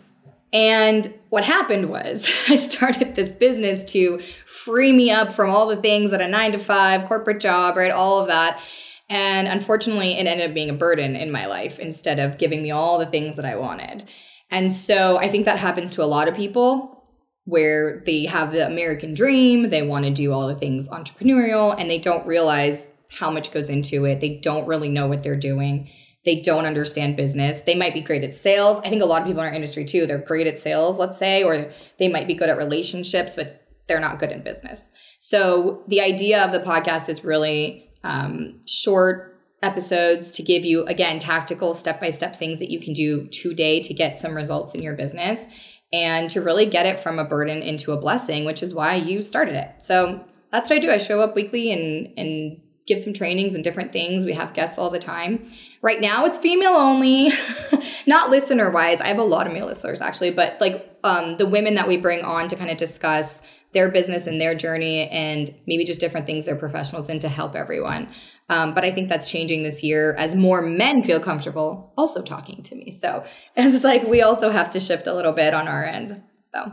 And 0.54 1.12
what 1.30 1.44
happened 1.44 1.90
was 1.90 2.30
I 2.50 2.56
started 2.56 3.16
this 3.16 3.32
business 3.32 3.84
to 3.92 4.20
free 4.20 4.94
me 4.94 5.12
up 5.12 5.34
from 5.34 5.50
all 5.50 5.68
the 5.68 5.82
things 5.82 6.12
that 6.12 6.22
a 6.22 6.28
nine 6.28 6.52
to 6.52 6.60
five 6.60 7.08
corporate 7.08 7.40
job, 7.40 7.76
right? 7.76 7.92
All 7.92 8.22
of 8.22 8.28
that. 8.28 8.62
And 9.10 9.48
unfortunately, 9.48 10.14
it 10.14 10.28
ended 10.28 10.50
up 10.50 10.54
being 10.54 10.70
a 10.70 10.74
burden 10.74 11.16
in 11.16 11.32
my 11.32 11.48
life 11.48 11.80
instead 11.80 12.20
of 12.20 12.38
giving 12.38 12.64
me 12.64 12.72
all 12.72 13.00
the 13.00 13.06
things 13.06 13.36
that 13.36 13.46
I 13.46 13.56
wanted. 13.56 14.10
And 14.50 14.72
so 14.72 15.18
I 15.18 15.28
think 15.28 15.46
that 15.46 15.58
happens 15.58 15.96
to 15.96 16.04
a 16.04 16.06
lot 16.06 16.28
of 16.28 16.36
people 16.36 17.04
where 17.46 18.02
they 18.06 18.26
have 18.26 18.54
the 18.54 18.66
American 18.66 19.14
dream, 19.14 19.70
they 19.70 19.86
want 19.86 20.06
to 20.06 20.12
do 20.12 20.32
all 20.32 20.48
the 20.48 20.56
things 20.56 20.88
entrepreneurial, 20.88 21.76
and 21.78 21.90
they 21.90 22.00
don't 22.00 22.26
realize 22.26 22.94
how 23.10 23.30
much 23.30 23.52
goes 23.52 23.70
into 23.70 24.06
it. 24.06 24.22
They 24.22 24.38
don't 24.38 24.66
really 24.66 24.90
know 24.90 25.08
what 25.08 25.24
they're 25.24 25.36
doing 25.36 25.90
they 26.26 26.42
don't 26.42 26.66
understand 26.66 27.18
business. 27.18 27.62
They 27.62 27.76
might 27.76 27.94
be 27.94 28.02
great 28.02 28.24
at 28.24 28.34
sales. 28.34 28.80
I 28.80 28.90
think 28.90 29.02
a 29.02 29.06
lot 29.06 29.22
of 29.22 29.28
people 29.28 29.42
in 29.42 29.50
our 29.50 29.54
industry 29.54 29.84
too, 29.84 30.06
they're 30.06 30.18
great 30.18 30.48
at 30.48 30.58
sales, 30.58 30.98
let's 30.98 31.18
say, 31.18 31.44
or 31.44 31.70
they 31.98 32.08
might 32.08 32.28
be 32.28 32.34
good 32.34 32.50
at 32.50 32.58
relationships, 32.58 33.36
but 33.36 33.68
they're 33.88 34.00
not 34.00 34.20
good 34.20 34.32
in 34.32 34.42
business. 34.42 34.92
So 35.20 35.84
the 35.88 36.02
idea 36.02 36.44
of 36.44 36.52
the 36.52 36.60
podcast 36.60 37.10
is 37.10 37.24
really 37.24 37.92
um, 38.04 38.62
short 38.66 39.42
episodes 39.62 40.34
to 40.34 40.44
give 40.44 40.66
you 40.66 40.84
again 40.86 41.20
tactical 41.20 41.74
step 41.74 42.02
by 42.02 42.10
step 42.10 42.36
things 42.36 42.60
that 42.60 42.70
you 42.70 42.80
can 42.80 42.94
do 42.94 43.28
today 43.28 43.82
to 43.82 43.94
get 43.94 44.20
some 44.20 44.36
results 44.36 44.76
in 44.76 44.84
your 44.84 44.94
business 44.94 45.48
and 45.94 46.30
to 46.30 46.42
really 46.42 46.66
get 46.66 46.86
it 46.86 47.00
from 47.00 47.20
a 47.20 47.24
burden 47.24 47.62
into 47.62 47.94
a 47.94 47.98
blessing, 47.98 48.46
which 48.46 48.64
is 48.64 48.74
why 48.74 48.96
you 48.96 49.22
started 49.22 49.56
it. 49.56 49.72
So 49.80 50.26
that's 50.52 50.70
what 50.70 50.78
I 50.78 50.80
do. 50.80 50.92
I 50.92 50.98
show 50.98 51.22
up 51.22 51.36
weekly 51.36 51.72
and 51.72 52.14
and 52.18 52.62
give 52.86 53.00
some 53.00 53.14
trainings 53.14 53.56
and 53.56 53.64
different 53.64 53.92
things. 53.92 54.26
We 54.26 54.34
have 54.34 54.54
guests 54.54 54.78
all 54.78 54.90
the 54.90 55.00
time. 55.00 55.48
Right 55.82 56.02
now 56.02 56.26
it's 56.26 56.38
female 56.38 56.74
only, 56.74 57.32
not 58.08 58.30
listener 58.30 58.72
wise. 58.72 59.02
I 59.02 59.08
have 59.08 59.20
a 59.20 59.24
lot 59.24 59.48
of 59.48 59.54
male 59.54 59.66
listeners 59.66 60.02
actually, 60.02 60.32
but 60.32 60.60
like 60.60 60.98
um, 61.04 61.38
the 61.38 61.48
women 61.48 61.76
that 61.76 61.88
we 61.88 61.98
bring 61.98 62.24
on 62.24 62.48
to 62.50 62.56
kind 62.56 62.70
of 62.70 62.78
discuss 62.78 63.42
their 63.74 63.90
business 63.90 64.28
and 64.28 64.40
their 64.40 64.56
journey 64.56 65.10
and 65.10 65.54
maybe 65.66 65.84
just 65.84 66.00
different 66.00 66.26
things 66.26 66.46
they're 66.46 66.56
professionals 66.56 67.10
in 67.10 67.20
to 67.20 67.30
help 67.30 67.56
everyone. 67.56 68.08
Um, 68.50 68.74
but 68.74 68.84
I 68.84 68.92
think 68.92 69.10
that's 69.10 69.32
changing 69.32 69.64
this 69.64 69.84
year 69.84 70.14
as 70.16 70.36
more 70.36 70.62
men 70.62 71.04
feel 71.04 71.20
comfortable 71.20 71.94
also 71.98 72.22
talking 72.22 72.62
to 72.64 72.76
me. 72.76 72.92
So 72.92 73.26
it's 73.56 73.84
like 73.84 74.04
we 74.04 74.22
also 74.22 74.50
have 74.50 74.70
to 74.72 74.80
shift 74.80 75.08
a 75.08 75.14
little 75.14 75.34
bit 75.34 75.54
on 75.54 75.68
our 75.68 75.84
end. 75.84 76.22
So, 76.54 76.72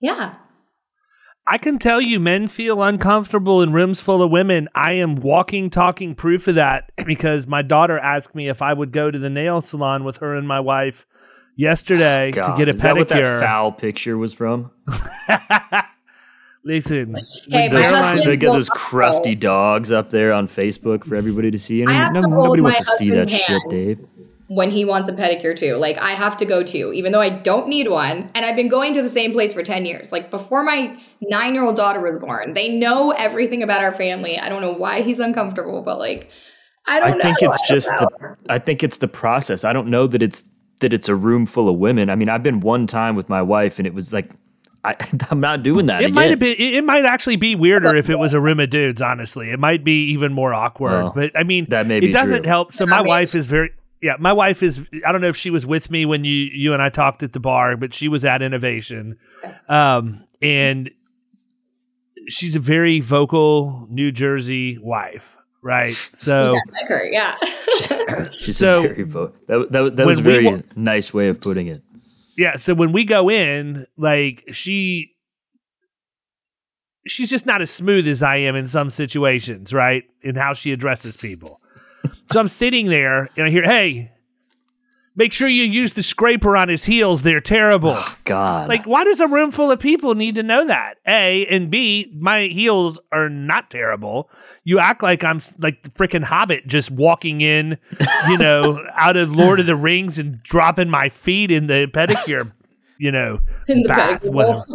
yeah. 0.00 0.36
I 1.48 1.58
can 1.58 1.78
tell 1.78 2.00
you, 2.00 2.18
men 2.18 2.48
feel 2.48 2.82
uncomfortable 2.82 3.62
in 3.62 3.72
rooms 3.72 4.00
full 4.00 4.20
of 4.22 4.30
women. 4.32 4.68
I 4.74 4.92
am 4.94 5.14
walking, 5.16 5.70
talking 5.70 6.14
proof 6.16 6.48
of 6.48 6.56
that 6.56 6.90
because 7.04 7.46
my 7.46 7.62
daughter 7.62 7.98
asked 7.98 8.34
me 8.34 8.48
if 8.48 8.60
I 8.62 8.72
would 8.72 8.90
go 8.90 9.10
to 9.12 9.18
the 9.18 9.30
nail 9.30 9.60
salon 9.62 10.02
with 10.02 10.16
her 10.18 10.34
and 10.34 10.48
my 10.48 10.58
wife 10.58 11.06
yesterday 11.54 12.32
God, 12.32 12.50
to 12.52 12.58
get 12.58 12.68
a 12.68 12.72
is 12.72 12.80
pedicure. 12.80 12.82
that 12.82 12.96
what 12.96 13.08
that 13.10 13.40
foul 13.40 13.70
picture 13.72 14.18
was 14.18 14.34
from? 14.34 14.72
Listen, 16.64 17.14
Hey, 17.48 17.68
when 17.68 17.68
my 17.68 17.68
they're 17.68 17.82
husband- 17.84 17.90
trying- 18.00 18.26
They 18.26 18.36
got 18.36 18.52
those 18.54 18.68
Well, 18.68 18.76
crusty 18.78 19.36
dogs 19.36 19.92
up 19.92 20.10
there 20.10 20.32
on 20.32 20.48
Facebook 20.48 21.04
for 21.04 21.14
everybody 21.14 21.52
to 21.52 21.58
see. 21.58 21.80
I 21.84 21.86
mean, 21.86 21.94
have 21.96 22.12
no- 22.12 22.22
to 22.22 22.28
hold 22.28 22.44
nobody 22.46 22.62
my 22.62 22.66
wants 22.70 22.78
to 22.78 22.84
see 22.84 23.10
that 23.10 23.30
husband's 23.30 23.40
shit, 23.40 23.48
hand. 23.62 23.70
Dave. 23.70 23.98
When 24.48 24.70
he 24.70 24.84
wants 24.84 25.08
a 25.08 25.12
pedicure 25.12 25.56
too. 25.56 25.74
Like 25.74 25.98
I 25.98 26.10
have 26.12 26.36
to 26.38 26.44
go 26.44 26.62
to, 26.62 26.92
even 26.92 27.12
though 27.12 27.20
I 27.20 27.30
don't 27.30 27.68
need 27.68 27.88
one. 27.88 28.30
And 28.34 28.44
I've 28.44 28.54
been 28.56 28.68
going 28.68 28.92
to 28.94 29.02
the 29.02 29.08
same 29.08 29.32
place 29.32 29.52
for 29.52 29.62
10 29.62 29.84
years. 29.86 30.12
Like 30.12 30.30
before 30.30 30.62
my 30.62 30.96
nine 31.20 31.54
year 31.54 31.64
old 31.64 31.76
daughter 31.76 32.00
was 32.00 32.18
born, 32.20 32.54
they 32.54 32.68
know 32.68 33.10
everything 33.10 33.62
about 33.62 33.80
our 33.82 33.92
family. 33.92 34.38
I 34.38 34.48
don't 34.48 34.62
know 34.62 34.72
why 34.72 35.02
he's 35.02 35.18
uncomfortable, 35.18 35.82
but 35.82 35.98
like, 35.98 36.30
I 36.86 37.00
don't 37.00 37.08
know. 37.10 37.14
I 37.14 37.18
know. 37.18 37.22
think 37.24 37.38
it's 37.42 37.60
I 37.62 37.66
don't 37.66 37.76
just 37.76 37.88
the. 37.98 38.36
I 38.48 38.58
think 38.60 38.84
it's 38.84 38.98
the 38.98 39.08
process. 39.08 39.64
I 39.64 39.72
don't 39.72 39.88
know 39.88 40.06
that 40.06 40.22
it's 40.22 40.48
that 40.80 40.92
it's 40.92 41.08
a 41.08 41.16
room 41.16 41.46
full 41.46 41.68
of 41.68 41.76
women. 41.78 42.08
I 42.10 42.14
mean, 42.14 42.28
I've 42.28 42.42
been 42.44 42.60
one 42.60 42.86
time 42.86 43.16
with 43.16 43.28
my 43.28 43.42
wife, 43.42 43.78
and 43.78 43.86
it 43.88 43.94
was 43.94 44.12
like, 44.12 44.30
I, 44.84 44.94
I'm 45.30 45.40
not 45.40 45.64
doing 45.64 45.86
that 45.86 46.02
It 46.02 46.04
again. 46.04 46.14
might 46.14 46.30
have 46.30 46.38
been. 46.38 46.54
It 46.56 46.74
it 46.74 46.84
might 46.84 47.04
actually 47.04 47.34
be 47.36 47.56
weirder 47.56 47.96
if 47.96 48.08
it 48.08 48.18
was 48.20 48.34
a 48.34 48.40
room 48.40 48.60
of 48.60 48.70
dudes. 48.70 49.02
Honestly, 49.02 49.50
it 49.50 49.58
might 49.58 49.82
be 49.82 50.10
even 50.12 50.32
more 50.32 50.54
awkward. 50.54 50.90
Well, 50.92 51.12
but 51.16 51.32
I 51.36 51.42
mean, 51.42 51.66
that 51.70 51.88
may 51.88 51.98
it 51.98 52.12
doesn't 52.12 52.42
true. 52.44 52.48
help. 52.48 52.72
So 52.72 52.84
Yeah, 52.84 52.90
my 52.90 52.96
maybe. 52.98 53.08
wife 53.08 53.34
is 53.34 53.48
very. 53.48 53.70
Yeah, 54.06 54.14
my 54.20 54.32
wife 54.32 54.62
is. 54.62 54.86
I 55.04 55.10
don't 55.10 55.20
know 55.20 55.28
if 55.28 55.36
she 55.36 55.50
was 55.50 55.66
with 55.66 55.90
me 55.90 56.06
when 56.06 56.22
you 56.24 56.32
you 56.32 56.72
and 56.72 56.80
I 56.80 56.90
talked 56.90 57.24
at 57.24 57.32
the 57.32 57.40
bar, 57.40 57.76
but 57.76 57.92
she 57.92 58.06
was 58.06 58.24
at 58.24 58.40
Innovation, 58.40 59.18
um, 59.68 60.24
and 60.40 60.92
she's 62.28 62.54
a 62.54 62.60
very 62.60 63.00
vocal 63.00 63.86
New 63.90 64.12
Jersey 64.12 64.78
wife, 64.78 65.36
right? 65.60 65.92
So. 65.92 66.56
I 66.76 66.84
agree, 66.84 67.10
yeah. 67.12 67.34
She's 68.38 68.56
So, 68.56 68.84
a 68.84 68.88
very 68.88 69.02
vo- 69.02 69.32
that, 69.48 69.72
that, 69.72 69.96
that 69.96 70.06
was 70.06 70.20
a 70.20 70.22
very 70.22 70.46
wa- 70.46 70.60
nice 70.76 71.12
way 71.12 71.26
of 71.28 71.40
putting 71.40 71.66
it. 71.66 71.82
Yeah, 72.38 72.58
so 72.58 72.74
when 72.74 72.92
we 72.92 73.04
go 73.04 73.28
in, 73.28 73.86
like 73.96 74.44
she 74.52 75.16
she's 77.08 77.28
just 77.30 77.44
not 77.46 77.60
as 77.60 77.70
smooth 77.72 78.06
as 78.06 78.22
I 78.22 78.36
am 78.36 78.54
in 78.54 78.68
some 78.68 78.90
situations, 78.90 79.72
right? 79.72 80.04
In 80.22 80.36
how 80.36 80.52
she 80.52 80.70
addresses 80.72 81.16
people. 81.16 81.60
So 82.30 82.40
I'm 82.40 82.48
sitting 82.48 82.86
there 82.86 83.28
and 83.36 83.46
I 83.46 83.50
hear, 83.50 83.62
"Hey, 83.64 84.12
make 85.14 85.32
sure 85.32 85.48
you 85.48 85.64
use 85.64 85.92
the 85.94 86.02
scraper 86.02 86.56
on 86.56 86.68
his 86.68 86.84
heels. 86.84 87.22
They're 87.22 87.40
terrible." 87.40 87.92
Oh, 87.96 88.18
God, 88.24 88.68
like 88.68 88.84
why 88.86 89.04
does 89.04 89.20
a 89.20 89.26
room 89.28 89.50
full 89.50 89.70
of 89.70 89.78
people 89.80 90.14
need 90.14 90.34
to 90.36 90.42
know 90.42 90.66
that? 90.66 90.98
A 91.06 91.46
and 91.46 91.70
B, 91.70 92.12
my 92.18 92.42
heels 92.42 92.98
are 93.12 93.28
not 93.28 93.70
terrible. 93.70 94.30
You 94.64 94.78
act 94.78 95.02
like 95.02 95.24
I'm 95.24 95.40
like 95.58 95.82
the 95.82 95.90
freaking 95.90 96.24
hobbit 96.24 96.66
just 96.66 96.90
walking 96.90 97.40
in, 97.40 97.78
you 98.28 98.38
know, 98.38 98.84
out 98.94 99.16
of 99.16 99.34
Lord 99.34 99.60
of 99.60 99.66
the 99.66 99.76
Rings 99.76 100.18
and 100.18 100.42
dropping 100.42 100.88
my 100.90 101.08
feet 101.08 101.50
in 101.50 101.66
the 101.68 101.86
pedicure, 101.92 102.52
you 102.98 103.12
know, 103.12 103.40
In 103.68 103.82
the 103.82 103.88
bath. 103.88 104.22
pedicure 104.22 104.64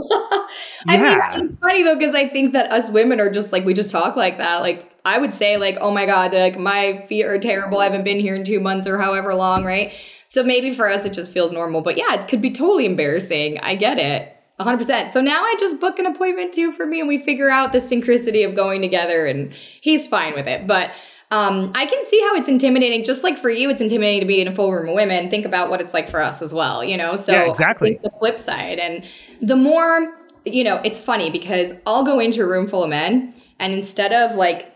I 0.87 0.95
Yeah. 0.95 1.33
mean, 1.37 1.45
it's 1.49 1.57
funny 1.59 1.83
though, 1.83 1.95
because 1.95 2.15
I 2.15 2.27
think 2.27 2.53
that 2.53 2.71
us 2.71 2.89
women 2.89 3.19
are 3.19 3.29
just 3.31 3.51
like, 3.51 3.63
we 3.65 3.73
just 3.73 3.91
talk 3.91 4.15
like 4.15 4.37
that. 4.39 4.61
Like, 4.61 4.90
I 5.03 5.17
would 5.17 5.33
say, 5.33 5.57
like, 5.57 5.77
oh 5.81 5.91
my 5.91 6.05
God, 6.05 6.33
like, 6.33 6.57
my 6.57 6.99
feet 7.07 7.25
are 7.25 7.39
terrible. 7.39 7.79
I 7.79 7.85
haven't 7.85 8.03
been 8.03 8.19
here 8.19 8.35
in 8.35 8.43
two 8.43 8.59
months 8.59 8.87
or 8.87 8.97
however 8.97 9.33
long, 9.33 9.63
right? 9.63 9.93
So 10.27 10.43
maybe 10.43 10.73
for 10.73 10.87
us, 10.87 11.05
it 11.05 11.13
just 11.13 11.29
feels 11.31 11.51
normal. 11.51 11.81
But 11.81 11.97
yeah, 11.97 12.13
it 12.13 12.27
could 12.27 12.41
be 12.41 12.51
totally 12.51 12.85
embarrassing. 12.85 13.59
I 13.59 13.75
get 13.75 13.99
it. 13.99 14.33
100%. 14.61 15.09
So 15.09 15.21
now 15.21 15.43
I 15.43 15.55
just 15.59 15.79
book 15.79 15.99
an 15.99 16.05
appointment 16.05 16.53
too 16.53 16.71
for 16.71 16.85
me 16.85 16.99
and 16.99 17.09
we 17.09 17.17
figure 17.17 17.49
out 17.49 17.73
the 17.73 17.79
synchronicity 17.79 18.47
of 18.47 18.55
going 18.55 18.81
together 18.81 19.25
and 19.25 19.53
he's 19.53 20.07
fine 20.07 20.33
with 20.33 20.47
it. 20.47 20.67
But 20.67 20.91
um, 21.31 21.71
I 21.75 21.85
can 21.85 22.03
see 22.03 22.19
how 22.21 22.35
it's 22.35 22.49
intimidating. 22.49 23.03
Just 23.03 23.23
like 23.23 23.37
for 23.37 23.49
you, 23.49 23.69
it's 23.69 23.81
intimidating 23.81 24.21
to 24.21 24.27
be 24.27 24.41
in 24.41 24.47
a 24.47 24.55
full 24.55 24.71
room 24.71 24.89
of 24.89 24.95
women. 24.95 25.29
Think 25.29 25.45
about 25.45 25.69
what 25.69 25.81
it's 25.81 25.93
like 25.93 26.09
for 26.09 26.21
us 26.21 26.41
as 26.41 26.53
well, 26.53 26.83
you 26.83 26.97
know? 26.97 27.15
So 27.15 27.31
Yeah, 27.31 27.49
exactly. 27.49 27.99
The 28.03 28.11
flip 28.19 28.39
side. 28.39 28.79
And 28.79 29.05
the 29.41 29.55
more, 29.55 30.17
you 30.45 30.63
know, 30.63 30.79
it's 30.83 30.99
funny 30.99 31.31
because 31.31 31.73
I'll 31.87 32.05
go 32.05 32.19
into 32.19 32.43
a 32.43 32.47
room 32.47 32.67
full 32.67 32.83
of 32.83 32.89
men 32.89 33.33
and 33.59 33.73
instead 33.73 34.13
of 34.13 34.35
like 34.35 34.70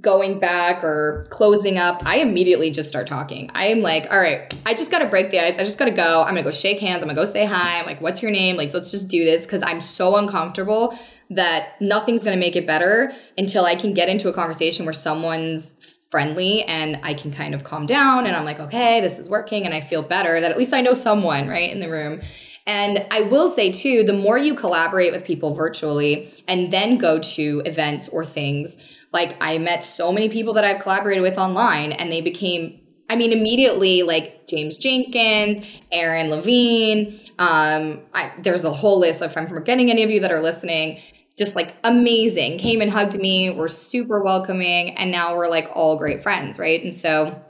going 0.00 0.38
back 0.38 0.84
or 0.84 1.26
closing 1.30 1.78
up, 1.78 2.02
I 2.04 2.18
immediately 2.18 2.70
just 2.70 2.88
start 2.88 3.06
talking. 3.06 3.50
I 3.54 3.68
am 3.68 3.80
like, 3.80 4.10
all 4.12 4.20
right, 4.20 4.52
I 4.66 4.74
just 4.74 4.90
got 4.90 4.98
to 4.98 5.06
break 5.06 5.30
the 5.30 5.40
ice. 5.40 5.58
I 5.58 5.64
just 5.64 5.78
got 5.78 5.86
to 5.86 5.90
go. 5.90 6.22
I'm 6.22 6.34
to 6.36 6.42
go 6.42 6.50
shake 6.50 6.78
hands. 6.78 7.02
I'm 7.02 7.08
to 7.08 7.14
go 7.14 7.24
say 7.24 7.46
hi. 7.46 7.80
I'm 7.80 7.86
like, 7.86 8.00
what's 8.00 8.22
your 8.22 8.30
name? 8.30 8.56
Like, 8.56 8.72
let's 8.74 8.90
just 8.90 9.08
do 9.08 9.24
this 9.24 9.46
because 9.46 9.62
I'm 9.64 9.80
so 9.80 10.16
uncomfortable 10.16 10.96
that 11.30 11.80
nothing's 11.80 12.22
to 12.34 12.40
make 12.40 12.56
it 12.56 12.66
better 12.66 13.12
until 13.36 13.64
I 13.64 13.74
can 13.74 13.92
get 13.92 14.08
into 14.08 14.28
a 14.28 14.32
conversation 14.32 14.84
where 14.84 14.94
someone's 14.94 15.74
friendly 16.10 16.64
and 16.64 16.98
I 17.02 17.14
can 17.14 17.32
kind 17.32 17.54
of 17.54 17.64
calm 17.64 17.84
down 17.84 18.26
and 18.26 18.34
I'm 18.34 18.44
like, 18.44 18.60
okay, 18.60 19.00
this 19.00 19.18
is 19.18 19.28
working 19.28 19.64
and 19.64 19.74
I 19.74 19.80
feel 19.80 20.02
better 20.02 20.40
that 20.40 20.50
at 20.50 20.56
least 20.56 20.72
I 20.72 20.80
know 20.80 20.94
someone, 20.94 21.48
right, 21.48 21.70
in 21.70 21.80
the 21.80 21.90
room. 21.90 22.20
And 22.66 23.06
I 23.10 23.22
will 23.22 23.48
say 23.48 23.72
too, 23.72 24.04
the 24.04 24.12
more 24.12 24.38
you 24.38 24.54
collaborate 24.54 25.12
with 25.12 25.24
people 25.24 25.54
virtually 25.54 26.32
and 26.46 26.70
then 26.70 26.98
go 26.98 27.18
to 27.18 27.62
events 27.64 28.08
or 28.08 28.24
things, 28.24 28.97
like 29.12 29.36
I 29.40 29.58
met 29.58 29.84
so 29.84 30.12
many 30.12 30.28
people 30.28 30.54
that 30.54 30.64
I've 30.64 30.80
collaborated 30.80 31.22
with 31.22 31.38
online 31.38 31.92
and 31.92 32.12
they 32.12 32.20
became, 32.20 32.80
I 33.08 33.16
mean, 33.16 33.32
immediately 33.32 34.02
like 34.02 34.46
James 34.46 34.76
Jenkins, 34.76 35.60
Aaron 35.90 36.30
Levine. 36.30 37.18
Um, 37.38 38.02
I, 38.12 38.32
there's 38.40 38.64
a 38.64 38.72
whole 38.72 38.98
list. 38.98 39.22
If 39.22 39.36
I'm 39.36 39.46
forgetting 39.46 39.90
any 39.90 40.02
of 40.02 40.10
you 40.10 40.20
that 40.20 40.32
are 40.32 40.42
listening, 40.42 41.00
just 41.38 41.56
like 41.56 41.74
amazing, 41.84 42.58
came 42.58 42.80
and 42.80 42.90
hugged 42.90 43.18
me, 43.18 43.50
were 43.50 43.68
super 43.68 44.22
welcoming, 44.22 44.96
and 44.96 45.10
now 45.10 45.36
we're 45.36 45.48
like 45.48 45.70
all 45.72 45.96
great 45.96 46.22
friends, 46.22 46.58
right? 46.58 46.82
And 46.82 46.94
so, 46.94 47.40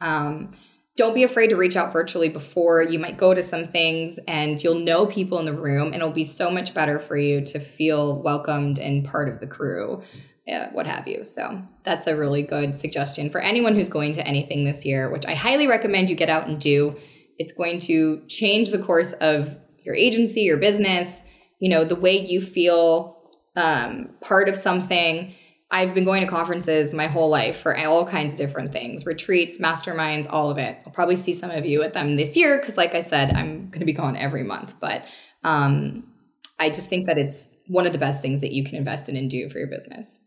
um, 0.00 0.52
don't 0.96 1.14
be 1.14 1.22
afraid 1.22 1.50
to 1.50 1.56
reach 1.56 1.76
out 1.76 1.92
virtually 1.92 2.28
before 2.28 2.82
you 2.82 2.98
might 2.98 3.16
go 3.16 3.32
to 3.32 3.42
some 3.42 3.64
things 3.64 4.18
and 4.26 4.60
you'll 4.60 4.80
know 4.80 5.06
people 5.06 5.38
in 5.38 5.46
the 5.46 5.52
room 5.52 5.86
and 5.86 5.96
it'll 5.96 6.10
be 6.10 6.24
so 6.24 6.50
much 6.50 6.74
better 6.74 6.98
for 6.98 7.16
you 7.16 7.40
to 7.40 7.60
feel 7.60 8.20
welcomed 8.22 8.80
and 8.80 9.04
part 9.04 9.28
of 9.28 9.38
the 9.38 9.46
crew 9.46 10.02
yeah, 10.48 10.70
what 10.72 10.86
have 10.86 11.06
you 11.06 11.24
so 11.24 11.62
that's 11.84 12.06
a 12.06 12.16
really 12.16 12.42
good 12.42 12.74
suggestion 12.74 13.28
for 13.28 13.40
anyone 13.40 13.74
who's 13.74 13.90
going 13.90 14.14
to 14.14 14.26
anything 14.26 14.64
this 14.64 14.84
year 14.84 15.10
which 15.10 15.26
i 15.26 15.34
highly 15.34 15.66
recommend 15.66 16.08
you 16.08 16.16
get 16.16 16.30
out 16.30 16.48
and 16.48 16.60
do 16.60 16.96
it's 17.38 17.52
going 17.52 17.78
to 17.78 18.22
change 18.28 18.70
the 18.70 18.78
course 18.78 19.12
of 19.14 19.56
your 19.84 19.94
agency 19.94 20.40
your 20.40 20.56
business 20.56 21.22
you 21.58 21.68
know 21.68 21.84
the 21.84 21.96
way 21.96 22.16
you 22.18 22.40
feel 22.40 23.14
um, 23.56 24.10
part 24.20 24.48
of 24.48 24.56
something 24.56 25.34
I've 25.70 25.94
been 25.94 26.04
going 26.04 26.22
to 26.22 26.30
conferences 26.30 26.94
my 26.94 27.08
whole 27.08 27.28
life 27.28 27.58
for 27.58 27.76
all 27.76 28.06
kinds 28.06 28.32
of 28.32 28.38
different 28.38 28.72
things 28.72 29.04
retreats, 29.04 29.58
masterminds, 29.58 30.26
all 30.30 30.50
of 30.50 30.56
it. 30.56 30.78
I'll 30.86 30.92
probably 30.92 31.16
see 31.16 31.34
some 31.34 31.50
of 31.50 31.66
you 31.66 31.82
at 31.82 31.92
them 31.92 32.16
this 32.16 32.36
year 32.36 32.58
because, 32.58 32.78
like 32.78 32.94
I 32.94 33.02
said, 33.02 33.34
I'm 33.34 33.68
going 33.68 33.80
to 33.80 33.86
be 33.86 33.92
gone 33.92 34.16
every 34.16 34.42
month. 34.42 34.74
But 34.80 35.04
um, 35.44 36.04
I 36.58 36.70
just 36.70 36.88
think 36.88 37.06
that 37.06 37.18
it's 37.18 37.50
one 37.66 37.86
of 37.86 37.92
the 37.92 37.98
best 37.98 38.22
things 38.22 38.40
that 38.40 38.52
you 38.52 38.64
can 38.64 38.76
invest 38.76 39.10
in 39.10 39.16
and 39.16 39.30
do 39.30 39.50
for 39.50 39.58
your 39.58 39.68
business. 39.68 40.18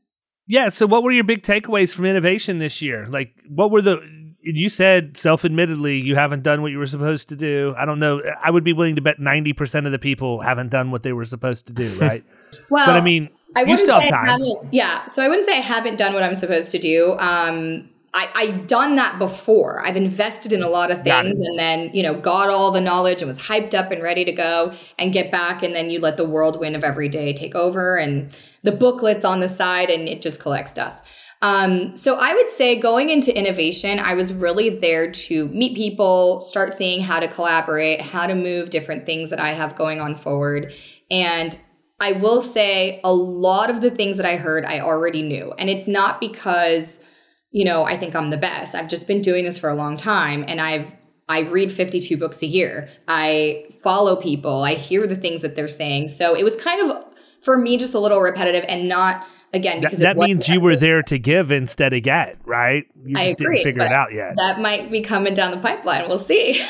Yeah. 0.51 0.67
So, 0.69 0.85
what 0.85 1.01
were 1.03 1.11
your 1.11 1.23
big 1.23 1.43
takeaways 1.43 1.95
from 1.95 2.05
innovation 2.05 2.59
this 2.59 2.81
year? 2.81 3.07
Like, 3.07 3.33
what 3.47 3.71
were 3.71 3.81
the? 3.81 4.01
You 4.43 4.69
said 4.69 5.17
self-admittedly 5.17 5.99
you 5.99 6.15
haven't 6.15 6.41
done 6.43 6.63
what 6.63 6.71
you 6.71 6.79
were 6.79 6.87
supposed 6.87 7.29
to 7.29 7.35
do. 7.35 7.75
I 7.77 7.85
don't 7.85 7.99
know. 7.99 8.21
I 8.43 8.49
would 8.49 8.63
be 8.63 8.73
willing 8.73 8.95
to 8.95 9.01
bet 9.01 9.19
ninety 9.19 9.53
percent 9.53 9.86
of 9.86 9.91
the 9.91 9.99
people 9.99 10.41
haven't 10.41 10.69
done 10.69 10.91
what 10.91 11.03
they 11.03 11.13
were 11.13 11.26
supposed 11.26 11.67
to 11.67 11.73
do. 11.73 11.95
Right. 12.01 12.23
Well, 12.69 12.86
but 12.86 12.95
I 12.95 13.01
mean, 13.01 13.30
I 13.55 13.61
you 13.61 13.67
wouldn't 13.67 13.82
still 13.82 13.99
have 13.99 14.09
time. 14.09 14.41
yeah, 14.71 15.05
so 15.07 15.21
I 15.23 15.30
wouldn't 15.30 15.45
say 15.45 15.53
I 15.57 15.61
haven't 15.61 15.97
done 15.97 16.13
what 16.13 16.23
I'm 16.23 16.36
supposed 16.36 16.71
to 16.71 16.80
do. 16.80 17.15
Um, 17.19 17.89
I, 18.14 18.30
I've 18.36 18.68
done 18.68 18.97
that 18.97 19.20
before. 19.20 19.82
I've 19.86 19.95
invested 19.95 20.51
in 20.51 20.64
a 20.64 20.68
lot 20.68 20.91
of 20.91 21.01
things 21.01 21.39
and 21.39 21.57
then, 21.57 21.91
you 21.93 22.03
know, 22.03 22.14
got 22.14 22.49
all 22.49 22.72
the 22.72 22.82
knowledge 22.82 23.22
and 23.22 23.28
was 23.28 23.39
hyped 23.39 23.74
up 23.74 23.91
and 23.91 24.03
ready 24.03 24.26
to 24.26 24.34
go 24.34 24.74
and 24.99 25.14
get 25.14 25.32
back. 25.32 25.64
And 25.64 25.74
then 25.74 25.89
you 25.89 25.99
let 25.99 26.18
the 26.18 26.28
whirlwind 26.28 26.76
of 26.76 26.84
every 26.84 27.07
day 27.07 27.34
take 27.34 27.55
over 27.55 27.97
and 27.97 28.36
the 28.64 28.74
booklets 28.74 29.24
on 29.24 29.39
the 29.39 29.47
side 29.47 29.89
and 29.89 30.09
it 30.09 30.22
just 30.22 30.41
collects 30.41 30.74
dust. 30.74 31.05
Um, 31.41 31.95
so 31.95 32.18
I 32.20 32.36
would 32.36 32.49
say 32.49 32.80
going 32.80 33.09
into 33.09 33.36
innovation, 33.36 33.97
I 33.97 34.14
was 34.14 34.32
really 34.32 34.70
there 34.70 35.12
to 35.12 35.47
meet 35.47 35.76
people, 35.76 36.41
start 36.41 36.74
seeing 36.74 37.01
how 37.01 37.20
to 37.20 37.28
collaborate, 37.28 38.01
how 38.01 38.28
to 38.28 38.36
move 38.36 38.70
different 38.70 39.05
things 39.05 39.32
that 39.32 39.39
I 39.39 39.49
have 39.49 39.76
going 39.76 39.99
on 39.99 40.16
forward. 40.16 40.74
And 41.09 41.57
I 41.99 42.12
will 42.14 42.41
say 42.41 42.99
a 43.03 43.14
lot 43.14 43.70
of 43.70 43.82
the 43.82 43.89
things 43.89 44.18
that 44.18 44.26
I 44.26 44.36
heard, 44.36 44.66
I 44.66 44.82
already 44.82 45.22
knew. 45.24 45.53
And 45.57 45.70
it's 45.70 45.88
not 45.88 46.20
because, 46.20 46.99
you 47.52 47.66
know, 47.66 47.84
I 47.84 47.97
think 47.97 48.16
I'm 48.16 48.30
the 48.30 48.38
best. 48.38 48.76
I've 48.76 48.88
just 48.88 49.08
been 49.08 49.22
doing 49.22 49.43
this 49.45 49.58
for 49.58 49.70
a 49.70 49.76
long 49.76 49.97
time 49.97 50.45
and 50.47 50.60
I've 50.60 50.88
I 51.30 51.41
read 51.41 51.72
52 51.72 52.18
books 52.18 52.41
a 52.41 52.45
year. 52.45 52.89
I 53.08 53.76
follow 53.82 54.18
people. 54.18 54.64
I 54.64 54.74
hear 54.74 55.08
the 55.08 55.16
things 55.16 55.41
that 55.43 55.56
they're 55.56 55.70
saying. 55.70 56.10
So 56.10 56.36
it 56.36 56.43
was 56.43 56.58
kind 56.58 56.89
of 56.89 57.06
for 57.41 57.58
me 57.58 57.78
just 57.78 57.93
a 57.93 57.99
little 57.99 58.20
repetitive 58.20 58.66
and 58.68 58.89
not 58.89 59.26
again 59.54 59.82
because 59.82 59.99
that, 59.99 60.18
that 60.18 60.28
means 60.28 60.47
you 60.47 60.60
were 60.60 60.76
there 60.76 61.04
to 61.04 61.20
give 61.20 61.52
instead 61.52 61.93
of 61.93 62.04
get, 62.04 62.38
right? 62.45 62.86
You 63.04 63.16
just 63.16 63.28
I 63.28 63.32
agree, 63.32 63.58
didn't 63.58 63.64
figure 63.64 63.86
it 63.86 63.91
out 63.91 64.14
yet. 64.14 64.36
That 64.38 64.60
might 64.60 64.91
be 64.91 65.02
coming 65.02 65.34
down 65.34 65.52
the 65.52 65.58
pipeline. 65.58 66.08
We'll 66.08 66.20
see. 66.20 66.54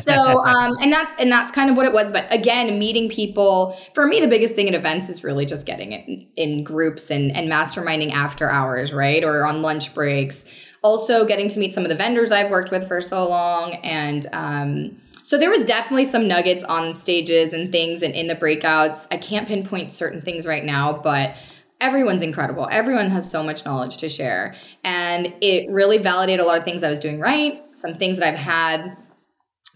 so, 0.00 0.44
um, 0.44 0.76
and 0.80 0.92
that's 0.92 1.14
and 1.20 1.30
that's 1.30 1.52
kind 1.52 1.70
of 1.70 1.76
what 1.76 1.86
it 1.86 1.92
was. 1.92 2.08
But 2.08 2.26
again, 2.32 2.78
meeting 2.78 3.08
people 3.08 3.76
for 3.94 4.06
me, 4.06 4.20
the 4.20 4.28
biggest 4.28 4.54
thing 4.54 4.68
at 4.68 4.74
events 4.74 5.08
is 5.08 5.24
really 5.24 5.46
just 5.46 5.66
getting 5.66 5.92
it 5.92 6.06
in, 6.08 6.26
in 6.36 6.64
groups 6.64 7.10
and 7.10 7.34
and 7.36 7.50
masterminding 7.50 8.12
after 8.12 8.48
hours, 8.50 8.92
right, 8.92 9.24
or 9.24 9.46
on 9.46 9.62
lunch 9.62 9.94
breaks. 9.94 10.44
Also, 10.82 11.26
getting 11.26 11.48
to 11.48 11.58
meet 11.58 11.74
some 11.74 11.82
of 11.82 11.88
the 11.88 11.96
vendors 11.96 12.30
I've 12.30 12.50
worked 12.50 12.70
with 12.70 12.86
for 12.86 13.00
so 13.00 13.28
long, 13.28 13.74
and 13.82 14.26
um, 14.32 14.96
so 15.28 15.36
there 15.36 15.50
was 15.50 15.64
definitely 15.64 16.06
some 16.06 16.28
nuggets 16.28 16.64
on 16.64 16.94
stages 16.94 17.52
and 17.52 17.70
things 17.70 18.02
and 18.02 18.14
in 18.14 18.28
the 18.28 18.34
breakouts. 18.34 19.06
I 19.10 19.18
can't 19.18 19.46
pinpoint 19.46 19.92
certain 19.92 20.22
things 20.22 20.46
right 20.46 20.64
now, 20.64 20.92
but 20.94 21.36
everyone's 21.80 22.22
incredible. 22.22 22.68
Everyone 22.70 23.10
has 23.10 23.30
so 23.30 23.42
much 23.42 23.64
knowledge 23.64 23.98
to 23.98 24.08
share. 24.08 24.54
And 24.84 25.34
it 25.40 25.70
really 25.70 25.98
validated 25.98 26.44
a 26.44 26.46
lot 26.46 26.58
of 26.58 26.64
things 26.64 26.82
I 26.82 26.90
was 26.90 26.98
doing 26.98 27.20
right, 27.20 27.62
some 27.72 27.94
things 27.94 28.18
that 28.18 28.28
I've 28.28 28.38
had 28.38 28.96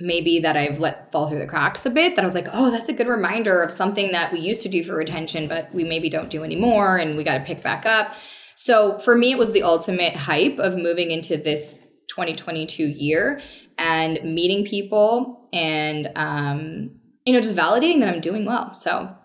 maybe 0.00 0.40
that 0.40 0.56
I've 0.56 0.80
let 0.80 1.12
fall 1.12 1.28
through 1.28 1.38
the 1.38 1.46
cracks 1.46 1.86
a 1.86 1.90
bit 1.90 2.16
that 2.16 2.22
I 2.22 2.26
was 2.26 2.34
like, 2.34 2.48
oh, 2.52 2.70
that's 2.70 2.88
a 2.88 2.92
good 2.92 3.06
reminder 3.06 3.62
of 3.62 3.70
something 3.70 4.12
that 4.12 4.32
we 4.32 4.40
used 4.40 4.62
to 4.62 4.68
do 4.68 4.82
for 4.82 4.94
retention, 4.94 5.48
but 5.48 5.72
we 5.72 5.84
maybe 5.84 6.10
don't 6.10 6.30
do 6.30 6.42
anymore 6.42 6.96
and 6.96 7.16
we 7.16 7.24
got 7.24 7.38
to 7.38 7.44
pick 7.44 7.62
back 7.62 7.86
up. 7.86 8.14
So 8.56 8.98
for 8.98 9.16
me, 9.16 9.32
it 9.32 9.38
was 9.38 9.52
the 9.52 9.62
ultimate 9.62 10.14
hype 10.14 10.58
of 10.58 10.76
moving 10.76 11.10
into 11.10 11.36
this 11.36 11.86
2022 12.08 12.84
year 12.84 13.40
and 13.78 14.22
meeting 14.22 14.64
people 14.64 15.48
and, 15.52 16.10
um, 16.16 16.90
you 17.24 17.32
know, 17.32 17.40
just 17.40 17.56
validating 17.56 18.00
that 18.00 18.12
I'm 18.12 18.20
doing 18.20 18.44
well. 18.44 18.74
So 18.74 19.16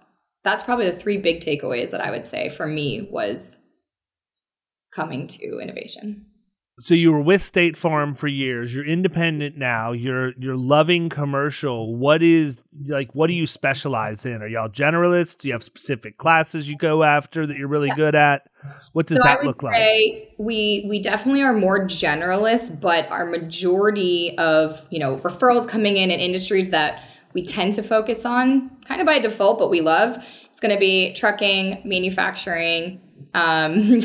that's 0.48 0.64
probably 0.64 0.89
the 0.89 0.95
three 0.95 1.18
big 1.18 1.41
takeaways 1.41 1.91
that 1.91 2.00
I 2.00 2.10
would 2.10 2.26
say 2.26 2.48
for 2.48 2.66
me 2.66 3.10
was 3.12 3.60
coming 4.93 5.28
to 5.28 5.60
innovation. 5.60 6.26
So 6.80 6.93
you 6.93 7.12
were 7.12 7.22
with 7.22 7.43
State 7.43 7.76
Farm 7.76 8.14
for 8.14 8.28
years. 8.28 8.74
You're 8.74 8.86
independent 8.86 9.58
now. 9.58 9.93
You're 9.93 10.34
you're 10.38 10.56
loving 10.56 11.10
commercial. 11.10 11.95
What 11.95 12.22
is 12.22 12.64
like 12.86 13.14
what 13.14 13.28
do 13.28 13.34
you 13.34 13.48
specialize 13.48 14.26
in? 14.26 14.43
Are 14.43 14.48
y'all 14.48 14.70
generalists? 14.70 15.38
Do 15.39 15.48
you 15.48 15.54
have 15.54 15.64
specific 15.64 16.18
classes 16.18 16.70
you 16.70 16.78
go 16.78 17.04
after 17.04 17.48
that 17.48 17.58
you're 17.58 17.68
really 17.68 17.88
yeah. 17.89 17.95
good 17.95 18.16
at? 18.16 18.48
What 18.93 19.08
does 19.08 19.18
so 19.18 19.24
that 19.24 19.43
look 19.43 19.64
like? 19.64 19.76
We 20.38 20.86
we 20.88 21.02
definitely 21.02 21.41
are 21.41 21.54
more 21.54 21.88
generalists, 21.88 22.80
but 22.80 23.10
our 23.10 23.26
majority 23.26 24.36
of, 24.38 24.86
you 24.91 25.00
know, 25.00 25.18
referrals 25.18 25.68
coming 25.68 25.98
in 25.98 26.12
in 26.12 26.20
industries 26.20 26.70
that 26.70 27.02
we 27.38 27.45
tend 27.45 27.75
to 27.75 27.83
focus 27.83 28.25
on 28.25 28.71
kind 28.88 28.99
of 28.99 29.05
by 29.05 29.19
default, 29.19 29.59
but 29.59 29.69
we 29.69 29.79
love. 29.79 30.17
It's 30.45 30.59
going 30.59 30.73
to 30.73 30.79
be 30.79 31.13
trucking, 31.13 31.83
manufacturing. 31.85 32.99
Um, 33.35 33.99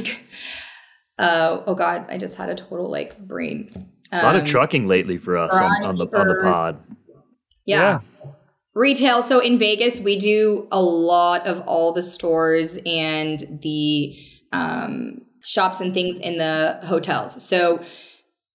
uh, 1.18 1.62
oh 1.66 1.74
God, 1.74 2.04
I 2.10 2.18
just 2.18 2.36
had 2.36 2.50
a 2.50 2.54
total 2.54 2.90
like 2.90 3.18
brain. 3.18 3.70
Um, 4.12 4.20
a 4.20 4.22
lot 4.22 4.34
of 4.34 4.40
um, 4.42 4.46
trucking 4.46 4.86
lately 4.86 5.16
for 5.16 5.38
us 5.38 5.50
on, 5.54 5.86
on, 5.86 5.96
the 5.96 6.04
on 6.14 6.28
the 6.28 6.52
pod. 6.52 6.84
Yeah. 7.64 8.00
yeah. 8.22 8.30
Retail. 8.74 9.22
So 9.22 9.38
in 9.38 9.58
Vegas, 9.58 9.98
we 9.98 10.18
do 10.18 10.68
a 10.70 10.82
lot 10.82 11.46
of 11.46 11.62
all 11.62 11.94
the 11.94 12.02
stores 12.02 12.78
and 12.84 13.60
the 13.62 14.14
um, 14.52 15.22
shops 15.42 15.80
and 15.80 15.94
things 15.94 16.18
in 16.18 16.36
the 16.36 16.80
hotels. 16.84 17.42
So 17.42 17.80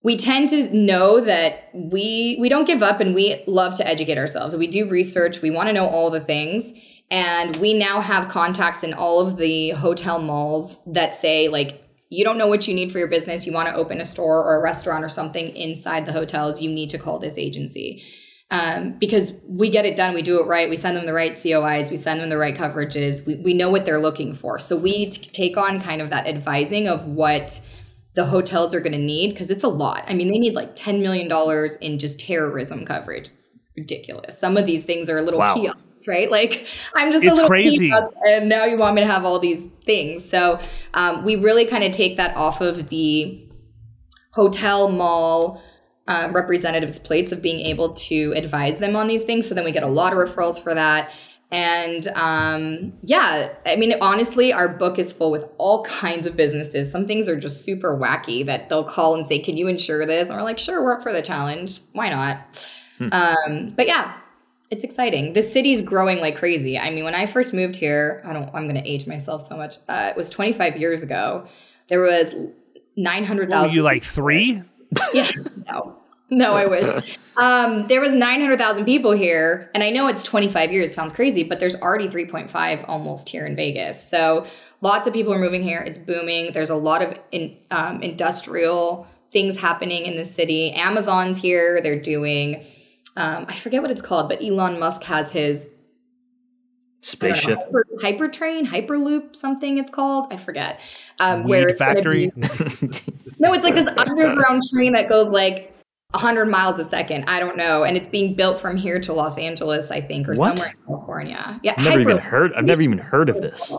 we 0.03 0.17
tend 0.17 0.49
to 0.49 0.75
know 0.75 1.21
that 1.21 1.69
we 1.73 2.37
we 2.39 2.49
don't 2.49 2.65
give 2.65 2.83
up 2.83 2.99
and 2.99 3.15
we 3.15 3.43
love 3.47 3.75
to 3.77 3.87
educate 3.87 4.17
ourselves. 4.17 4.55
We 4.55 4.67
do 4.67 4.89
research, 4.89 5.41
we 5.41 5.51
want 5.51 5.67
to 5.67 5.73
know 5.73 5.87
all 5.87 6.09
the 6.09 6.21
things. 6.21 6.73
And 7.09 7.55
we 7.57 7.73
now 7.73 8.01
have 8.01 8.29
contacts 8.29 8.83
in 8.83 8.93
all 8.93 9.25
of 9.25 9.37
the 9.37 9.69
hotel 9.71 10.19
malls 10.19 10.77
that 10.87 11.13
say 11.13 11.47
like 11.47 11.83
you 12.09 12.23
don't 12.23 12.37
know 12.37 12.47
what 12.47 12.67
you 12.67 12.73
need 12.73 12.91
for 12.91 12.99
your 12.99 13.09
business, 13.09 13.45
you 13.45 13.51
want 13.51 13.67
to 13.69 13.75
open 13.75 13.99
a 13.99 14.05
store 14.05 14.43
or 14.43 14.57
a 14.57 14.63
restaurant 14.63 15.03
or 15.03 15.09
something 15.09 15.49
inside 15.55 16.05
the 16.05 16.13
hotels, 16.13 16.61
you 16.61 16.69
need 16.69 16.89
to 16.91 16.97
call 16.97 17.19
this 17.19 17.37
agency. 17.37 18.03
Um, 18.49 18.97
because 18.97 19.33
we 19.45 19.69
get 19.69 19.85
it 19.85 19.97
done, 19.97 20.13
we 20.13 20.21
do 20.21 20.39
it 20.39 20.47
right, 20.47 20.69
we 20.69 20.77
send 20.77 20.95
them 20.95 21.05
the 21.05 21.13
right 21.13 21.33
COIs, 21.33 21.89
we 21.89 21.97
send 21.97 22.21
them 22.21 22.29
the 22.29 22.37
right 22.37 22.55
coverages, 22.55 23.25
we, 23.25 23.35
we 23.35 23.53
know 23.53 23.69
what 23.69 23.83
they're 23.83 23.99
looking 23.99 24.33
for. 24.33 24.57
So 24.57 24.77
we 24.77 25.09
t- 25.09 25.29
take 25.29 25.57
on 25.57 25.81
kind 25.81 26.01
of 26.01 26.11
that 26.11 26.27
advising 26.27 26.87
of 26.87 27.07
what 27.07 27.59
the 28.17 28.25
hotels 28.25 28.73
are 28.73 28.79
going 28.79 28.93
to 28.93 28.97
need 28.97 29.29
because 29.29 29.51
it's 29.51 29.63
a 29.63 29.67
lot. 29.67 30.03
I 30.07 30.15
mean, 30.15 30.29
they 30.29 30.39
need 30.39 30.55
like 30.55 30.75
$10 30.75 31.03
million 31.03 31.31
in 31.81 31.99
just 31.99 32.19
terrorism 32.19 32.83
coverage. 32.83 33.29
It's 33.29 33.59
ridiculous. 33.77 34.39
Some 34.39 34.57
of 34.57 34.65
these 34.65 34.85
things 34.85 35.07
are 35.07 35.19
a 35.19 35.21
little 35.21 35.39
wow. 35.39 35.53
kiosks, 35.53 36.07
right? 36.07 36.29
Like 36.31 36.65
I'm 36.95 37.11
just 37.11 37.23
it's 37.23 37.31
a 37.31 37.35
little 37.35 37.47
crazy. 37.47 37.89
Kiosk, 37.89 38.11
and 38.27 38.49
now 38.49 38.65
you 38.65 38.75
want 38.75 38.95
me 38.95 39.01
to 39.01 39.07
have 39.07 39.23
all 39.23 39.37
these 39.37 39.67
things. 39.85 40.27
So 40.27 40.59
um, 40.95 41.25
we 41.25 41.35
really 41.35 41.67
kind 41.67 41.83
of 41.83 41.91
take 41.91 42.17
that 42.17 42.35
off 42.35 42.59
of 42.59 42.89
the 42.89 43.47
hotel 44.31 44.89
mall 44.89 45.61
um, 46.07 46.33
representatives' 46.33 46.97
plates 46.97 47.31
of 47.31 47.43
being 47.43 47.59
able 47.67 47.93
to 47.93 48.33
advise 48.35 48.79
them 48.79 48.95
on 48.95 49.07
these 49.07 49.25
things. 49.25 49.47
So 49.47 49.53
then 49.53 49.63
we 49.63 49.71
get 49.71 49.83
a 49.83 49.87
lot 49.87 50.11
of 50.11 50.17
referrals 50.17 50.59
for 50.59 50.73
that. 50.73 51.11
And 51.49 52.07
um, 52.15 52.93
yeah, 53.01 53.53
I 53.65 53.77
mean, 53.77 53.93
honestly, 54.01 54.51
our 54.51 54.67
book 54.67 54.99
is 54.99 55.13
full 55.13 55.31
with 55.31 55.45
all 55.57 55.83
kinds 55.85 56.27
of 56.27 56.35
businesses. 56.35 56.91
Some 56.91 57.07
things 57.07 57.29
are 57.29 57.39
just 57.39 57.63
super 57.63 57.97
wacky 57.97 58.45
that 58.45 58.67
they'll 58.67 58.83
call 58.83 59.15
and 59.15 59.25
say, 59.25 59.39
Can 59.39 59.55
you 59.55 59.67
insure 59.67 60.05
this? 60.05 60.29
And 60.29 60.37
we're 60.37 60.43
like, 60.43 60.59
Sure, 60.59 60.83
we're 60.83 60.93
up 60.93 61.03
for 61.03 61.13
the 61.13 61.21
challenge. 61.21 61.79
Why 61.93 62.09
not? 62.09 62.69
Hmm. 62.97 63.09
Um, 63.11 63.73
but 63.77 63.87
yeah, 63.87 64.13
it's 64.69 64.83
exciting. 64.83 65.33
The 65.33 65.43
city's 65.43 65.81
growing 65.81 66.19
like 66.19 66.35
crazy. 66.35 66.77
I 66.77 66.91
mean, 66.91 67.05
when 67.05 67.15
I 67.15 67.25
first 67.25 67.53
moved 67.53 67.77
here, 67.77 68.21
I 68.25 68.33
don't, 68.33 68.49
I'm 68.53 68.67
going 68.67 68.81
to 68.81 68.89
age 68.89 69.07
myself 69.07 69.41
so 69.41 69.55
much. 69.55 69.77
Uh, 69.87 70.09
it 70.11 70.17
was 70.17 70.29
25 70.29 70.75
years 70.77 71.03
ago. 71.03 71.47
There 71.87 72.01
was 72.01 72.35
900,000. 72.97 73.73
You 73.73 73.83
like 73.83 74.03
three? 74.03 74.61
yeah, 75.13 75.29
no. 75.71 75.97
No, 76.29 76.53
I 76.53 76.65
wish. 76.65 77.17
Um, 77.37 77.87
there 77.87 78.01
was 78.01 78.13
900,000 78.13 78.83
people 78.83 79.11
here, 79.11 79.71
and 79.73 79.83
I 79.83 79.91
know 79.91 80.07
it's 80.07 80.23
25 80.23 80.73
years. 80.73 80.89
It 80.89 80.93
sounds 80.93 81.13
crazy, 81.13 81.43
but 81.43 81.59
there's 81.59 81.75
already 81.75 82.09
3.5 82.09 82.83
almost 82.87 83.29
here 83.29 83.45
in 83.45 83.55
Vegas. 83.55 84.09
So 84.09 84.45
lots 84.81 85.07
of 85.07 85.13
people 85.13 85.33
are 85.33 85.39
moving 85.39 85.63
here. 85.63 85.79
It's 85.79 85.97
booming. 85.97 86.51
There's 86.51 86.69
a 86.69 86.75
lot 86.75 87.01
of 87.01 87.17
in, 87.31 87.57
um, 87.71 88.01
industrial 88.01 89.07
things 89.31 89.59
happening 89.59 90.05
in 90.05 90.17
the 90.17 90.25
city. 90.25 90.73
Amazon's 90.73 91.37
here. 91.37 91.81
They're 91.81 92.01
doing, 92.01 92.65
um, 93.15 93.45
I 93.47 93.55
forget 93.55 93.81
what 93.81 93.91
it's 93.91 94.01
called, 94.01 94.29
but 94.29 94.43
Elon 94.43 94.79
Musk 94.79 95.03
has 95.03 95.29
his 95.29 95.69
spaceship 97.01 97.59
hyper, 97.59 97.85
hyper, 98.01 98.27
train 98.27 98.65
hyperloop 98.65 99.35
something 99.35 99.77
it's 99.77 99.91
called 99.91 100.25
i 100.33 100.35
forget 100.35 100.81
um 101.19 101.43
Weed 101.43 101.49
where 101.49 101.69
it's 101.69 101.77
factory 101.77 102.31
be, 102.35 102.41
no 103.39 103.53
it's 103.53 103.63
like 103.63 103.75
this 103.75 103.87
underground 103.97 104.61
train 104.73 104.93
that 104.93 105.07
goes 105.07 105.29
like 105.29 105.76
100 106.17 106.45
miles 106.45 106.79
a 106.79 106.83
second. 106.83 107.25
I 107.27 107.39
don't 107.39 107.57
know. 107.57 107.83
And 107.83 107.95
it's 107.95 108.07
being 108.07 108.33
built 108.33 108.59
from 108.59 108.75
here 108.75 108.99
to 109.01 109.13
Los 109.13 109.37
Angeles, 109.37 109.91
I 109.91 110.01
think, 110.01 110.27
or 110.27 110.33
what? 110.33 110.57
somewhere 110.57 110.73
in 110.73 110.85
California. 110.85 111.59
Yeah. 111.63 111.75
I've 111.77 111.85
never 111.85 112.01
even 112.01 112.17
heard 112.17 112.53
I've 112.53 112.65
never 112.65 112.81
even 112.81 112.97
heard 112.97 113.29
of 113.29 113.41
this. 113.41 113.75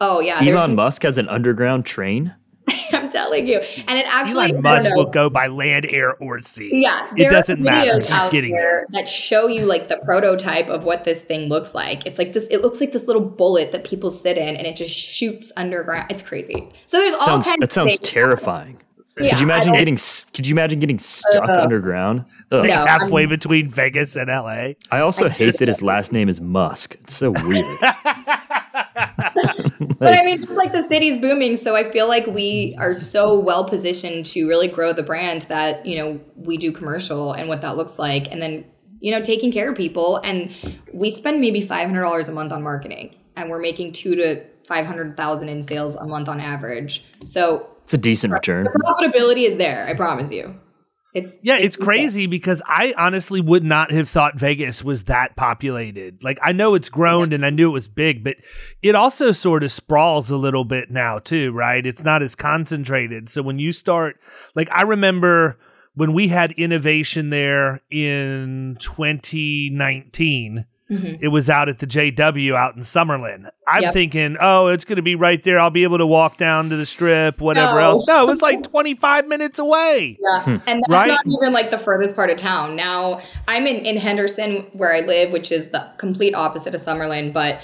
Oh 0.00 0.20
yeah. 0.20 0.40
Elon 0.42 0.74
Musk 0.74 1.02
has 1.02 1.18
an 1.18 1.28
underground 1.28 1.84
train. 1.84 2.34
I'm 2.92 3.10
telling 3.10 3.46
you. 3.48 3.58
And 3.88 3.98
it 3.98 4.06
actually 4.08 4.50
Elon 4.50 4.62
Musk 4.62 4.90
will 4.94 5.10
go 5.10 5.28
by 5.28 5.48
land, 5.48 5.86
air, 5.90 6.14
or 6.16 6.38
sea. 6.38 6.70
Yeah. 6.72 7.10
It 7.16 7.28
doesn't 7.30 7.60
matter. 7.60 7.96
He's 7.96 8.12
getting 8.30 8.52
there 8.52 8.86
that 8.90 9.08
show 9.08 9.48
you 9.48 9.66
like 9.66 9.88
the 9.88 9.98
prototype 10.04 10.68
of 10.68 10.84
what 10.84 11.04
this 11.04 11.22
thing 11.22 11.48
looks 11.48 11.74
like. 11.74 12.06
It's 12.06 12.18
like 12.18 12.32
this, 12.32 12.46
it 12.48 12.62
looks 12.62 12.80
like 12.80 12.92
this 12.92 13.06
little 13.06 13.24
bullet 13.24 13.72
that 13.72 13.84
people 13.84 14.10
sit 14.10 14.38
in 14.38 14.56
and 14.56 14.66
it 14.66 14.76
just 14.76 14.96
shoots 14.96 15.52
underground. 15.56 16.10
It's 16.10 16.22
crazy. 16.22 16.68
So 16.86 16.98
there's 16.98 17.14
all 17.14 17.20
sounds, 17.20 17.46
kinds 17.46 17.60
That 17.60 17.72
sounds 17.72 17.98
terrifying. 17.98 18.80
Yeah, 19.20 19.30
could 19.30 19.40
you 19.40 19.46
imagine 19.46 19.72
getting? 19.74 19.98
Could 20.32 20.46
you 20.46 20.54
imagine 20.54 20.80
getting 20.80 20.98
stuck 20.98 21.48
uh, 21.48 21.60
underground? 21.60 22.24
Like 22.50 22.70
no, 22.70 22.86
halfway 22.86 23.24
I'm, 23.24 23.28
between 23.28 23.68
Vegas 23.68 24.16
and 24.16 24.28
LA. 24.28 24.72
I 24.90 25.00
also 25.00 25.26
I 25.26 25.28
hate 25.28 25.58
that 25.58 25.68
his 25.68 25.82
last 25.82 26.12
name 26.12 26.30
is 26.30 26.40
Musk. 26.40 26.94
It's 26.94 27.14
so 27.14 27.30
weird. 27.30 27.66
like, 27.82 27.94
but 29.98 30.14
I 30.14 30.22
mean, 30.24 30.36
just 30.36 30.50
like 30.50 30.72
the 30.72 30.82
city's 30.88 31.18
booming, 31.18 31.56
so 31.56 31.76
I 31.76 31.90
feel 31.90 32.08
like 32.08 32.26
we 32.26 32.74
are 32.78 32.94
so 32.94 33.38
well 33.38 33.68
positioned 33.68 34.24
to 34.26 34.48
really 34.48 34.68
grow 34.68 34.94
the 34.94 35.02
brand 35.02 35.42
that 35.42 35.84
you 35.84 35.98
know 35.98 36.20
we 36.36 36.56
do 36.56 36.72
commercial 36.72 37.32
and 37.32 37.48
what 37.48 37.60
that 37.60 37.76
looks 37.76 37.98
like, 37.98 38.32
and 38.32 38.40
then 38.40 38.64
you 39.00 39.10
know 39.10 39.20
taking 39.20 39.52
care 39.52 39.70
of 39.70 39.76
people, 39.76 40.16
and 40.24 40.50
we 40.94 41.10
spend 41.10 41.38
maybe 41.38 41.60
five 41.60 41.86
hundred 41.86 42.02
dollars 42.02 42.30
a 42.30 42.32
month 42.32 42.50
on 42.50 42.62
marketing, 42.62 43.14
and 43.36 43.50
we're 43.50 43.60
making 43.60 43.92
two 43.92 44.14
to 44.14 44.42
five 44.66 44.86
hundred 44.86 45.18
thousand 45.18 45.50
in 45.50 45.60
sales 45.60 45.96
a 45.96 46.06
month 46.06 46.30
on 46.30 46.40
average. 46.40 47.04
So 47.26 47.68
It's 47.82 47.94
a 47.94 47.98
decent 47.98 48.32
return. 48.32 48.64
The 48.64 48.70
profitability 48.70 49.46
is 49.46 49.56
there. 49.56 49.86
I 49.86 49.94
promise 49.94 50.30
you. 50.32 50.58
It's 51.14 51.40
Yeah, 51.42 51.58
it's 51.58 51.76
crazy 51.76 52.26
because 52.26 52.62
I 52.66 52.94
honestly 52.96 53.42
would 53.42 53.64
not 53.64 53.92
have 53.92 54.08
thought 54.08 54.38
Vegas 54.38 54.82
was 54.82 55.04
that 55.04 55.36
populated. 55.36 56.24
Like 56.24 56.38
I 56.42 56.52
know 56.52 56.74
it's 56.74 56.88
grown 56.88 57.34
and 57.34 57.44
I 57.44 57.50
knew 57.50 57.68
it 57.68 57.74
was 57.74 57.88
big, 57.88 58.24
but 58.24 58.36
it 58.82 58.94
also 58.94 59.30
sort 59.30 59.62
of 59.62 59.70
sprawls 59.70 60.30
a 60.30 60.38
little 60.38 60.64
bit 60.64 60.90
now 60.90 61.18
too, 61.18 61.52
right? 61.52 61.84
It's 61.84 62.02
not 62.02 62.22
as 62.22 62.34
concentrated. 62.34 63.28
So 63.28 63.42
when 63.42 63.58
you 63.58 63.72
start 63.72 64.16
like 64.54 64.70
I 64.72 64.82
remember 64.82 65.58
when 65.94 66.14
we 66.14 66.28
had 66.28 66.52
innovation 66.52 67.28
there 67.28 67.82
in 67.90 68.78
2019 68.80 70.64
Mm-hmm. 70.92 71.24
it 71.24 71.28
was 71.28 71.48
out 71.48 71.68
at 71.68 71.78
the 71.78 71.86
JW 71.86 72.54
out 72.54 72.76
in 72.76 72.82
Summerlin. 72.82 73.50
I'm 73.66 73.82
Yep. 73.82 73.92
thinking, 73.92 74.36
oh, 74.40 74.66
it's 74.68 74.84
going 74.84 74.96
to 74.96 75.02
be 75.02 75.14
right 75.14 75.42
there. 75.42 75.58
I'll 75.58 75.70
be 75.70 75.84
able 75.84 75.98
to 75.98 76.06
walk 76.06 76.36
down 76.36 76.68
to 76.70 76.76
the 76.76 76.84
strip, 76.86 77.40
whatever 77.40 77.74
No. 77.80 77.92
else. 77.92 78.06
No, 78.06 78.22
it 78.22 78.26
was 78.26 78.42
like 78.42 78.62
25 78.70 79.26
minutes 79.28 79.58
away. 79.58 80.18
Yeah, 80.20 80.42
hmm. 80.42 80.50
and 80.66 80.82
that's 80.82 80.88
Right? 80.90 81.08
not 81.08 81.24
even 81.26 81.52
like 81.52 81.70
the 81.70 81.78
furthest 81.78 82.14
part 82.16 82.30
of 82.30 82.36
town. 82.36 82.76
Now 82.76 83.20
I'm 83.48 83.66
in 83.66 83.84
in 83.86 83.96
Henderson 83.96 84.66
where 84.72 84.92
I 84.92 85.00
live, 85.00 85.32
which 85.32 85.50
is 85.52 85.68
the 85.70 85.88
complete 85.98 86.34
opposite 86.34 86.74
of 86.74 86.80
Summerlin. 86.80 87.32
But 87.32 87.60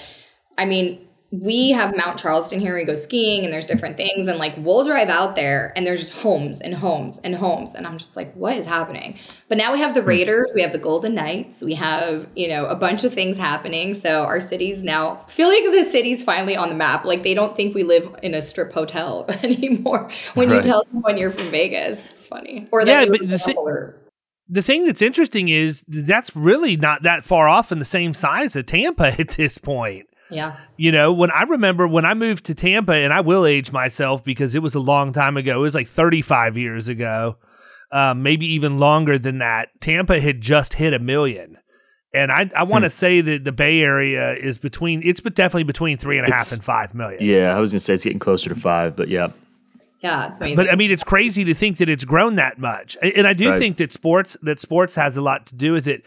I 0.56 0.64
mean, 0.64 0.98
we 1.30 1.72
have 1.72 1.94
Mount 1.94 2.18
Charleston 2.18 2.58
here. 2.58 2.74
We 2.74 2.84
go 2.84 2.94
skiing, 2.94 3.44
and 3.44 3.52
there's 3.52 3.66
different 3.66 3.98
things, 3.98 4.28
and 4.28 4.38
like 4.38 4.54
we'll 4.56 4.84
drive 4.86 5.08
out 5.08 5.36
there, 5.36 5.72
and 5.76 5.86
there's 5.86 6.00
just 6.00 6.22
homes 6.22 6.62
and 6.62 6.72
homes 6.74 7.18
and 7.18 7.34
homes, 7.34 7.74
and 7.74 7.86
I'm 7.86 7.98
just 7.98 8.16
like, 8.16 8.32
what 8.34 8.56
is 8.56 8.64
happening? 8.64 9.18
But 9.48 9.58
now 9.58 9.74
we 9.74 9.78
have 9.80 9.94
the 9.94 10.00
hmm. 10.00 10.08
Raiders, 10.08 10.52
we 10.54 10.62
have 10.62 10.72
the 10.72 10.78
Golden 10.78 11.14
Knights, 11.14 11.60
we 11.60 11.74
have 11.74 12.26
you 12.34 12.48
know 12.48 12.66
a 12.66 12.74
bunch 12.74 13.04
of 13.04 13.12
things 13.12 13.36
happening. 13.36 13.92
So 13.92 14.24
our 14.24 14.40
city's 14.40 14.82
now 14.82 15.24
I 15.28 15.30
feel 15.30 15.48
like 15.48 15.64
the 15.64 15.84
city's 15.84 16.24
finally 16.24 16.56
on 16.56 16.70
the 16.70 16.74
map. 16.74 17.04
Like 17.04 17.22
they 17.22 17.34
don't 17.34 17.54
think 17.54 17.74
we 17.74 17.82
live 17.82 18.08
in 18.22 18.32
a 18.32 18.40
strip 18.40 18.72
hotel 18.72 19.26
anymore. 19.42 20.08
When 20.32 20.48
you 20.48 20.62
tell 20.62 20.84
someone 20.86 21.18
you're 21.18 21.30
from 21.30 21.50
Vegas, 21.50 22.06
it's 22.06 22.26
funny. 22.26 22.68
Or 22.72 22.86
Yeah, 22.86 23.04
but 23.04 23.28
the 23.28 23.38
thi- 23.38 23.54
the 24.48 24.62
thing 24.62 24.86
that's 24.86 25.02
interesting 25.02 25.50
is 25.50 25.84
that's 25.86 26.34
really 26.34 26.76
not 26.76 27.02
that 27.02 27.26
far 27.26 27.48
off 27.48 27.70
in 27.70 27.80
the 27.80 27.84
same 27.84 28.14
size 28.14 28.56
of 28.56 28.64
Tampa 28.64 29.14
at 29.20 29.32
this 29.32 29.58
point. 29.58 30.08
Yeah. 30.30 30.56
You 30.76 30.92
know, 30.92 31.12
when 31.12 31.30
I 31.30 31.42
remember 31.42 31.86
when 31.88 32.04
I 32.04 32.14
moved 32.14 32.44
to 32.46 32.54
Tampa, 32.54 32.92
and 32.94 33.12
I 33.12 33.20
will 33.20 33.46
age 33.46 33.72
myself 33.72 34.22
because 34.24 34.54
it 34.54 34.62
was 34.62 34.74
a 34.74 34.80
long 34.80 35.12
time 35.12 35.36
ago. 35.36 35.58
It 35.58 35.62
was 35.62 35.74
like 35.74 35.88
35 35.88 36.56
years 36.58 36.88
ago, 36.88 37.36
um, 37.92 38.22
maybe 38.22 38.46
even 38.54 38.78
longer 38.78 39.18
than 39.18 39.38
that. 39.38 39.68
Tampa 39.80 40.20
had 40.20 40.40
just 40.40 40.74
hit 40.74 40.92
a 40.94 40.98
million. 40.98 41.56
And 42.14 42.32
I, 42.32 42.50
I 42.56 42.62
want 42.64 42.84
to 42.84 42.90
say 42.90 43.20
that 43.20 43.44
the 43.44 43.52
Bay 43.52 43.82
Area 43.82 44.32
is 44.34 44.56
between, 44.58 45.02
it's 45.04 45.20
but 45.20 45.34
definitely 45.34 45.64
between 45.64 45.98
three 45.98 46.18
and 46.18 46.26
a 46.26 46.30
half 46.30 46.40
It's- 46.40 46.52
and 46.52 46.64
five 46.64 46.94
million. 46.94 47.22
Yeah, 47.22 47.54
I 47.54 47.60
was 47.60 47.72
gonna 47.72 47.80
say 47.80 47.94
it's 47.94 48.04
getting 48.04 48.18
closer 48.18 48.48
to 48.48 48.54
five, 48.56 48.96
but 48.96 49.08
yeah. 49.08 49.28
Yeah, 50.02 50.28
it's 50.28 50.38
amazing. 50.40 50.56
But 50.56 50.70
I 50.72 50.76
mean, 50.76 50.90
it's 50.90 51.02
crazy 51.04 51.44
to 51.44 51.54
think 51.54 51.76
that 51.78 51.88
it's 51.88 52.04
grown 52.04 52.36
that 52.36 52.58
much, 52.58 52.96
and 53.02 53.26
I 53.26 53.32
do 53.34 53.50
Right. 53.50 53.58
think 53.58 53.76
that 53.78 53.92
sports 53.92 54.36
that 54.42 54.58
sports 54.60 54.94
has 54.94 55.16
a 55.16 55.20
lot 55.20 55.46
to 55.48 55.54
do 55.56 55.72
with 55.72 55.86
it. 55.88 56.02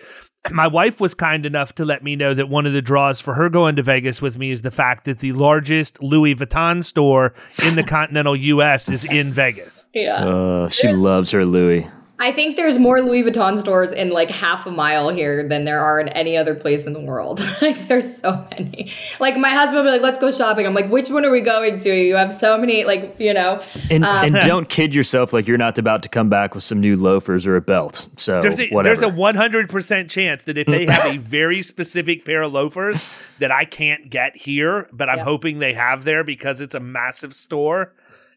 My 0.49 0.65
wife 0.65 0.99
was 0.99 1.13
kind 1.13 1.45
enough 1.45 1.75
to 1.75 1.85
let 1.85 2.03
me 2.03 2.15
know 2.15 2.33
that 2.33 2.49
one 2.49 2.65
of 2.65 2.73
the 2.73 2.81
draws 2.81 3.21
for 3.21 3.35
her 3.35 3.47
going 3.47 3.75
to 3.75 3.83
Vegas 3.83 4.21
with 4.23 4.37
me 4.39 4.49
is 4.49 4.63
the 4.63 4.71
fact 4.71 5.05
that 5.05 5.19
the 5.19 5.33
largest 5.33 6.01
Louis 6.01 6.33
Vuitton 6.33 6.83
store 6.83 7.33
in 7.67 7.75
the 7.75 7.83
continental 7.87 8.35
U.S. 8.35 8.89
is 8.89 9.05
in 9.05 9.29
Vegas. 9.31 9.85
yeah. 9.93 10.25
Uh, 10.25 10.69
she 10.69 10.91
loves 10.93 11.29
her 11.31 11.45
Louis. 11.45 11.87
I 12.17 12.31
think 12.31 12.55
there's 12.55 12.77
more 12.77 13.01
Louis 13.01 13.23
Vuitton 13.23 13.57
stores 13.57 13.91
in 13.91 14.11
like 14.11 14.29
half 14.29 14.67
a 14.67 14.71
mile 14.71 15.09
here 15.09 15.47
than 15.47 15.65
there 15.65 15.83
are 15.83 15.99
in 15.99 16.07
any 16.09 16.37
other 16.37 16.53
place 16.53 16.85
in 16.85 16.93
the 16.93 16.99
world. 17.01 17.39
like 17.63 17.87
there's 17.87 18.17
so 18.17 18.45
many. 18.51 18.91
Like 19.19 19.37
my 19.37 19.49
husband 19.49 19.77
will 19.77 19.85
be 19.85 19.89
like, 19.89 20.03
let's 20.03 20.19
go 20.19 20.29
shopping. 20.29 20.67
I'm 20.67 20.75
like, 20.75 20.91
which 20.91 21.09
one 21.09 21.25
are 21.25 21.31
we 21.31 21.41
going 21.41 21.79
to? 21.79 21.89
You 21.91 22.15
have 22.17 22.31
so 22.31 22.59
many, 22.59 22.85
like, 22.85 23.15
you 23.17 23.33
know. 23.33 23.59
And 23.89 24.05
Um, 24.05 24.25
and 24.25 24.35
don't 24.45 24.69
kid 24.69 24.93
yourself 24.93 25.33
like 25.33 25.47
you're 25.47 25.57
not 25.57 25.79
about 25.79 26.03
to 26.03 26.09
come 26.09 26.29
back 26.29 26.53
with 26.53 26.63
some 26.63 26.79
new 26.79 26.95
loafers 26.95 27.47
or 27.47 27.55
a 27.55 27.61
belt. 27.61 28.07
So 28.21 28.41
There's 28.41 28.59
a, 28.59 28.69
whatever. 28.69 28.95
there's 28.95 29.01
a 29.01 29.15
100% 29.15 30.09
chance 30.09 30.43
that 30.43 30.57
if 30.57 30.67
they 30.67 30.85
have 30.85 31.05
a 31.05 31.17
very 31.17 31.61
specific 31.61 32.23
pair 32.23 32.43
of 32.43 32.53
loafers 32.53 33.23
that 33.39 33.51
I 33.51 33.65
can't 33.65 34.09
get 34.09 34.35
here, 34.37 34.87
but 34.93 35.09
I'm 35.09 35.17
Yeah. 35.19 35.23
hoping 35.23 35.59
they 35.59 35.73
have 35.73 36.03
there 36.03 36.23
because 36.23 36.61
it's 36.61 36.75
a 36.75 36.79
massive 36.79 37.33
store 37.33 37.93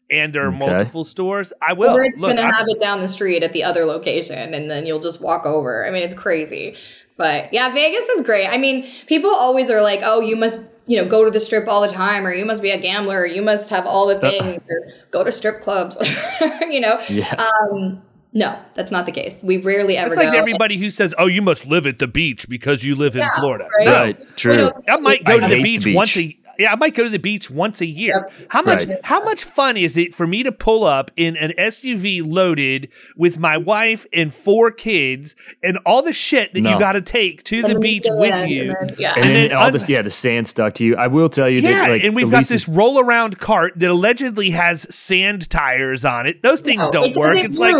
and 0.09 0.33
there 0.33 0.43
are 0.45 0.49
Okay. 0.49 0.57
multiple 0.57 1.03
stores, 1.03 1.53
I 1.61 1.73
will. 1.73 1.95
Or 1.95 2.03
it's 2.03 2.19
gonna 2.19 2.41
have 2.41 2.65
it 2.67 2.79
down 2.79 2.99
the 2.99 3.07
street 3.07 3.43
at 3.43 3.53
the 3.53 3.63
other 3.63 3.85
location 3.85 4.53
and 4.53 4.69
then 4.69 4.85
you'll 4.85 4.99
just 4.99 5.21
walk 5.21 5.45
over. 5.45 5.85
I 5.85 5.91
mean, 5.91 6.03
it's 6.03 6.13
crazy. 6.15 6.75
But 7.17 7.53
yeah, 7.53 7.69
Vegas 7.71 8.07
is 8.09 8.21
great. 8.21 8.47
I 8.47 8.57
mean, 8.57 8.85
people 9.07 9.29
always 9.33 9.69
are 9.71 9.81
like, 9.81 10.01
oh, 10.03 10.19
you 10.19 10.35
must, 10.35 10.59
you 10.87 10.97
know, 11.01 11.07
go 11.07 11.23
to 11.23 11.31
the 11.31 11.39
strip 11.39 11.67
all 11.67 11.81
the 11.81 11.87
time, 11.87 12.27
or 12.27 12.33
you 12.33 12.45
must 12.45 12.61
be 12.61 12.71
a 12.71 12.77
gambler, 12.77 13.21
or 13.21 13.25
you 13.25 13.41
must 13.41 13.69
have 13.69 13.85
all 13.85 14.05
the 14.07 14.19
things, 14.19 14.61
or 14.69 14.93
go 15.11 15.23
to 15.23 15.31
strip 15.31 15.61
clubs, 15.61 15.95
you 16.69 16.79
know. 16.81 16.99
Yeah. 17.09 17.33
Um, 17.71 18.01
no, 18.35 18.59
that's 18.75 18.91
not 18.91 19.05
the 19.07 19.11
case. 19.11 19.39
We 19.41 19.57
rarely 19.57 19.97
ever 19.97 20.09
It's 20.09 20.17
like 20.17 20.33
go. 20.33 20.37
everybody 20.37 20.77
who 20.77 20.89
says, 20.91 21.15
"Oh, 21.17 21.25
you 21.25 21.41
must 21.41 21.65
live 21.65 21.87
at 21.87 21.97
the 21.99 22.07
beach 22.07 22.47
because 22.47 22.83
you 22.83 22.95
live 22.95 23.15
in 23.15 23.21
Yeah, 23.21 23.39
Florida." 23.39 23.67
right? 23.79 23.85
No, 23.87 23.93
right, 23.93 24.37
true. 24.37 24.71
I 24.87 24.97
might 24.97 25.23
go 25.23 25.33
I 25.33 25.35
to 25.35 25.41
the 25.41 25.47
hate 25.47 25.55
the 25.57 25.63
beach, 25.63 25.83
beach. 25.85 25.95
once 25.95 26.17
a 26.17 26.37
yeah. 26.57 26.71
I 26.71 26.75
might 26.77 26.95
go 26.95 27.03
to 27.03 27.09
the 27.09 27.19
beach 27.19 27.49
once 27.51 27.81
a 27.81 27.85
year. 27.85 28.29
How 28.49 28.61
much? 28.61 28.85
Right. 28.85 28.97
How 29.03 29.21
much 29.23 29.43
fun 29.43 29.75
is 29.75 29.97
it 29.97 30.15
for 30.15 30.25
me 30.25 30.41
to 30.43 30.53
pull 30.53 30.85
up 30.85 31.11
in 31.17 31.35
an 31.35 31.51
SUV 31.57 32.21
loaded 32.25 32.87
with 33.17 33.37
my 33.37 33.57
wife 33.57 34.05
and 34.13 34.33
four 34.33 34.71
kids 34.71 35.35
and 35.61 35.77
all 35.85 36.01
the 36.01 36.13
shit 36.13 36.53
that 36.53 36.59
you 36.61 36.79
got 36.79 36.93
to 36.93 37.01
take 37.01 37.43
to 37.45 37.59
And 37.59 37.75
the 37.75 37.79
beach 37.79 38.05
with 38.07 38.31
and 38.33 38.49
you? 38.49 38.73
then- 38.73 38.95
yeah. 38.97 39.13
and, 39.15 39.19
and 39.25 39.29
then, 39.35 39.47
then 39.49 39.57
all 39.57 39.65
un- 39.65 39.73
this, 39.73 39.89
yeah, 39.89 40.01
the 40.01 40.09
sand 40.09 40.47
stuck 40.47 40.75
to 40.75 40.85
you. 40.85 40.95
I 40.95 41.07
will 41.07 41.27
tell 41.27 41.49
you 41.49 41.59
Yeah, 41.59 41.71
that, 41.71 41.89
like, 41.89 42.03
and 42.05 42.15
we've 42.15 42.27
got 42.31 42.37
Elise's- 42.37 42.65
this 42.65 42.69
roll 42.69 43.01
around 43.01 43.37
cart 43.37 43.73
that 43.77 43.89
allegedly 43.91 44.51
has 44.51 44.87
sand 44.95 45.49
tires 45.49 46.05
on 46.05 46.25
it. 46.25 46.41
Those 46.41 46.61
things 46.61 46.83
No, 46.85 46.91
don't 46.91 47.09
it 47.11 47.17
work. 47.17 47.33
doesn't 47.33 47.45
It's 47.51 47.59
like 47.59 47.75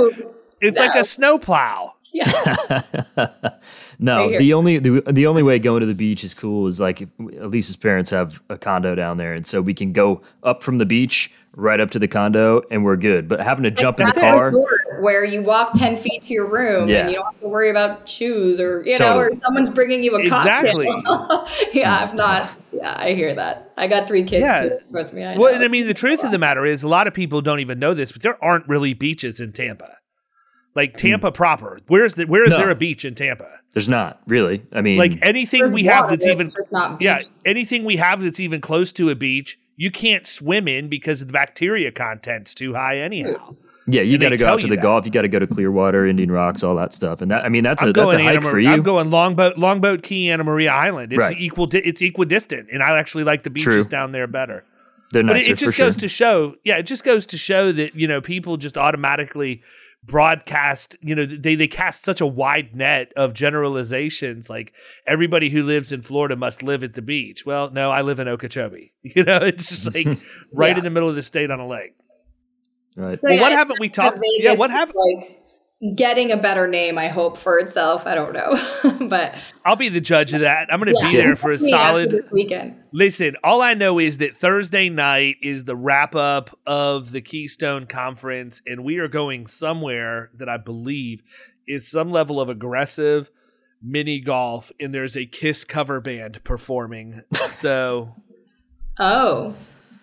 move. 0.61 0.69
it's 0.69 0.79
like 0.79 0.95
a 0.95 1.03
snowplow. 1.05 1.93
Yeah. 2.13 2.31
No, 3.97 4.29
Right 4.29 4.37
the 4.39 4.53
only 4.53 4.77
the, 4.77 5.01
the 5.09 5.25
only 5.25 5.41
way 5.41 5.57
going 5.57 5.79
to 5.79 5.85
the 5.85 5.95
beach 5.95 6.25
is 6.25 6.33
cool 6.33 6.67
is 6.67 6.81
like 6.81 7.01
if 7.01 7.09
Elise's 7.17 7.77
parents 7.77 8.09
have 8.11 8.43
a 8.49 8.57
condo 8.57 8.93
down 8.93 9.15
there, 9.17 9.33
and 9.33 9.47
so 9.47 9.61
we 9.61 9.73
can 9.73 9.93
go 9.93 10.21
up 10.43 10.63
from 10.63 10.79
the 10.79 10.85
beach 10.85 11.31
right 11.55 11.79
up 11.79 11.91
to 11.91 11.99
the 11.99 12.07
condo, 12.09 12.61
and 12.69 12.83
we're 12.83 12.97
good. 12.97 13.29
But 13.29 13.39
having 13.39 13.63
to 13.63 13.71
jump 13.71 14.01
in 14.01 14.07
the 14.07 14.11
car, 14.11 14.47
resort 14.47 14.81
where 14.99 15.23
you 15.23 15.41
walk 15.41 15.71
10 15.77 15.95
feet 15.95 16.23
to 16.23 16.33
your 16.33 16.45
room 16.45 16.89
Yeah. 16.89 17.01
and 17.03 17.09
you 17.09 17.15
don't 17.15 17.25
have 17.31 17.39
to 17.39 17.47
worry 17.47 17.69
about 17.69 18.09
shoes 18.09 18.59
or, 18.59 18.83
you 18.85 18.97
know, 18.99 19.17
or 19.17 19.31
someone's 19.41 19.69
bringing 19.69 20.03
you 20.03 20.13
a 20.15 20.19
Exactly. 20.19 20.87
cocktail. 20.87 21.47
yeah, 21.73 21.97
I'm 22.01 22.15
not. 22.17 22.49
Yeah, 22.73 22.93
I 22.97 23.11
hear 23.13 23.33
that. 23.33 23.71
I 23.77 23.87
got 23.87 24.09
three 24.09 24.23
kids 24.23 24.41
Yeah. 24.41 24.61
too. 24.63 24.77
Trust 24.91 25.13
me. 25.13 25.23
I 25.23 25.37
Well, 25.37 25.51
know. 25.51 25.55
and 25.55 25.63
I 25.63 25.69
mean, 25.69 25.87
the 25.87 25.93
truth 25.93 26.21
of 26.25 26.31
the 26.31 26.37
matter 26.39 26.65
is, 26.65 26.83
a 26.83 26.89
lot 26.89 27.07
of 27.07 27.13
people 27.13 27.41
don't 27.41 27.61
even 27.61 27.79
know 27.79 27.93
this, 27.93 28.11
but 28.11 28.21
there 28.21 28.41
aren't 28.43 28.67
really 28.67 28.93
beaches 28.93 29.39
in 29.39 29.53
Tampa. 29.53 29.95
Like 30.75 30.91
hmm. 30.99 31.07
Tampa 31.07 31.31
proper, 31.31 31.79
where's 31.87 32.15
the 32.15 32.25
where 32.25 32.43
is 32.43 32.51
No. 32.51 32.57
there 32.57 32.69
a 32.69 32.75
beach 32.75 33.05
in 33.05 33.15
Tampa? 33.15 33.47
there's 33.73 33.89
not 33.89 34.21
really. 34.27 34.65
I 34.71 34.81
mean, 34.81 34.97
Like 34.97 35.17
anything 35.21 35.71
we 35.73 35.83
have 35.85 36.09
that's 36.09 36.25
even 36.25 36.49
just 36.49 36.71
not 36.71 37.01
yeah, 37.01 37.19
anything 37.45 37.83
we 37.83 37.97
have 37.97 38.21
that's 38.21 38.39
even 38.39 38.61
close 38.61 38.91
to 38.93 39.09
a 39.09 39.15
beach, 39.15 39.59
you 39.77 39.91
can't 39.91 40.25
swim 40.25 40.67
in 40.67 40.87
because 40.87 41.25
the 41.25 41.31
bacteria 41.33 41.91
content's 41.91 42.53
too 42.53 42.73
high 42.73 42.99
anyhow. 42.99 43.55
yeah, 43.87 44.01
you 44.01 44.17
got 44.17 44.29
to 44.29 44.37
go 44.37 44.47
out 44.47 44.61
to 44.61 44.67
the 44.67 44.75
that. 44.75 44.81
Gulf. 44.81 45.05
You 45.05 45.11
got 45.11 45.23
to 45.23 45.27
go 45.27 45.39
to 45.39 45.47
Clearwater, 45.47 46.05
Indian 46.05 46.31
Rocks, 46.31 46.63
all 46.63 46.75
that 46.75 46.93
stuff. 46.93 47.21
And 47.21 47.29
that 47.31 47.43
I 47.45 47.49
mean, 47.49 47.63
that's 47.63 47.83
a 47.83 47.87
I'm 47.87 47.93
that's 47.93 48.13
a 48.13 48.17
hike 48.17 48.37
Anna 48.37 48.41
for 48.41 48.53
Maria- 48.53 48.69
you. 48.69 48.73
I'm 48.75 48.81
going 48.83 49.09
longboat 49.11 49.57
longboat 49.57 50.03
Key 50.03 50.29
Anna 50.31 50.43
Maria 50.45 50.71
Island. 50.71 51.11
It's 51.13 51.19
Right. 51.19 51.37
equal. 51.39 51.67
Di- 51.67 51.79
it's 51.79 52.01
equidistant, 52.01 52.67
and 52.71 52.81
I 52.81 52.97
actually 52.97 53.25
like 53.25 53.43
the 53.43 53.49
beaches 53.49 53.65
True. 53.65 53.83
down 53.83 54.11
there 54.13 54.27
better. 54.27 54.63
They're 55.11 55.23
But 55.23 55.33
nicer 55.33 55.51
it, 55.51 55.53
it 55.53 55.59
for 55.59 55.65
just 55.65 55.77
sure. 55.77 55.85
goes 55.87 55.97
to 55.97 56.07
show, 56.07 56.55
yeah, 56.63 56.77
it 56.77 56.83
just 56.83 57.03
goes 57.03 57.25
to 57.27 57.37
show 57.37 57.71
that 57.73 57.93
you 57.95 58.07
know 58.07 58.21
people 58.21 58.55
just 58.57 58.77
automatically 58.77 59.61
broadcast. 60.05 60.95
You 61.01 61.15
know, 61.15 61.25
they 61.25 61.55
they 61.55 61.67
cast 61.67 62.03
such 62.03 62.21
a 62.21 62.25
wide 62.27 62.75
net 62.75 63.11
of 63.15 63.33
generalizations. 63.33 64.49
Like 64.49 64.73
everybody 65.07 65.49
who 65.49 65.63
lives 65.63 65.91
in 65.91 66.01
Florida 66.01 66.35
must 66.35 66.63
live 66.63 66.83
at 66.83 66.93
the 66.93 67.01
beach. 67.01 67.45
Well, 67.45 67.69
no, 67.71 67.91
I 67.91 68.01
live 68.01 68.19
in 68.19 68.27
Okeechobee. 68.27 68.93
You 69.03 69.23
know, 69.23 69.37
it's 69.37 69.69
just 69.69 69.85
like 69.95 70.07
right 70.51 70.69
Yeah. 70.71 70.77
in 70.79 70.83
the 70.83 70.89
middle 70.89 71.09
of 71.09 71.15
the 71.15 71.23
state 71.23 71.51
on 71.51 71.59
a 71.59 71.67
lake. 71.67 71.93
right. 72.97 73.19
So, 73.19 73.27
well, 73.27 73.35
yeah, 73.35 73.41
what 73.41 73.51
haven't 73.51 73.79
we 73.79 73.89
talked- 73.89 74.17
that 74.17 74.23
yeah, 74.39 74.49
Vegas 74.51 74.59
what 74.59 74.69
is, 74.69 74.75
haven't- 74.75 74.95
Like 75.19 75.39
getting 75.95 76.31
a 76.31 76.37
better 76.37 76.67
name, 76.67 76.97
I 76.97 77.07
hope 77.07 77.37
for 77.37 77.59
itself. 77.59 78.07
I 78.07 78.15
don't 78.15 78.33
know, 78.33 79.07
but 79.07 79.35
I'll 79.65 79.75
be 79.75 79.89
the 79.89 80.01
judge 80.01 80.33
of 80.33 80.41
that. 80.41 80.71
I'm 80.71 80.79
going 80.79 80.93
to 80.93 81.01
yeah, 81.01 81.11
be 81.11 81.17
there 81.17 81.35
for 81.35 81.51
a 81.51 81.57
solid 81.59 82.27
weekend. 82.31 82.75
Listen, 82.91 83.35
all 83.43 83.61
I 83.61 83.73
know 83.73 83.99
is 83.99 84.19
that 84.19 84.37
Thursday 84.37 84.89
night 84.89 85.37
is 85.41 85.65
the 85.65 85.75
wrap 85.75 86.15
up 86.15 86.57
of 86.65 87.11
the 87.11 87.21
Keystone 87.21 87.85
Conference, 87.85 88.61
and 88.65 88.83
we 88.83 88.97
are 88.97 89.07
going 89.07 89.47
somewhere 89.47 90.31
that 90.37 90.49
I 90.49 90.57
believe 90.57 91.23
is 91.67 91.87
some 91.87 92.11
level 92.11 92.39
of 92.39 92.49
aggressive 92.49 93.29
mini 93.81 94.19
golf, 94.19 94.71
and 94.79 94.93
there's 94.93 95.15
a 95.15 95.25
Kiss 95.25 95.63
cover 95.63 95.99
band 96.01 96.43
performing. 96.43 97.21
So, 97.33 98.15
Oh, 98.99 99.53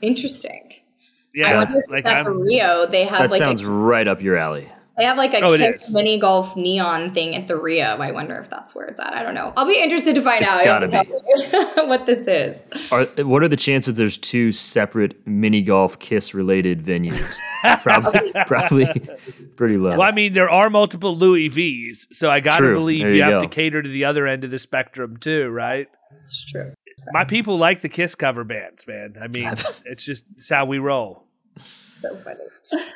interesting. 0.00 0.74
Yeah, 1.34 1.46
I 1.46 1.50
yeah, 1.50 1.56
wonder 1.56 1.78
if 1.78 1.90
like 1.90 2.04
it's 2.04 2.08
at 2.08 2.30
Rio. 2.30 2.86
They 2.86 3.04
have 3.04 3.18
That 3.20 3.30
like 3.30 3.38
sounds 3.38 3.62
a, 3.62 3.68
right 3.68 4.06
up 4.06 4.20
your 4.20 4.36
alley. 4.36 4.70
They 5.02 5.06
have 5.08 5.16
like 5.16 5.34
a 5.34 5.40
Oh, 5.44 5.52
it 5.54 5.58
Kiss 5.58 5.90
mini 5.90 6.16
golf 6.20 6.56
neon 6.56 7.12
thing 7.12 7.34
at 7.34 7.48
the 7.48 7.56
Rio. 7.56 7.96
I 7.96 8.12
wonder 8.12 8.36
if 8.36 8.48
that's 8.48 8.72
where 8.72 8.86
it's 8.86 9.00
at. 9.00 9.12
I 9.12 9.24
don't 9.24 9.34
know. 9.34 9.52
I'll 9.56 9.66
be 9.66 9.80
interested 9.82 10.14
to 10.14 10.20
find 10.20 10.44
It's 10.44 10.54
out. 10.54 10.62
gotta 10.64 10.86
be 10.86 10.96
what 11.88 12.06
this 12.06 12.24
is. 12.28 12.64
Are, 12.92 13.06
what 13.24 13.42
are 13.42 13.48
the 13.48 13.56
chances 13.56 13.96
there's 13.96 14.16
two 14.16 14.52
separate 14.52 15.26
mini 15.26 15.60
golf 15.60 15.98
kiss 15.98 16.34
related 16.34 16.84
venues? 16.84 17.34
probably, 17.82 18.32
probably 18.46 18.86
pretty 19.56 19.76
low. 19.76 19.90
Well, 19.90 20.02
I 20.02 20.12
mean, 20.12 20.34
there 20.34 20.48
are 20.50 20.70
multiple 20.70 21.16
Louis 21.16 21.48
V's, 21.48 22.06
so 22.12 22.30
I 22.30 22.38
got 22.38 22.58
to 22.58 22.58
True. 22.58 22.74
believe 22.74 23.00
There 23.04 23.10
you, 23.10 23.16
you 23.16 23.22
have 23.24 23.42
to 23.42 23.48
cater 23.48 23.82
to 23.82 23.88
the 23.88 24.04
other 24.04 24.28
end 24.28 24.44
of 24.44 24.52
the 24.52 24.58
spectrum 24.60 25.16
too, 25.16 25.48
right? 25.48 25.88
It's 26.22 26.44
true. 26.44 26.74
My 27.10 27.24
people 27.24 27.58
like 27.58 27.80
the 27.80 27.88
Kiss 27.88 28.14
cover 28.14 28.44
bands, 28.44 28.86
man. 28.86 29.16
I 29.20 29.26
mean, 29.26 29.48
it's 29.84 30.04
just 30.04 30.22
it's 30.36 30.48
how 30.48 30.64
we 30.64 30.78
roll. 30.78 31.24
So 32.02 32.16
funny. 32.16 32.40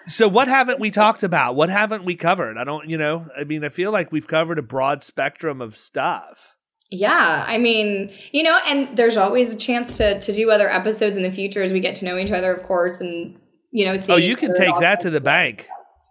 So, 0.07 0.29
what 0.29 0.49
haven't 0.49 0.81
we 0.81 0.91
talked 0.91 1.23
about? 1.23 1.55
What 1.55 1.71
haven't 1.71 2.05
we 2.05 2.17
covered? 2.17 2.59
I 2.59 2.65
don't, 2.65 2.89
you 2.89 2.99
know, 2.99 3.27
I 3.39 3.45
mean, 3.45 3.65
I 3.65 3.69
feel 3.69 3.93
like 3.93 4.11
we've 4.11 4.27
covered 4.27 4.59
a 4.59 4.63
broad 4.63 5.05
spectrum 5.05 5.61
of 5.61 5.77
stuff. 5.77 6.57
Yeah, 6.91 7.45
I 7.47 7.59
mean, 7.59 8.13
you 8.33 8.43
know, 8.43 8.59
and 8.67 8.97
there's 8.97 9.17
always 9.17 9.55
a 9.55 9.57
chance 9.57 9.97
to 9.99 10.21
to 10.21 10.33
do 10.33 10.51
other 10.51 10.69
episodes 10.69 11.17
in 11.17 11.23
the 11.23 11.31
future 11.31 11.63
as 11.63 11.73
we 11.73 11.81
get 11.81 11.95
to 11.97 12.05
know 12.05 12.17
each 12.17 12.33
other, 12.33 12.53
of 12.53 12.65
course, 12.65 13.01
and 13.01 13.39
you 13.71 13.87
know, 13.87 13.97
see. 13.97 14.13
Oh, 14.13 14.17
you 14.17 14.37
can 14.37 14.57
take 14.57 14.79
that 14.81 15.01
to 15.01 15.11
the 15.11 15.21
bank. 15.21 15.69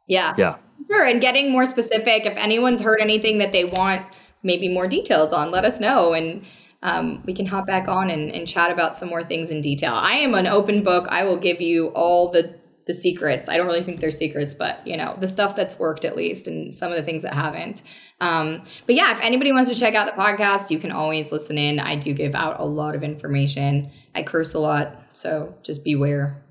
Yeah, 0.08 0.34
yeah. 0.38 0.56
sure. 0.90 1.06
And 1.06 1.20
getting 1.20 1.52
more 1.52 1.66
specific. 1.66 2.26
If 2.26 2.38
anyone's 2.38 2.82
heard 2.82 3.00
anything 3.02 3.40
that 3.40 3.52
they 3.52 3.66
want, 3.66 4.06
maybe 4.44 4.70
more 4.70 4.88
details 4.88 5.34
on, 5.34 5.52
let 5.52 5.66
us 5.66 5.80
know, 5.80 6.14
and 6.14 6.46
um, 6.86 7.24
we 7.26 7.34
can 7.34 7.46
hop 7.46 7.66
back 7.66 7.88
on 7.88 8.10
and, 8.10 8.32
and 8.32 8.48
chat 8.48 8.70
about 8.70 8.96
some 8.96 9.10
more 9.10 9.24
things 9.24 9.50
in 9.50 9.62
detail. 9.62 9.94
I 9.96 10.14
am 10.14 10.36
an 10.36 10.46
open 10.46 10.84
book. 10.84 11.08
I 11.10 11.24
will 11.24 11.38
give 11.38 11.60
you 11.60 11.88
all 11.96 12.30
the 12.30 12.60
the 12.88 12.94
secrets. 12.94 13.50
I 13.50 13.58
don't 13.58 13.66
really 13.66 13.82
think 13.82 14.00
they're 14.00 14.12
secrets, 14.12 14.54
but 14.54 14.86
you 14.86 14.96
know, 14.98 15.16
the 15.20 15.28
stuff 15.28 15.56
that's 15.56 15.78
worked 15.80 16.06
at 16.06 16.16
least, 16.16 16.48
and 16.48 16.74
some 16.74 16.92
of 16.92 16.98
the 16.98 17.04
things 17.04 17.24
that 17.24 17.34
haven't. 17.34 17.82
Um, 18.22 18.64
but 18.86 18.96
yeah, 18.96 19.12
if 19.12 19.24
anybody 19.24 19.52
wants 19.52 19.72
to 19.74 19.80
check 19.80 19.96
out 19.96 20.06
the 20.06 20.14
podcast, 20.22 20.70
you 20.70 20.80
can 20.80 20.92
always 20.92 21.32
listen 21.32 21.58
in. 21.58 21.80
I 21.80 21.96
do 21.96 22.14
give 22.14 22.36
out 22.36 22.60
a 22.60 22.66
lot 22.66 22.96
of 22.96 23.04
information. 23.04 23.90
I 24.14 24.24
curse 24.24 24.54
a 24.54 24.60
lot, 24.60 25.02
so 25.14 25.56
just 25.64 25.84
beware. 25.84 26.42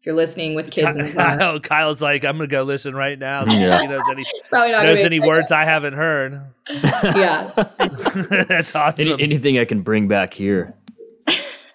If 0.00 0.06
you're 0.06 0.14
listening 0.14 0.54
with 0.54 0.70
kids 0.70 0.96
in 0.96 1.06
the 1.06 1.12
car, 1.14 1.36
Kyle, 1.36 1.60
Kyle's 1.60 2.02
like, 2.02 2.24
I'm 2.24 2.36
gonna 2.36 2.48
go 2.48 2.64
listen 2.64 2.94
right 2.94 3.18
now. 3.18 3.44
Yeah. 3.46 3.80
he 3.80 3.86
knows 3.86 4.02
any 4.10 4.24
not 4.52 4.70
knows 4.84 5.00
any 5.00 5.20
words 5.20 5.52
I 5.52 5.64
haven't 5.64 5.94
heard. 5.94 6.42
Yeah, 7.04 7.52
That's 8.48 8.74
awesome. 8.74 9.12
Any, 9.12 9.22
anything 9.22 9.58
I 9.58 9.64
can 9.64 9.82
bring 9.82 10.08
back 10.08 10.34
here. 10.34 10.74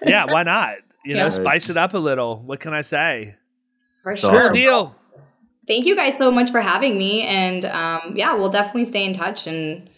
yeah, 0.05 0.25
why 0.25 0.43
not? 0.43 0.77
You 1.05 1.15
know, 1.15 1.29
spice 1.29 1.69
it 1.69 1.77
up 1.77 1.93
a 1.93 1.97
little. 1.97 2.39
What 2.39 2.59
can 2.59 2.73
I 2.73 2.81
say? 2.81 3.35
For 4.03 4.13
It's 4.13 4.21
sure. 4.21 4.35
awesome. 4.35 4.53
Deal. 4.53 4.95
Thank 5.67 5.85
you 5.85 5.95
guys 5.95 6.17
so 6.17 6.31
much 6.31 6.51
for 6.51 6.59
having 6.59 6.97
me, 6.97 7.21
and 7.23 7.65
um, 7.65 8.13
yeah, 8.15 8.35
we'll 8.35 8.49
definitely 8.51 8.85
stay 8.85 9.05
in 9.05 9.13
touch 9.13 9.47
and 9.47 9.89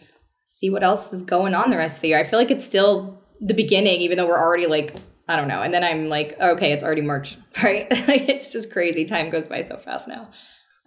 see 0.45 0.69
what 0.69 0.83
else 0.83 1.13
is 1.13 1.23
going 1.23 1.53
on 1.55 1.69
the 1.69 1.77
rest 1.77 1.95
of 1.95 2.01
the 2.01 2.09
year. 2.09 2.19
I 2.19 2.23
feel 2.23 2.37
like 2.37 2.51
it's 2.51 2.65
still 2.65 3.21
the 3.41 3.53
beginning, 3.53 4.01
even 4.01 4.17
though 4.17 4.27
we're 4.27 4.39
already 4.39 4.67
like 4.67 4.93
I 5.27 5.37
don't 5.37 5.47
know, 5.47 5.61
and 5.61 5.73
then 5.73 5.83
I'm 5.83 6.09
like, 6.09 6.37
okay, 6.39 6.73
it's 6.73 6.83
already 6.83 7.01
March, 7.01 7.37
right? 7.63 7.89
like 8.07 8.27
it's 8.29 8.51
just 8.51 8.71
crazy. 8.71 9.05
Time 9.05 9.29
goes 9.29 9.47
by 9.47 9.61
so 9.61 9.77
fast 9.77 10.07
now. 10.07 10.29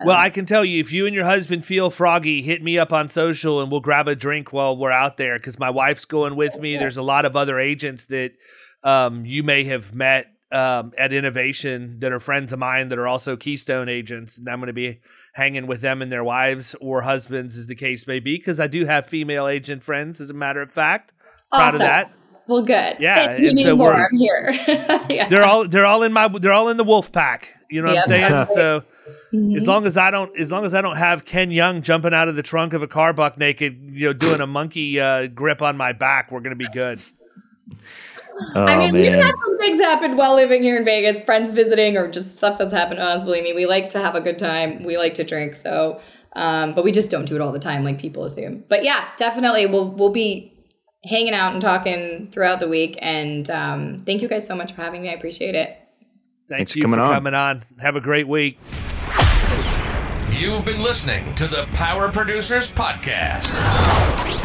Well, 0.04 0.16
I 0.16 0.28
can 0.28 0.44
tell 0.44 0.62
you, 0.62 0.78
if 0.78 0.92
you 0.92 1.06
and 1.06 1.14
your 1.14 1.24
husband 1.24 1.64
feel 1.64 1.88
froggy, 1.88 2.42
hit 2.42 2.62
me 2.62 2.78
up 2.78 2.92
on 2.92 3.08
social 3.08 3.62
and 3.62 3.70
we'll 3.72 3.80
grab 3.80 4.08
a 4.08 4.14
drink 4.14 4.52
while 4.52 4.76
we're 4.76 4.90
out 4.90 5.16
there 5.16 5.38
because 5.38 5.58
my 5.58 5.70
wife's 5.70 6.04
going 6.04 6.36
with 6.36 6.58
me. 6.60 6.76
There's 6.76 6.98
a 6.98 7.02
lot 7.02 7.24
of 7.24 7.34
other 7.34 7.58
agents 7.58 8.04
that 8.06 8.32
um, 8.84 9.24
you 9.24 9.42
may 9.42 9.64
have 9.64 9.94
met 9.94 10.26
um, 10.52 10.92
at 10.96 11.12
Innovation 11.12 11.98
that 12.00 12.12
are 12.12 12.20
friends 12.20 12.52
of 12.52 12.58
mine 12.58 12.88
that 12.90 12.98
are 12.98 13.08
also 13.08 13.36
Keystone 13.36 13.88
agents. 13.88 14.38
And 14.38 14.48
I'm 14.48 14.58
going 14.60 14.68
to 14.68 14.72
be 14.72 15.00
hanging 15.34 15.66
with 15.66 15.80
them 15.80 16.02
and 16.02 16.10
their 16.12 16.22
wives 16.24 16.74
or 16.80 17.02
husbands, 17.02 17.56
as 17.56 17.66
the 17.66 17.74
case 17.74 18.06
may 18.06 18.20
be, 18.20 18.36
because 18.36 18.60
I 18.60 18.66
do 18.66 18.84
have 18.84 19.06
female 19.06 19.48
agent 19.48 19.82
friends, 19.82 20.20
as 20.20 20.30
a 20.30 20.34
matter 20.34 20.62
of 20.62 20.70
fact. 20.70 21.12
Proud 21.52 21.74
of 21.74 21.80
that. 21.80 22.12
Well, 22.48 22.62
good. 22.62 22.96
Yeah, 23.00 23.32
If 23.32 23.40
you 23.40 23.48
and 23.48 23.56
need 23.56 23.62
so 23.64 23.76
more, 23.76 23.92
we're- 23.94 24.06
I'm 24.10 24.16
here. 24.16 24.52
yeah. 25.10 25.28
They're 25.28 25.44
all 25.44 25.66
they're 25.66 25.84
all 25.86 26.04
in 26.04 26.12
my 26.12 26.28
they're 26.28 26.52
all 26.52 26.68
in 26.68 26.76
the 26.76 26.84
wolf 26.84 27.10
pack. 27.10 27.48
You 27.70 27.82
know 27.82 27.88
what 27.92 28.08
I'm 28.08 28.20
Yep. 28.20 28.46
saying? 28.46 28.46
So 28.54 28.84
Mhm. 29.34 29.56
as 29.56 29.66
long 29.66 29.84
as 29.86 29.96
I 29.96 30.10
don't, 30.12 30.36
as 30.38 30.52
long 30.52 30.64
as 30.64 30.72
I 30.74 30.80
don't 30.80 30.96
have 30.96 31.24
Ken 31.24 31.50
Young 31.50 31.82
jumping 31.82 32.14
out 32.14 32.28
of 32.28 32.36
the 32.36 32.42
trunk 32.44 32.72
of 32.72 32.82
a 32.82 32.86
car 32.88 33.12
buck 33.12 33.36
naked, 33.36 33.78
you 33.92 34.06
know, 34.06 34.12
doing 34.12 34.40
a 34.40 34.46
monkey 34.46 34.98
uh, 35.00 35.26
grip 35.26 35.60
on 35.62 35.76
my 35.76 35.92
back, 35.92 36.30
we're 36.30 36.40
gonna 36.40 36.54
be 36.56 36.68
good. 36.72 37.00
Oh 38.54 38.64
I 38.64 38.78
mean, 38.78 38.92
we've 38.92 39.12
had 39.12 39.34
some 39.44 39.58
things 39.58 39.80
happen 39.80 40.16
while 40.16 40.34
living 40.34 40.62
here 40.62 40.76
in 40.76 40.84
Vegas, 40.84 41.20
friends 41.20 41.50
visiting, 41.50 41.96
or 41.96 42.10
just 42.10 42.36
stuff 42.36 42.58
that's 42.58 42.72
happened 42.72 42.98
to 42.98 43.04
us. 43.04 43.24
Believe 43.24 43.44
me, 43.44 43.54
we 43.54 43.66
like 43.66 43.90
to 43.90 43.98
have 43.98 44.14
a 44.14 44.20
good 44.20 44.38
time. 44.38 44.84
We 44.84 44.98
like 44.98 45.14
to 45.14 45.24
drink, 45.24 45.54
so 45.54 46.00
um, 46.34 46.74
but 46.74 46.84
we 46.84 46.92
just 46.92 47.10
don't 47.10 47.24
do 47.24 47.34
it 47.34 47.40
all 47.40 47.50
the 47.50 47.58
time, 47.58 47.82
like 47.82 47.98
people 47.98 48.24
assume. 48.24 48.64
But 48.68 48.84
yeah, 48.84 49.08
definitely, 49.16 49.66
we'll 49.66 49.90
we'll 49.90 50.12
be 50.12 50.52
hanging 51.04 51.32
out 51.32 51.52
and 51.52 51.62
talking 51.62 52.30
throughout 52.30 52.60
the 52.60 52.68
week. 52.68 52.98
And 53.00 53.48
um, 53.50 54.02
thank 54.04 54.22
you 54.22 54.28
guys 54.28 54.46
so 54.46 54.54
much 54.54 54.72
for 54.72 54.82
having 54.82 55.02
me. 55.02 55.08
I 55.08 55.12
appreciate 55.12 55.54
it. 55.54 55.78
Thank 56.48 56.58
Thanks 56.58 56.72
for 56.74 56.80
coming 56.80 56.98
for 56.98 57.04
on. 57.04 57.14
coming 57.14 57.34
on. 57.34 57.64
Have 57.80 57.96
a 57.96 58.00
great 58.00 58.28
week. 58.28 58.58
You've 60.30 60.64
been 60.66 60.82
listening 60.82 61.34
to 61.36 61.46
the 61.46 61.66
Power 61.72 62.12
Producers 62.12 62.70
Podcast. 62.70 64.44